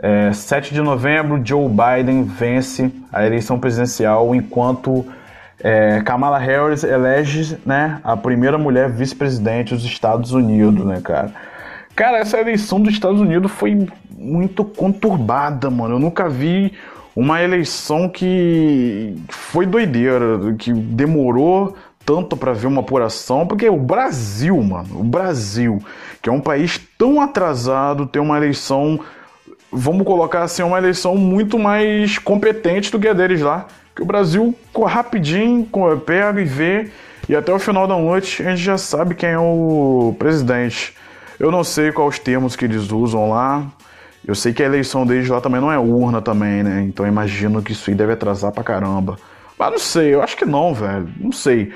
É, 0.00 0.32
7 0.32 0.72
de 0.72 0.80
novembro, 0.80 1.40
Joe 1.44 1.68
Biden 1.68 2.22
vence 2.22 2.90
a 3.12 3.26
eleição 3.26 3.58
presidencial 3.58 4.34
enquanto 4.34 5.04
é, 5.60 6.00
Kamala 6.02 6.38
Harris 6.38 6.84
elege 6.84 7.58
né, 7.66 8.00
a 8.04 8.16
primeira 8.16 8.56
mulher 8.56 8.88
vice-presidente 8.90 9.74
dos 9.74 9.84
Estados 9.84 10.32
Unidos, 10.32 10.84
né, 10.84 11.00
cara? 11.02 11.32
Cara, 11.96 12.18
essa 12.18 12.38
eleição 12.38 12.80
dos 12.80 12.92
Estados 12.92 13.20
Unidos 13.20 13.50
foi 13.50 13.88
muito 14.16 14.64
conturbada, 14.64 15.68
mano. 15.68 15.96
Eu 15.96 15.98
nunca 15.98 16.28
vi 16.28 16.72
uma 17.14 17.42
eleição 17.42 18.08
que 18.08 19.16
foi 19.28 19.66
doideira, 19.66 20.54
que 20.56 20.72
demorou 20.72 21.74
tanto 22.06 22.36
para 22.36 22.52
ver 22.52 22.68
uma 22.68 22.80
apuração, 22.80 23.46
porque 23.46 23.68
o 23.68 23.76
Brasil, 23.76 24.56
mano, 24.62 25.00
o 25.00 25.02
Brasil, 25.02 25.82
que 26.22 26.30
é 26.30 26.32
um 26.32 26.40
país 26.40 26.80
tão 26.96 27.20
atrasado, 27.20 28.06
tem 28.06 28.22
uma 28.22 28.36
eleição, 28.36 29.00
vamos 29.72 30.06
colocar 30.06 30.42
assim, 30.42 30.62
uma 30.62 30.78
eleição 30.78 31.16
muito 31.16 31.58
mais 31.58 32.18
competente 32.18 32.90
do 32.90 32.98
que 32.98 33.08
a 33.08 33.12
deles 33.12 33.40
lá 33.40 33.66
que 33.98 34.02
o 34.02 34.06
Brasil 34.06 34.54
rapidinho 34.86 35.68
pega 36.06 36.40
e 36.40 36.44
vê 36.44 36.88
e 37.28 37.34
até 37.34 37.52
o 37.52 37.58
final 37.58 37.84
da 37.84 37.96
noite 37.96 38.46
a 38.46 38.50
gente 38.50 38.62
já 38.62 38.78
sabe 38.78 39.16
quem 39.16 39.30
é 39.30 39.38
o 39.38 40.14
presidente. 40.16 40.94
Eu 41.36 41.50
não 41.50 41.64
sei 41.64 41.90
quais 41.90 42.14
os 42.14 42.18
termos 42.20 42.54
que 42.54 42.64
eles 42.64 42.92
usam 42.92 43.28
lá. 43.30 43.66
Eu 44.24 44.36
sei 44.36 44.52
que 44.52 44.62
a 44.62 44.66
eleição 44.66 45.04
deles 45.04 45.28
lá 45.28 45.40
também 45.40 45.60
não 45.60 45.72
é 45.72 45.78
urna 45.78 46.22
também, 46.22 46.62
né? 46.62 46.84
Então 46.86 47.04
imagino 47.08 47.60
que 47.60 47.72
isso 47.72 47.90
aí 47.90 47.96
deve 47.96 48.12
atrasar 48.12 48.52
pra 48.52 48.62
caramba. 48.62 49.18
Mas 49.58 49.70
não 49.72 49.78
sei, 49.80 50.14
eu 50.14 50.22
acho 50.22 50.36
que 50.36 50.44
não, 50.44 50.72
velho. 50.72 51.08
Não 51.18 51.32
sei. 51.32 51.72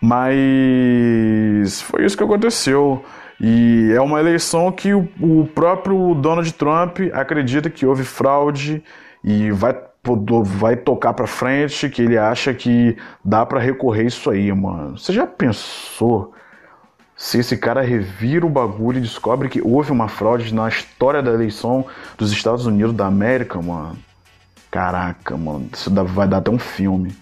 Mas 0.00 1.82
foi 1.82 2.04
isso 2.04 2.16
que 2.16 2.22
aconteceu. 2.22 3.04
E 3.40 3.92
é 3.94 4.00
uma 4.00 4.20
eleição 4.20 4.70
que 4.70 4.94
o, 4.94 5.08
o 5.20 5.46
próprio 5.54 6.14
Donald 6.14 6.52
Trump 6.54 7.00
acredita 7.12 7.68
que 7.68 7.84
houve 7.84 8.04
fraude 8.04 8.82
e 9.22 9.50
vai 9.50 9.74
vai 10.44 10.76
tocar 10.76 11.14
para 11.14 11.26
frente, 11.26 11.88
que 11.88 12.02
ele 12.02 12.18
acha 12.18 12.52
que 12.52 12.94
dá 13.24 13.46
para 13.46 13.58
recorrer 13.58 14.04
isso 14.04 14.28
aí, 14.28 14.52
mano. 14.52 14.98
Você 14.98 15.14
já 15.14 15.26
pensou 15.26 16.34
se 17.16 17.38
esse 17.38 17.56
cara 17.56 17.80
revira 17.80 18.44
o 18.44 18.50
bagulho 18.50 18.98
e 18.98 19.00
descobre 19.00 19.48
que 19.48 19.62
houve 19.62 19.92
uma 19.92 20.08
fraude 20.08 20.52
na 20.52 20.68
história 20.68 21.22
da 21.22 21.32
eleição 21.32 21.86
dos 22.18 22.32
Estados 22.32 22.66
Unidos 22.66 22.94
da 22.94 23.06
América, 23.06 23.60
mano? 23.62 23.96
Caraca, 24.70 25.36
mano, 25.36 25.70
isso 25.72 25.90
vai 25.90 26.28
dar 26.28 26.38
até 26.38 26.50
um 26.50 26.58
filme. 26.58 27.14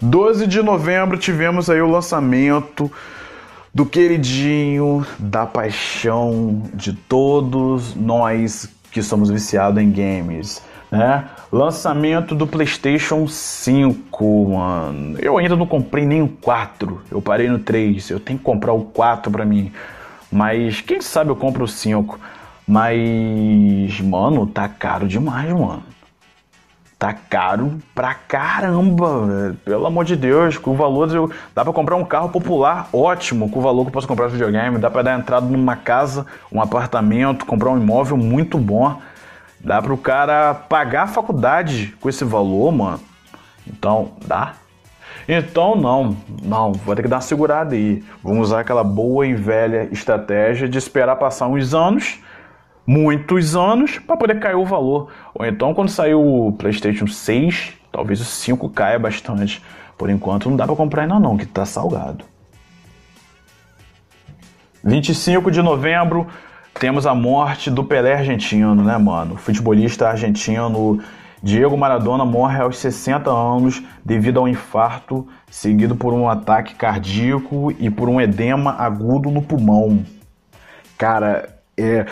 12 0.00 0.46
de 0.46 0.62
novembro 0.62 1.16
tivemos 1.16 1.70
aí 1.70 1.80
o 1.80 1.90
lançamento 1.90 2.90
do 3.74 3.86
queridinho, 3.86 5.06
da 5.18 5.46
paixão 5.46 6.62
de 6.74 6.92
todos 6.92 7.94
nós 7.94 8.68
que 8.90 9.02
somos 9.02 9.30
viciados 9.30 9.82
em 9.82 9.90
games, 9.90 10.62
né? 10.90 11.26
Lançamento 11.52 12.34
do 12.34 12.46
PlayStation 12.46 13.26
5, 13.26 14.48
mano. 14.50 15.18
Eu 15.18 15.38
ainda 15.38 15.54
não 15.56 15.66
comprei 15.66 16.04
nem 16.04 16.22
o 16.22 16.28
4. 16.28 17.02
Eu 17.10 17.22
parei 17.22 17.48
no 17.48 17.58
3. 17.58 18.10
Eu 18.10 18.20
tenho 18.20 18.38
que 18.38 18.44
comprar 18.44 18.72
o 18.72 18.84
4 18.84 19.30
para 19.30 19.44
mim. 19.44 19.72
Mas 20.30 20.80
quem 20.80 21.00
sabe 21.00 21.30
eu 21.30 21.36
compro 21.36 21.64
o 21.64 21.68
5. 21.68 22.18
Mas, 22.66 24.00
mano, 24.00 24.46
tá 24.46 24.68
caro 24.68 25.06
demais, 25.06 25.52
mano. 25.52 25.82
Tá 26.98 27.12
caro 27.12 27.78
pra 27.94 28.14
caramba, 28.14 29.26
velho. 29.26 29.54
Pelo 29.56 29.86
amor 29.86 30.04
de 30.06 30.16
Deus, 30.16 30.56
com 30.56 30.70
o 30.70 30.74
valor. 30.74 31.14
Eu, 31.14 31.30
dá 31.54 31.62
pra 31.62 31.72
comprar 31.72 31.94
um 31.96 32.04
carro 32.04 32.30
popular 32.30 32.88
ótimo 32.90 33.50
com 33.50 33.58
o 33.58 33.62
valor 33.62 33.82
que 33.82 33.88
eu 33.88 33.92
posso 33.92 34.08
comprar 34.08 34.28
videogame. 34.28 34.78
Dá 34.78 34.90
pra 34.90 35.02
dar 35.02 35.18
entrada 35.18 35.44
numa 35.46 35.76
casa, 35.76 36.24
um 36.50 36.60
apartamento, 36.60 37.44
comprar 37.44 37.70
um 37.70 37.76
imóvel 37.76 38.16
muito 38.16 38.56
bom. 38.56 38.98
Dá 39.60 39.82
pro 39.82 39.98
cara 39.98 40.54
pagar 40.54 41.02
a 41.02 41.06
faculdade 41.06 41.94
com 42.00 42.08
esse 42.08 42.24
valor, 42.24 42.72
mano. 42.72 43.00
Então, 43.66 44.12
dá. 44.26 44.54
Então, 45.28 45.76
não, 45.76 46.16
não, 46.42 46.72
vou 46.72 46.94
ter 46.94 47.02
que 47.02 47.08
dar 47.08 47.16
uma 47.16 47.22
segurada 47.22 47.74
aí. 47.74 48.02
Vamos 48.22 48.48
usar 48.48 48.60
aquela 48.60 48.84
boa 48.84 49.26
e 49.26 49.34
velha 49.34 49.86
estratégia 49.92 50.66
de 50.66 50.78
esperar 50.78 51.16
passar 51.16 51.46
uns 51.46 51.74
anos 51.74 52.20
muitos 52.86 53.56
anos 53.56 53.98
para 53.98 54.16
poder 54.16 54.38
cair 54.38 54.54
o 54.54 54.64
valor. 54.64 55.10
Ou 55.34 55.44
então, 55.44 55.74
quando 55.74 55.88
sair 55.88 56.14
o 56.14 56.52
PlayStation 56.52 57.06
6, 57.06 57.72
talvez 57.90 58.20
o 58.20 58.24
5 58.24 58.68
caia 58.70 58.98
bastante. 58.98 59.62
Por 59.98 60.10
enquanto, 60.10 60.48
não 60.48 60.56
dá 60.56 60.66
para 60.66 60.76
comprar 60.76 61.02
ainda 61.02 61.18
não, 61.18 61.36
que 61.36 61.46
tá 61.46 61.64
salgado. 61.64 62.24
25 64.84 65.50
de 65.50 65.60
novembro, 65.60 66.28
temos 66.78 67.06
a 67.06 67.14
morte 67.14 67.70
do 67.70 67.82
Pelé 67.82 68.14
argentino, 68.14 68.74
né, 68.76 68.96
mano? 68.98 69.34
O 69.34 69.36
futebolista 69.36 70.08
argentino 70.08 71.00
Diego 71.42 71.76
Maradona 71.76 72.24
morre 72.24 72.60
aos 72.60 72.78
60 72.78 73.30
anos 73.30 73.82
devido 74.04 74.38
a 74.38 74.42
um 74.42 74.48
infarto, 74.48 75.26
seguido 75.50 75.96
por 75.96 76.12
um 76.12 76.28
ataque 76.28 76.74
cardíaco 76.74 77.72
e 77.78 77.90
por 77.90 78.08
um 78.08 78.20
edema 78.20 78.76
agudo 78.78 79.30
no 79.30 79.42
pulmão. 79.42 80.04
Cara, 80.96 81.58
é 81.76 82.06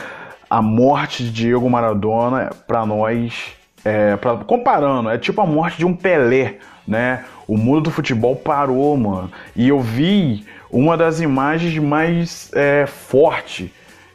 a 0.48 0.62
morte 0.62 1.24
de 1.24 1.30
Diego 1.30 1.68
Maradona, 1.68 2.50
para 2.66 2.84
nós, 2.86 3.52
é, 3.84 4.16
pra, 4.16 4.36
comparando, 4.36 5.10
é 5.10 5.18
tipo 5.18 5.40
a 5.40 5.46
morte 5.46 5.78
de 5.78 5.84
um 5.84 5.94
Pelé, 5.94 6.56
né? 6.86 7.24
O 7.46 7.56
mundo 7.56 7.82
do 7.82 7.90
futebol 7.90 8.36
parou, 8.36 8.96
mano. 8.96 9.30
E 9.54 9.68
eu 9.68 9.80
vi 9.80 10.44
uma 10.70 10.96
das 10.96 11.20
imagens 11.20 11.76
mais 11.78 12.50
é, 12.54 12.86
forte 12.86 13.72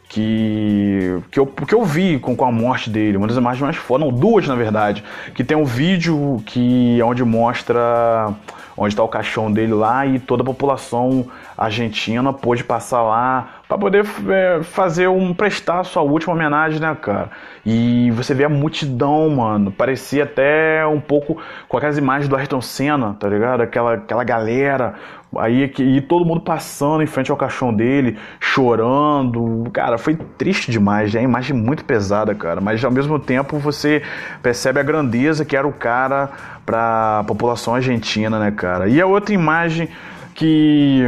que, 0.08 1.22
que, 1.30 1.38
eu, 1.38 1.46
que 1.46 1.74
eu 1.74 1.84
vi 1.84 2.18
com, 2.18 2.34
com 2.34 2.44
a 2.44 2.50
morte 2.50 2.90
dele, 2.90 3.16
uma 3.16 3.28
das 3.28 3.36
imagens 3.36 3.62
mais 3.62 3.76
fortes, 3.76 4.06
não, 4.06 4.12
duas 4.12 4.46
na 4.48 4.56
verdade, 4.56 5.04
que 5.34 5.44
tem 5.44 5.56
um 5.56 5.64
vídeo 5.64 6.42
que 6.44 7.00
é 7.00 7.04
onde 7.04 7.24
mostra 7.24 8.34
onde 8.76 8.94
está 8.94 9.04
o 9.04 9.08
caixão 9.08 9.52
dele 9.52 9.74
lá 9.74 10.06
e 10.06 10.18
toda 10.18 10.42
a 10.42 10.44
população 10.44 11.26
argentina 11.56 12.32
pôde 12.32 12.64
passar 12.64 13.02
lá 13.02 13.59
para 13.70 13.78
poder 13.78 14.04
é, 14.28 14.64
fazer 14.64 15.06
um 15.06 15.32
prestar 15.32 15.84
sua 15.84 16.02
última 16.02 16.34
homenagem, 16.34 16.80
né, 16.80 16.92
cara? 17.00 17.30
E 17.64 18.10
você 18.10 18.34
vê 18.34 18.42
a 18.42 18.48
multidão, 18.48 19.30
mano, 19.30 19.70
parecia 19.70 20.24
até 20.24 20.84
um 20.84 21.00
pouco 21.00 21.40
com 21.68 21.76
aquelas 21.76 21.96
imagens 21.96 22.28
do 22.28 22.34
Ayrton 22.34 22.60
Senna, 22.60 23.14
tá 23.14 23.28
ligado? 23.28 23.60
Aquela, 23.60 23.94
aquela 23.94 24.24
galera 24.24 24.96
Aí 25.38 25.72
e 25.78 26.00
todo 26.00 26.24
mundo 26.24 26.40
passando 26.40 27.04
em 27.04 27.06
frente 27.06 27.30
ao 27.30 27.36
caixão 27.36 27.72
dele, 27.72 28.18
chorando. 28.40 29.70
Cara, 29.72 29.96
foi 29.96 30.16
triste 30.16 30.72
demais, 30.72 31.14
é 31.14 31.20
uma 31.20 31.24
imagem 31.24 31.56
muito 31.56 31.84
pesada, 31.84 32.34
cara. 32.34 32.60
Mas 32.60 32.84
ao 32.84 32.90
mesmo 32.90 33.16
tempo 33.16 33.56
você 33.56 34.02
percebe 34.42 34.80
a 34.80 34.82
grandeza 34.82 35.44
que 35.44 35.56
era 35.56 35.68
o 35.68 35.72
cara 35.72 36.30
para 36.66 37.20
a 37.20 37.24
população 37.24 37.76
argentina, 37.76 38.40
né, 38.40 38.50
cara? 38.50 38.88
E 38.88 39.00
a 39.00 39.06
outra 39.06 39.32
imagem 39.32 39.88
que, 40.34 41.04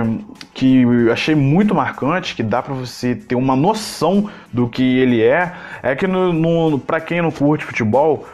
que 0.55 0.82
eu 0.82 1.12
achei 1.12 1.34
muito 1.34 1.74
marcante, 1.74 2.34
que 2.34 2.42
dá 2.42 2.62
para 2.62 2.74
você 2.74 3.14
ter 3.14 3.34
uma 3.34 3.57
noção 3.57 4.28
do 4.53 4.68
que 4.68 4.98
ele 4.98 5.22
é, 5.22 5.53
é 5.82 5.96
que 5.96 6.07
no, 6.07 6.32
no 6.32 6.78
para 6.78 7.00
quem 7.00 7.22
não 7.22 7.30
curte 7.30 7.64
futebol, 7.64 8.26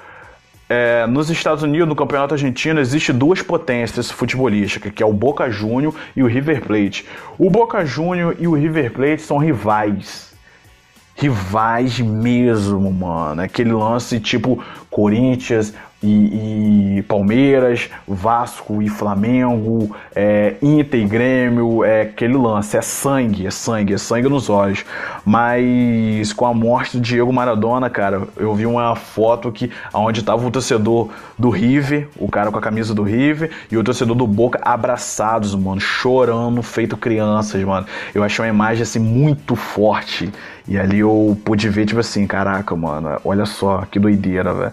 é, 0.69 1.07
nos 1.07 1.31
Estados 1.31 1.63
Unidos, 1.63 1.89
no 1.89 1.97
Campeonato 1.97 2.35
Argentino, 2.35 2.79
existe 2.79 3.13
duas 3.13 3.41
potências 3.41 4.11
futebolísticas, 4.11 4.93
que 4.93 5.03
é 5.03 5.07
o 5.07 5.13
Boca 5.13 5.49
Juniors 5.51 5.95
e 6.15 6.23
o 6.23 6.27
River 6.27 6.61
Plate. 6.63 7.07
O 7.39 7.49
Boca 7.49 7.85
Juniors 7.87 8.37
e 8.39 8.47
o 8.47 8.55
River 8.55 8.93
Plate 8.93 9.23
são 9.23 9.39
rivais. 9.39 10.35
Rivais 11.15 11.99
mesmo, 11.99 12.93
mano. 12.93 13.41
Aquele 13.41 13.73
lance 13.73 14.21
tipo 14.21 14.63
Corinthians, 14.91 15.73
e, 16.03 16.99
e, 16.99 17.03
Palmeiras, 17.03 17.91
Vasco 18.07 18.81
e 18.81 18.89
Flamengo, 18.89 19.95
é, 20.15 20.55
Inter 20.63 21.01
e 21.01 21.05
Grêmio, 21.05 21.83
é 21.83 22.03
aquele 22.03 22.37
lance, 22.37 22.77
é 22.77 22.83
sangue, 22.83 23.47
é 23.47 23.51
sangue, 23.51 23.95
é 23.95 23.99
sangue 23.99 24.29
nos 24.29 24.49
olhos. 24.49 24.85
Mas 25.25 26.33
com 26.33 26.47
a 26.47 26.55
morte 26.55 26.97
do 26.97 27.03
Diego 27.03 27.33
Maradona, 27.33 27.91
cara, 27.91 28.23
eu 28.37 28.55
vi 28.55 28.65
uma 28.65 28.95
foto 28.95 29.51
que 29.51 29.73
onde 29.93 30.23
tava 30.23 30.47
o 30.47 30.51
torcedor 30.51 31.09
do 31.37 31.51
River, 31.51 32.09
o 32.17 32.29
cara 32.29 32.53
com 32.53 32.59
a 32.59 32.63
camisa 32.63 32.95
do 32.95 33.03
River, 33.03 33.51
e 33.71 33.77
o 33.77 33.83
torcedor 33.83 34.15
do 34.15 34.27
Boca 34.27 34.61
abraçados, 34.63 35.53
mano, 35.55 35.81
chorando, 35.81 36.63
feito 36.63 36.97
crianças, 36.97 37.63
mano. 37.65 37.87
Eu 38.15 38.23
achei 38.23 38.45
uma 38.45 38.49
imagem 38.49 38.83
assim 38.83 39.01
muito 39.01 39.57
forte. 39.57 40.31
E 40.69 40.79
ali 40.79 41.01
eu 41.01 41.37
pude 41.45 41.69
ver, 41.69 41.87
tipo 41.87 41.99
assim, 41.99 42.25
caraca, 42.25 42.77
mano, 42.77 43.19
olha 43.25 43.47
só 43.47 43.85
que 43.91 43.99
doideira, 43.99 44.55
velho 44.55 44.73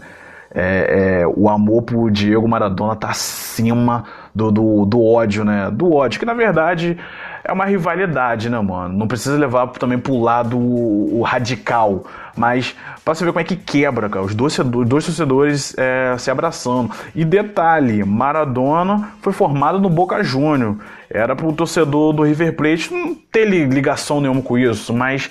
é, 0.56 1.22
é, 1.22 1.28
o 1.28 1.49
amor 1.49 1.82
por 1.82 2.10
Diego 2.10 2.47
Maradona 2.47 2.95
tá 2.95 3.10
acima 3.10 4.06
do, 4.34 4.49
do, 4.49 4.86
do, 4.86 5.03
ódio, 5.03 5.43
né? 5.43 5.70
Do 5.70 5.93
ódio, 5.93 6.18
que 6.18 6.26
na 6.26 6.34
verdade 6.34 6.97
é 7.43 7.51
uma 7.51 7.66
rivalidade, 7.66 8.49
né, 8.49 8.58
mano? 8.60 8.97
Não 8.97 9.06
precisa 9.06 9.38
levar 9.38 9.68
também 9.68 9.99
pro 9.99 10.18
lado 10.18 10.58
o, 10.58 11.20
o 11.20 11.22
radical, 11.24 12.06
mas 12.38 12.74
pra 13.03 13.14
você 13.14 13.26
ver 13.26 13.32
como 13.32 13.41
é 13.41 13.43
que 13.43 13.58
quebra, 13.58 14.10
cara, 14.10 14.24
os 14.24 14.34
dois, 14.34 14.58
dois 14.58 15.06
torcedores 15.06 15.76
é, 15.78 16.16
se 16.18 16.32
abraçando. 16.32 16.89
E 17.14 17.26
detalhe, 17.26 18.06
Maradona 18.06 19.10
foi 19.22 19.34
formado 19.34 19.78
no 19.78 19.89
Boca 19.89 20.24
Júnior. 20.24 20.78
Era 21.10 21.36
pro 21.36 21.51
torcedor 21.51 22.14
do 22.14 22.24
River 22.24 22.56
Plate 22.56 22.93
não 22.93 23.14
ter 23.14 23.45
ligação 23.45 24.22
nenhuma 24.22 24.41
com 24.41 24.58
isso, 24.58 24.93
mas 24.93 25.30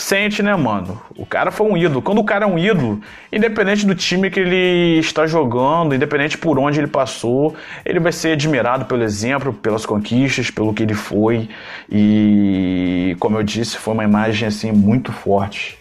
sente, 0.00 0.42
né, 0.42 0.54
mano? 0.54 1.00
O 1.16 1.24
cara 1.24 1.50
foi 1.50 1.66
um 1.66 1.76
ídolo. 1.76 2.02
Quando 2.02 2.18
o 2.18 2.24
cara 2.24 2.44
é 2.44 2.48
um 2.48 2.58
ídolo, 2.58 3.00
independente 3.32 3.86
do 3.86 3.94
time 3.94 4.30
que 4.30 4.40
ele 4.40 4.98
está 4.98 5.26
jogando, 5.26 5.94
independente 5.94 6.36
por 6.36 6.58
onde 6.58 6.80
ele 6.80 6.88
passou, 6.88 7.54
ele 7.84 8.00
vai 8.00 8.12
ser 8.12 8.32
admirado 8.32 8.84
pelo 8.86 9.02
exemplo, 9.02 9.52
pelas 9.52 9.86
conquistas, 9.86 10.50
pelo 10.50 10.74
que 10.74 10.82
ele 10.82 10.94
foi. 10.94 11.48
E, 11.90 13.16
como 13.20 13.38
eu 13.38 13.42
disse, 13.42 13.76
foi 13.76 13.94
uma 13.94 14.04
imagem 14.04 14.48
assim 14.48 14.72
muito 14.72 15.12
forte. 15.12 15.78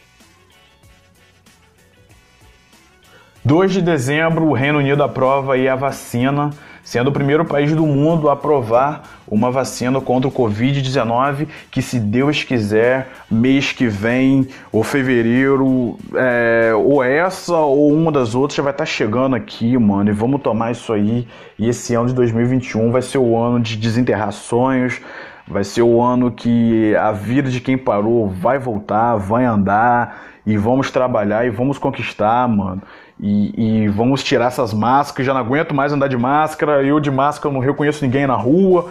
2 3.45 3.73
de 3.73 3.81
dezembro, 3.81 4.45
o 4.45 4.53
Reino 4.53 4.79
Unido 4.79 5.03
aprova 5.03 5.55
a 5.57 5.75
vacina 5.75 6.51
sendo 6.83 7.07
o 7.07 7.13
primeiro 7.13 7.45
país 7.45 7.73
do 7.73 7.87
mundo 7.87 8.29
a 8.29 8.33
aprovar 8.33 9.03
uma 9.25 9.49
vacina 9.49 9.99
contra 10.01 10.27
o 10.27 10.31
Covid-19, 10.31 11.47
que 11.71 11.81
se 11.81 11.99
Deus 11.99 12.43
quiser, 12.43 13.09
mês 13.31 13.71
que 13.71 13.87
vem, 13.87 14.47
ou 14.71 14.83
fevereiro, 14.83 15.97
é, 16.13 16.71
ou 16.75 17.01
essa 17.01 17.55
ou 17.55 17.91
uma 17.91 18.11
das 18.11 18.35
outras 18.35 18.57
já 18.57 18.63
vai 18.63 18.73
estar 18.73 18.83
tá 18.83 18.89
chegando 18.89 19.35
aqui, 19.35 19.77
mano, 19.77 20.09
e 20.09 20.13
vamos 20.13 20.41
tomar 20.41 20.71
isso 20.71 20.91
aí. 20.91 21.25
E 21.57 21.69
esse 21.69 21.95
ano 21.95 22.07
de 22.07 22.13
2021 22.13 22.91
vai 22.91 23.01
ser 23.01 23.17
o 23.17 23.37
ano 23.37 23.59
de 23.61 23.77
desenterrar 23.77 24.33
sonhos, 24.33 24.99
vai 25.47 25.63
ser 25.63 25.81
o 25.81 26.01
ano 26.01 26.31
que 26.31 26.93
a 26.95 27.11
vida 27.13 27.49
de 27.49 27.61
quem 27.61 27.77
parou 27.77 28.27
vai 28.27 28.59
voltar, 28.59 29.15
vai 29.15 29.45
andar, 29.45 30.33
e 30.45 30.57
vamos 30.57 30.91
trabalhar 30.91 31.45
e 31.45 31.49
vamos 31.49 31.77
conquistar, 31.77 32.47
mano. 32.47 32.81
E, 33.19 33.83
e, 33.83 33.87
vamos 33.89 34.23
tirar 34.23 34.47
essas 34.47 34.73
máscaras. 34.73 35.25
Já 35.25 35.33
não 35.33 35.41
aguento 35.41 35.73
mais 35.73 35.93
andar 35.93 36.07
de 36.07 36.17
máscara. 36.17 36.83
Eu 36.83 36.99
de 36.99 37.11
máscara 37.11 37.53
não 37.53 37.61
reconheço 37.61 38.03
ninguém 38.03 38.27
na 38.27 38.35
rua. 38.35 38.89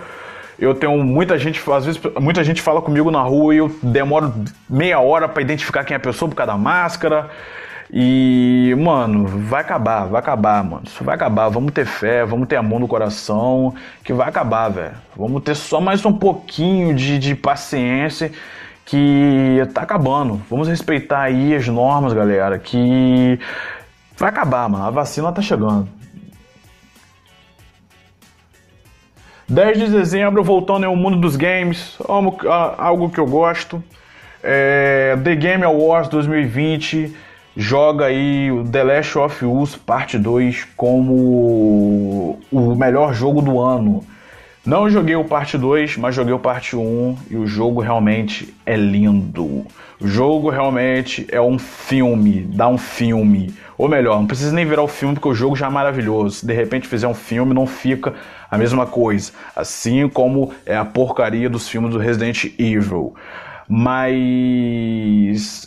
Eu 0.58 0.74
tenho 0.74 0.96
muita 1.02 1.38
gente, 1.38 1.60
às 1.72 1.84
vezes 1.84 2.00
muita 2.20 2.44
gente 2.44 2.62
fala 2.62 2.80
comigo 2.80 3.10
na 3.10 3.22
rua 3.22 3.54
e 3.54 3.58
eu 3.58 3.74
demoro 3.82 4.32
meia 4.68 5.00
hora 5.00 5.28
para 5.28 5.42
identificar 5.42 5.82
quem 5.82 5.94
é 5.94 5.96
a 5.96 6.00
pessoa 6.00 6.28
por 6.28 6.36
causa 6.36 6.52
da 6.52 6.58
máscara. 6.58 7.30
E, 7.92 8.74
mano, 8.78 9.26
vai 9.26 9.60
acabar, 9.60 10.06
vai 10.06 10.18
acabar, 10.18 10.64
mano. 10.64 10.82
Isso 10.86 11.04
vai 11.04 11.14
acabar. 11.14 11.48
Vamos 11.50 11.72
ter 11.72 11.84
fé, 11.84 12.24
vamos 12.24 12.48
ter 12.48 12.56
amor 12.56 12.80
no 12.80 12.88
coração, 12.88 13.74
que 14.02 14.12
vai 14.14 14.28
acabar, 14.28 14.70
velho. 14.70 14.94
Vamos 15.14 15.42
ter 15.42 15.54
só 15.54 15.78
mais 15.78 16.04
um 16.06 16.12
pouquinho 16.12 16.94
de, 16.94 17.18
de 17.18 17.34
paciência 17.34 18.32
que 18.86 19.58
tá 19.74 19.82
acabando. 19.82 20.40
Vamos 20.48 20.68
respeitar 20.68 21.20
aí 21.20 21.54
as 21.54 21.68
normas, 21.68 22.14
galera, 22.14 22.58
que 22.58 23.38
Vai 24.22 24.30
acabar, 24.30 24.68
mano. 24.68 24.84
A 24.84 24.90
vacina 24.90 25.32
tá 25.32 25.42
chegando. 25.42 25.88
10 29.48 29.78
de 29.80 29.90
dezembro, 29.90 30.44
voltando 30.44 30.86
ao 30.86 30.94
mundo 30.94 31.16
dos 31.16 31.34
games, 31.34 31.98
algo 32.78 33.10
que 33.10 33.18
eu 33.18 33.26
gosto. 33.26 33.82
É, 34.40 35.18
The 35.24 35.34
Game 35.34 35.64
Awards 35.64 36.08
2020 36.08 37.12
joga 37.56 38.04
aí 38.04 38.52
o 38.52 38.62
The 38.62 38.84
Last 38.84 39.18
of 39.18 39.44
Us 39.44 39.74
Parte 39.74 40.16
2 40.16 40.68
como 40.76 42.38
o 42.52 42.76
melhor 42.76 43.12
jogo 43.14 43.42
do 43.42 43.58
ano. 43.58 44.04
Não 44.64 44.88
joguei 44.88 45.16
o 45.16 45.24
parte 45.24 45.58
2, 45.58 45.96
mas 45.96 46.14
joguei 46.14 46.32
o 46.32 46.38
parte 46.38 46.76
1 46.76 47.16
e 47.28 47.36
o 47.36 47.44
jogo 47.44 47.80
realmente 47.80 48.54
é 48.64 48.76
lindo. 48.76 49.66
O 50.00 50.06
jogo 50.06 50.48
realmente 50.48 51.26
é 51.28 51.40
um 51.40 51.58
filme, 51.58 52.42
dá 52.42 52.68
um 52.68 52.78
filme. 52.78 53.52
Ou 53.82 53.88
melhor, 53.88 54.20
não 54.20 54.28
precisa 54.28 54.54
nem 54.54 54.64
virar 54.64 54.84
o 54.84 54.86
filme 54.86 55.16
porque 55.16 55.28
o 55.28 55.34
jogo 55.34 55.56
já 55.56 55.66
é 55.66 55.68
maravilhoso. 55.68 56.36
Se 56.36 56.46
de 56.46 56.52
repente 56.52 56.86
fizer 56.86 57.08
um 57.08 57.14
filme, 57.14 57.52
não 57.52 57.66
fica 57.66 58.14
a 58.48 58.56
mesma 58.56 58.86
coisa. 58.86 59.32
Assim 59.56 60.08
como 60.08 60.54
é 60.64 60.76
a 60.76 60.84
porcaria 60.84 61.50
dos 61.50 61.68
filmes 61.68 61.90
do 61.90 61.98
Resident 61.98 62.44
Evil. 62.60 63.12
Mas 63.68 63.98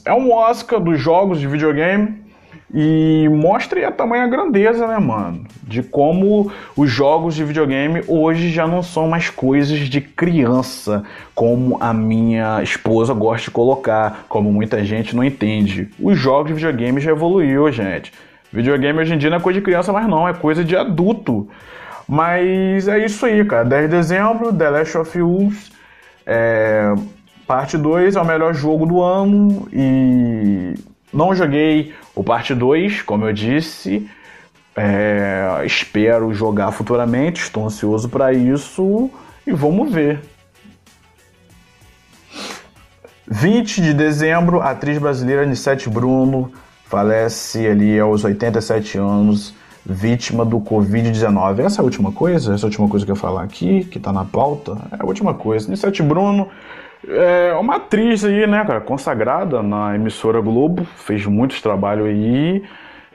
é 0.06 0.14
um 0.14 0.32
Oscar 0.32 0.80
dos 0.80 0.98
jogos 0.98 1.42
de 1.42 1.48
videogame 1.48 2.24
e 2.74 3.30
mostra 3.30 3.88
a 3.88 3.92
tamanha 3.92 4.28
grandeza, 4.28 4.88
né, 4.88 4.98
mano? 4.98 5.46
De 5.64 5.84
como 5.84 6.52
os 6.76 6.90
jogos 6.90 7.36
de 7.36 7.44
videogame 7.44 8.04
hoje 8.08 8.50
já 8.50 8.68
não 8.68 8.82
são 8.82 9.08
mais 9.08 9.30
coisas 9.30 9.80
de 9.80 10.02
criança, 10.02 11.04
como 11.34 11.78
a 11.80 11.94
minha 11.94 12.62
esposa 12.64 13.14
gosta 13.14 13.46
de 13.46 13.52
colocar, 13.52 14.26
como 14.28 14.52
muita 14.52 14.84
gente 14.84 15.16
não 15.16 15.24
entende. 15.24 15.90
Os 16.00 16.18
jogos 16.18 16.48
de 16.48 16.54
videogame 16.54 17.00
já 17.00 17.12
evoluiu, 17.12 17.72
gente. 17.72 18.12
Videogame 18.52 19.00
hoje 19.00 19.14
em 19.14 19.18
dia 19.18 19.30
não 19.30 19.38
é 19.38 19.42
coisa 19.42 19.60
de 19.60 19.66
criança 19.66 19.94
mais 19.94 20.08
não, 20.08 20.28
é 20.28 20.34
coisa 20.34 20.64
de 20.64 20.76
adulto. 20.76 21.48
Mas 22.08 22.88
é 22.88 23.04
isso 23.04 23.26
aí, 23.26 23.44
cara. 23.46 23.66
10 23.66 23.90
de 23.90 23.96
dezembro, 23.96 24.54
The 24.54 24.70
Last 24.70 24.98
of 24.98 25.22
Us, 25.22 25.72
é... 26.26 26.94
parte 27.48 27.78
2 27.78 28.16
é 28.16 28.22
o 28.22 28.26
melhor 28.26 28.54
jogo 28.54 28.86
do 28.86 29.02
ano 29.02 29.68
e 29.74 30.76
não 31.16 31.34
joguei 31.34 31.94
o 32.14 32.22
parte 32.22 32.54
2, 32.54 33.02
como 33.02 33.26
eu 33.26 33.32
disse. 33.32 34.08
É, 34.76 35.64
espero 35.66 36.34
jogar 36.34 36.72
futuramente, 36.72 37.42
estou 37.42 37.66
ansioso 37.66 38.10
para 38.10 38.34
isso 38.34 39.10
e 39.48 39.52
vamos 39.54 39.90
ver. 39.90 40.20
20 43.26 43.82
de 43.82 43.94
dezembro, 43.94 44.62
atriz 44.62 44.98
brasileira 44.98 45.44
Anissete 45.44 45.90
Bruno 45.90 46.52
falece 46.84 47.66
ali 47.66 47.98
aos 47.98 48.26
87 48.26 48.98
anos, 48.98 49.54
vítima 49.86 50.44
do 50.44 50.60
Covid-19. 50.60 51.60
Essa 51.60 51.80
é 51.80 51.82
a 51.82 51.86
última 51.86 52.12
coisa? 52.12 52.54
Essa 52.54 52.66
é 52.66 52.66
a 52.66 52.68
última 52.68 52.90
coisa 52.90 53.06
que 53.06 53.12
eu 53.12 53.16
falar 53.16 53.44
aqui, 53.44 53.86
que 53.86 53.98
está 53.98 54.12
na 54.12 54.26
pauta? 54.26 54.78
É 54.92 55.02
a 55.02 55.06
última 55.06 55.34
coisa. 55.34 55.68
Anissete 55.68 56.04
Bruno 56.04 56.50
é 57.08 57.54
uma 57.54 57.76
atriz 57.76 58.24
aí, 58.24 58.48
né, 58.48 58.64
cara, 58.66 58.82
consagrada 58.82 59.62
na 59.62 59.96
emissora 59.96 60.40
Globo, 60.42 60.86
fez 60.98 61.26
muitos 61.26 61.62
trabalhos 61.62 62.08
aí. 62.08 62.64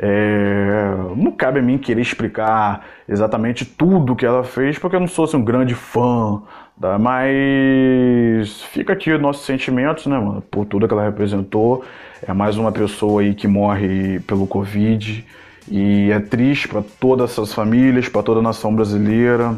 É, 0.03 0.95
não 1.15 1.31
cabe 1.31 1.59
a 1.59 1.63
mim 1.63 1.77
querer 1.77 2.01
explicar 2.01 2.87
exatamente 3.07 3.67
tudo 3.67 4.17
que 4.17 4.25
ela 4.25 4.43
fez, 4.43 4.79
porque 4.79 4.97
eu 4.97 5.01
não 5.01 5.07
sou 5.09 5.27
assim, 5.27 5.37
um 5.37 5.45
grande 5.45 5.75
fã, 5.75 6.41
tá? 6.81 6.99
mas 6.99 8.63
fica 8.73 8.95
aqui 8.95 9.13
os 9.13 9.21
nossos 9.21 9.45
sentimentos, 9.45 10.07
né, 10.07 10.19
mano, 10.19 10.41
por 10.41 10.65
tudo 10.65 10.89
que 10.89 10.95
ela 10.95 11.05
representou. 11.05 11.85
É 12.27 12.33
mais 12.33 12.57
uma 12.57 12.73
pessoa 12.73 13.21
aí 13.21 13.35
que 13.35 13.47
morre 13.47 14.21
pelo 14.21 14.47
Covid 14.47 15.25
e 15.71 16.11
é 16.11 16.19
triste 16.19 16.69
para 16.69 16.83
todas 16.99 17.33
essas 17.33 17.53
famílias, 17.53 18.09
para 18.09 18.23
toda 18.23 18.41
a 18.41 18.43
nação 18.43 18.75
brasileira. 18.75 19.55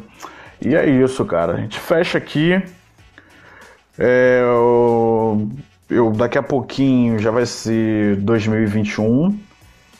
E 0.60 0.74
é 0.74 0.88
isso, 0.88 1.24
cara. 1.24 1.54
A 1.54 1.56
gente 1.56 1.78
fecha 1.78 2.18
aqui. 2.18 2.60
É, 3.98 4.40
eu, 4.42 5.48
eu, 5.90 6.10
daqui 6.12 6.38
a 6.38 6.42
pouquinho 6.42 7.18
já 7.18 7.30
vai 7.30 7.44
ser 7.44 8.16
2021, 8.16 9.38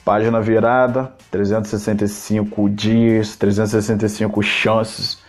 página 0.04 0.40
virada, 0.40 1.12
365 1.30 2.68
dias, 2.70 3.36
365 3.36 4.42
chances 4.42 5.22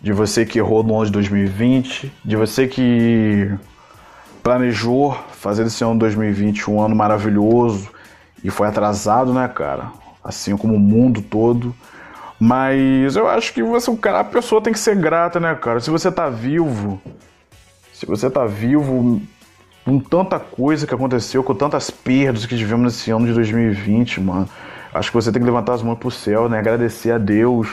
de 0.00 0.12
você 0.12 0.44
que 0.44 0.58
errou 0.58 0.82
no 0.82 0.96
ano 0.96 1.06
de 1.06 1.12
2020, 1.12 2.12
de 2.24 2.36
você 2.36 2.68
que 2.68 3.50
planejou 4.42 5.18
fazer 5.32 5.64
esse 5.66 5.82
ano 5.82 5.94
de 5.94 6.00
2020 6.00 6.70
um 6.70 6.80
ano 6.80 6.94
maravilhoso 6.94 7.88
e 8.44 8.50
foi 8.50 8.68
atrasado, 8.68 9.32
né, 9.32 9.48
cara? 9.48 9.90
Assim 10.22 10.56
como 10.56 10.74
o 10.74 10.78
mundo 10.78 11.22
todo. 11.22 11.74
Mas 12.38 13.16
eu 13.16 13.26
acho 13.26 13.54
que 13.54 13.62
você, 13.62 13.96
cara, 13.96 14.20
a 14.20 14.24
pessoa 14.24 14.60
tem 14.60 14.72
que 14.72 14.78
ser 14.78 14.96
grata, 14.96 15.40
né, 15.40 15.54
cara? 15.54 15.80
Se 15.80 15.90
você 15.90 16.12
tá 16.12 16.28
vivo, 16.28 17.00
se 17.94 18.04
você 18.06 18.28
tá 18.28 18.44
vivo 18.44 19.22
com 19.84 20.00
tanta 20.00 20.40
coisa 20.40 20.84
que 20.84 20.92
aconteceu, 20.92 21.44
com 21.44 21.54
tantas 21.54 21.90
perdas 21.90 22.44
que 22.44 22.56
tivemos 22.56 22.84
nesse 22.84 23.12
ano 23.12 23.24
de 23.24 23.32
2020, 23.32 24.20
mano, 24.20 24.48
acho 24.92 25.10
que 25.10 25.14
você 25.14 25.30
tem 25.30 25.40
que 25.40 25.46
levantar 25.46 25.74
as 25.74 25.82
mãos 25.82 25.96
pro 25.96 26.10
céu, 26.10 26.48
né? 26.48 26.58
Agradecer 26.58 27.12
a 27.12 27.18
Deus, 27.18 27.68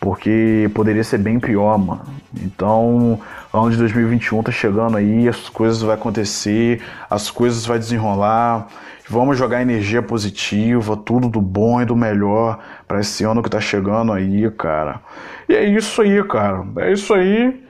porque 0.00 0.70
poderia 0.74 1.04
ser 1.04 1.18
bem 1.18 1.38
pior, 1.38 1.76
mano. 1.76 2.00
Então, 2.40 3.20
ano 3.52 3.70
de 3.70 3.76
2021 3.76 4.42
tá 4.42 4.50
chegando 4.50 4.96
aí, 4.96 5.28
as 5.28 5.50
coisas 5.50 5.82
vão 5.82 5.92
acontecer, 5.92 6.80
as 7.10 7.30
coisas 7.30 7.66
vão 7.66 7.78
desenrolar. 7.78 8.68
Vamos 9.06 9.36
jogar 9.36 9.60
energia 9.60 10.00
positiva, 10.00 10.96
tudo 10.96 11.28
do 11.28 11.42
bom 11.42 11.82
e 11.82 11.84
do 11.84 11.94
melhor 11.94 12.58
para 12.88 13.00
esse 13.00 13.22
ano 13.22 13.42
que 13.42 13.50
tá 13.50 13.60
chegando 13.60 14.14
aí, 14.14 14.50
cara. 14.52 15.02
E 15.46 15.54
é 15.54 15.62
isso 15.66 16.00
aí, 16.00 16.24
cara. 16.24 16.64
É 16.78 16.90
isso 16.90 17.12
aí. 17.12 17.62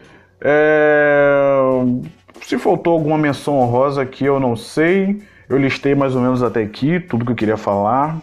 É... 0.42 1.62
Se 2.42 2.58
faltou 2.58 2.92
alguma 2.92 3.16
menção 3.16 3.58
honrosa 3.60 4.02
aqui, 4.02 4.24
eu 4.24 4.40
não 4.40 4.56
sei. 4.56 5.22
Eu 5.48 5.56
listei 5.58 5.94
mais 5.94 6.14
ou 6.14 6.22
menos 6.22 6.42
até 6.42 6.62
aqui 6.62 6.98
tudo 6.98 7.24
que 7.24 7.32
eu 7.32 7.36
queria 7.36 7.56
falar 7.56 8.18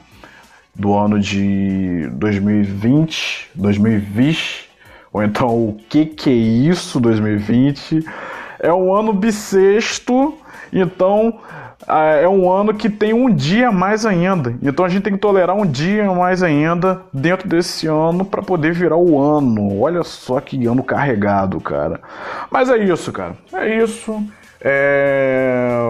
do 0.75 0.93
ano 0.93 1.19
de 1.19 2.07
2020, 2.13 3.51
2020, 3.53 4.69
ou 5.11 5.23
então 5.23 5.49
o 5.49 5.77
que 5.89 6.05
que 6.05 6.29
é 6.29 6.33
isso 6.33 6.99
2020? 6.99 8.05
É 8.59 8.73
um 8.73 8.93
ano 8.93 9.11
bissexto, 9.13 10.37
então 10.71 11.39
é 11.87 12.27
um 12.27 12.51
ano 12.51 12.73
que 12.73 12.89
tem 12.89 13.13
um 13.13 13.33
dia 13.33 13.71
mais 13.71 14.05
ainda. 14.05 14.55
Então 14.61 14.85
a 14.85 14.89
gente 14.89 15.03
tem 15.03 15.13
que 15.13 15.19
tolerar 15.19 15.55
um 15.55 15.65
dia 15.65 16.11
mais 16.11 16.43
ainda 16.43 17.01
dentro 17.13 17.47
desse 17.47 17.87
ano 17.87 18.25
para 18.25 18.41
poder 18.41 18.73
virar 18.73 18.97
o 18.97 19.19
ano. 19.19 19.79
Olha 19.79 20.03
só 20.03 20.39
que 20.39 20.65
ano 20.65 20.83
carregado, 20.83 21.59
cara. 21.59 21.99
Mas 22.51 22.69
é 22.69 22.77
isso, 22.77 23.11
cara. 23.11 23.35
É 23.53 23.81
isso. 23.81 24.21
É... 24.61 25.89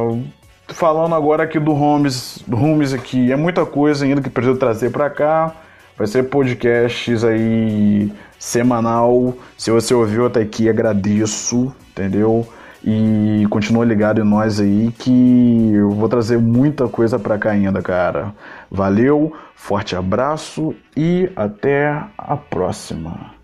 Falando 0.67 1.15
agora 1.15 1.43
aqui 1.43 1.59
do 1.59 1.73
Homes, 1.73 2.43
do 2.45 2.55
Homes 2.55 2.93
aqui, 2.93 3.31
é 3.31 3.35
muita 3.35 3.65
coisa 3.65 4.05
ainda 4.05 4.21
que 4.21 4.29
preciso 4.29 4.57
trazer 4.57 4.91
para 4.91 5.09
cá. 5.09 5.53
Vai 5.97 6.07
ser 6.07 6.23
podcasts 6.23 7.23
aí 7.23 8.11
semanal. 8.37 9.33
Se 9.57 9.71
você 9.71 9.93
ouviu 9.93 10.27
até 10.27 10.41
aqui, 10.41 10.69
agradeço, 10.69 11.73
entendeu? 11.91 12.47
E 12.83 13.45
continua 13.49 13.83
ligado 13.83 14.21
em 14.21 14.23
nós 14.23 14.59
aí 14.59 14.93
que 14.97 15.71
eu 15.73 15.89
vou 15.89 16.07
trazer 16.07 16.37
muita 16.37 16.87
coisa 16.87 17.19
para 17.19 17.37
cá 17.37 17.51
ainda, 17.51 17.81
cara. 17.81 18.33
Valeu, 18.71 19.33
forte 19.55 19.95
abraço 19.95 20.73
e 20.95 21.29
até 21.35 22.03
a 22.17 22.37
próxima. 22.37 23.38